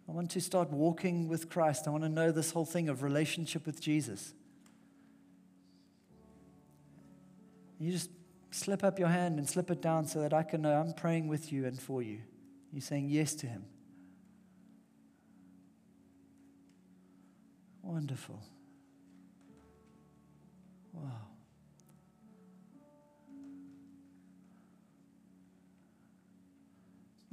I 0.09 0.13
want 0.13 0.31
to 0.33 0.41
start 0.41 0.71
walking 0.71 1.29
with 1.29 1.49
Christ. 1.49 1.87
I 1.87 1.91
want 1.91 2.03
to 2.03 2.09
know 2.09 2.33
this 2.33 2.51
whole 2.51 2.65
thing 2.65 2.89
of 2.89 3.03
relationship 3.03 3.65
with 3.65 3.81
Jesus. 3.81 4.35
You 7.79 7.93
just 7.93 8.11
slip 8.51 8.83
up 8.83 8.99
your 8.99 9.09
hand 9.09 9.39
and 9.39 9.49
slip 9.49 9.71
it 9.71 9.81
down 9.81 10.07
so 10.07 10.21
that 10.21 10.35
I 10.35 10.43
can 10.43 10.63
know 10.63 10.73
I'm 10.73 10.93
praying 10.93 11.29
with 11.29 11.53
you 11.53 11.65
and 11.65 11.81
for 11.81 12.03
you. 12.03 12.19
You're 12.73 12.83
saying 12.83 13.09
yes 13.09 13.35
to 13.37 13.47
Him. 13.47 13.65
Wonderful. 17.83 18.41
Wow. 20.93 21.30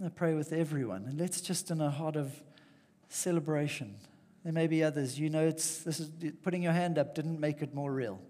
I 0.04 0.10
pray 0.10 0.36
with 0.36 0.54
everyone, 0.54 1.06
and 1.06 1.20
let's 1.20 1.41
just 1.41 1.72
in 1.72 1.82
a 1.82 1.89
heart 1.89 2.16
of 2.16 2.32
celebration. 3.10 3.95
There 4.43 4.54
may 4.54 4.68
be 4.68 4.84
others. 4.84 5.20
You 5.20 5.30
know, 5.30 5.45
it's 5.48 5.80
this 5.80 6.00
is 6.00 6.12
putting 6.43 6.62
your 6.62 6.74
hand 6.74 7.00
up 7.00 7.16
didn't 7.16 7.39
make 7.39 7.62
it 7.62 7.74
more 7.74 7.91
real. 7.91 8.22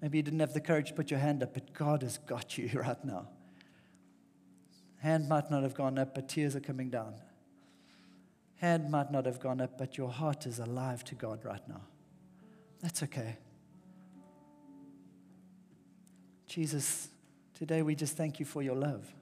Maybe 0.00 0.18
you 0.18 0.22
didn't 0.22 0.40
have 0.40 0.52
the 0.52 0.60
courage 0.60 0.88
to 0.88 0.94
put 0.94 1.10
your 1.10 1.18
hand 1.18 1.42
up, 1.42 1.54
but 1.54 1.72
God 1.72 2.02
has 2.02 2.18
got 2.18 2.56
you 2.56 2.70
right 2.80 3.04
now. 3.04 3.28
Hand 4.98 5.28
might 5.28 5.50
not 5.50 5.62
have 5.62 5.74
gone 5.74 5.98
up, 5.98 6.14
but 6.14 6.28
tears 6.28 6.54
are 6.54 6.60
coming 6.60 6.88
down. 6.88 7.14
Hand 8.56 8.90
might 8.90 9.10
not 9.10 9.26
have 9.26 9.40
gone 9.40 9.60
up, 9.60 9.76
but 9.76 9.98
your 9.98 10.10
heart 10.10 10.46
is 10.46 10.58
alive 10.58 11.04
to 11.04 11.14
God 11.14 11.44
right 11.44 11.66
now. 11.68 11.82
That's 12.80 13.02
okay. 13.02 13.36
Jesus, 16.46 17.08
today 17.54 17.82
we 17.82 17.94
just 17.94 18.16
thank 18.16 18.38
you 18.38 18.46
for 18.46 18.62
your 18.62 18.76
love. 18.76 19.12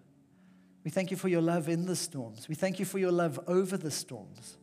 We 0.85 0.91
thank 0.91 1.11
you 1.11 1.16
for 1.16 1.28
your 1.28 1.41
love 1.41 1.68
in 1.68 1.87
the 1.87 1.97
storms. 1.97 2.47
We 2.47 2.55
thank 2.55 2.78
you 2.78 2.85
for 2.85 2.99
your 2.99 3.11
love 3.11 3.41
over 3.47 3.78
the 3.78 3.91
storms. 3.91 4.59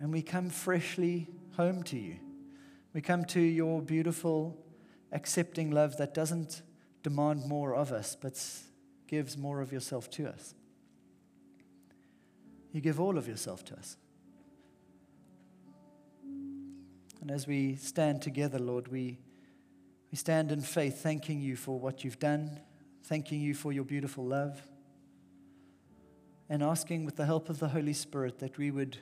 And 0.00 0.12
we 0.12 0.20
come 0.20 0.50
freshly 0.50 1.28
home 1.56 1.84
to 1.84 1.96
you. 1.96 2.16
We 2.92 3.00
come 3.00 3.24
to 3.26 3.40
your 3.40 3.80
beautiful, 3.80 4.58
accepting 5.12 5.70
love 5.70 5.96
that 5.98 6.12
doesn't 6.12 6.62
demand 7.02 7.46
more 7.46 7.74
of 7.74 7.92
us, 7.92 8.16
but 8.20 8.42
gives 9.06 9.38
more 9.38 9.60
of 9.60 9.72
yourself 9.72 10.10
to 10.10 10.28
us. 10.28 10.54
You 12.72 12.80
give 12.80 12.98
all 12.98 13.16
of 13.16 13.28
yourself 13.28 13.64
to 13.66 13.74
us. 13.74 13.96
And 17.20 17.30
as 17.30 17.46
we 17.46 17.76
stand 17.76 18.22
together, 18.22 18.58
Lord, 18.58 18.88
we, 18.88 19.18
we 20.10 20.16
stand 20.18 20.50
in 20.50 20.60
faith, 20.60 21.00
thanking 21.00 21.40
you 21.40 21.56
for 21.56 21.78
what 21.78 22.02
you've 22.04 22.18
done, 22.18 22.60
thanking 23.04 23.40
you 23.40 23.54
for 23.54 23.72
your 23.72 23.84
beautiful 23.84 24.24
love, 24.24 24.60
and 26.48 26.62
asking 26.62 27.04
with 27.04 27.16
the 27.16 27.26
help 27.26 27.48
of 27.48 27.58
the 27.58 27.68
Holy 27.68 27.92
Spirit 27.92 28.38
that 28.38 28.58
we 28.58 28.70
would 28.70 28.98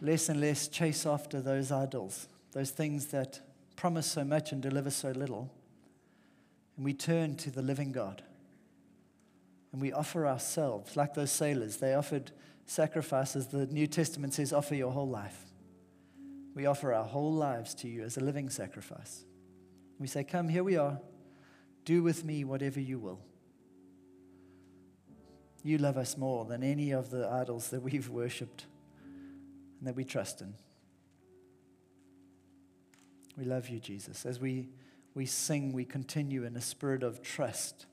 less 0.00 0.28
and 0.28 0.40
less 0.40 0.68
chase 0.68 1.06
after 1.06 1.40
those 1.40 1.72
idols, 1.72 2.28
those 2.52 2.70
things 2.70 3.06
that 3.06 3.40
promise 3.76 4.06
so 4.06 4.24
much 4.24 4.52
and 4.52 4.62
deliver 4.62 4.90
so 4.90 5.10
little. 5.10 5.52
And 6.76 6.84
we 6.84 6.94
turn 6.94 7.36
to 7.36 7.50
the 7.50 7.62
living 7.62 7.92
God. 7.92 8.22
And 9.72 9.82
we 9.82 9.92
offer 9.92 10.26
ourselves, 10.26 10.96
like 10.96 11.14
those 11.14 11.30
sailors, 11.30 11.76
they 11.76 11.94
offered 11.94 12.32
sacrifices. 12.64 13.48
The 13.48 13.66
New 13.66 13.86
Testament 13.86 14.34
says, 14.34 14.52
offer 14.52 14.74
your 14.74 14.92
whole 14.92 15.08
life. 15.08 15.44
We 16.54 16.66
offer 16.66 16.92
our 16.92 17.04
whole 17.04 17.32
lives 17.32 17.74
to 17.76 17.88
you 17.88 18.02
as 18.02 18.16
a 18.16 18.20
living 18.20 18.50
sacrifice. 18.50 19.24
We 19.98 20.06
say, 20.06 20.24
Come, 20.24 20.48
here 20.48 20.64
we 20.64 20.76
are. 20.76 20.98
Do 21.84 22.02
with 22.02 22.24
me 22.24 22.44
whatever 22.44 22.80
you 22.80 22.98
will. 22.98 23.20
You 25.64 25.78
love 25.78 25.96
us 25.96 26.16
more 26.16 26.44
than 26.44 26.62
any 26.62 26.92
of 26.92 27.10
the 27.10 27.28
idols 27.28 27.68
that 27.70 27.82
we've 27.82 28.08
worshipped 28.08 28.66
and 29.78 29.88
that 29.88 29.96
we 29.96 30.04
trust 30.04 30.40
in. 30.40 30.54
We 33.36 33.44
love 33.44 33.68
you, 33.68 33.78
Jesus. 33.78 34.26
As 34.26 34.40
we, 34.40 34.68
we 35.14 35.26
sing, 35.26 35.72
we 35.72 35.84
continue 35.84 36.44
in 36.44 36.56
a 36.56 36.60
spirit 36.60 37.02
of 37.02 37.22
trust, 37.22 37.86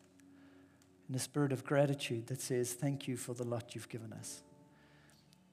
in 1.08 1.16
a 1.16 1.20
spirit 1.20 1.52
of 1.52 1.64
gratitude 1.64 2.28
that 2.28 2.42
says, 2.42 2.74
Thank 2.74 3.08
you 3.08 3.16
for 3.16 3.34
the 3.34 3.44
lot 3.44 3.76
you've 3.76 3.90
given 3.90 4.12
us. 4.14 4.42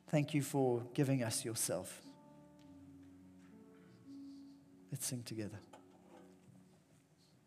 Thank 0.08 0.34
you 0.34 0.42
for 0.42 0.82
giving 0.94 1.22
us 1.22 1.44
yourself. 1.44 2.02
Let's 4.90 5.06
sing 5.06 5.22
together. 5.24 5.58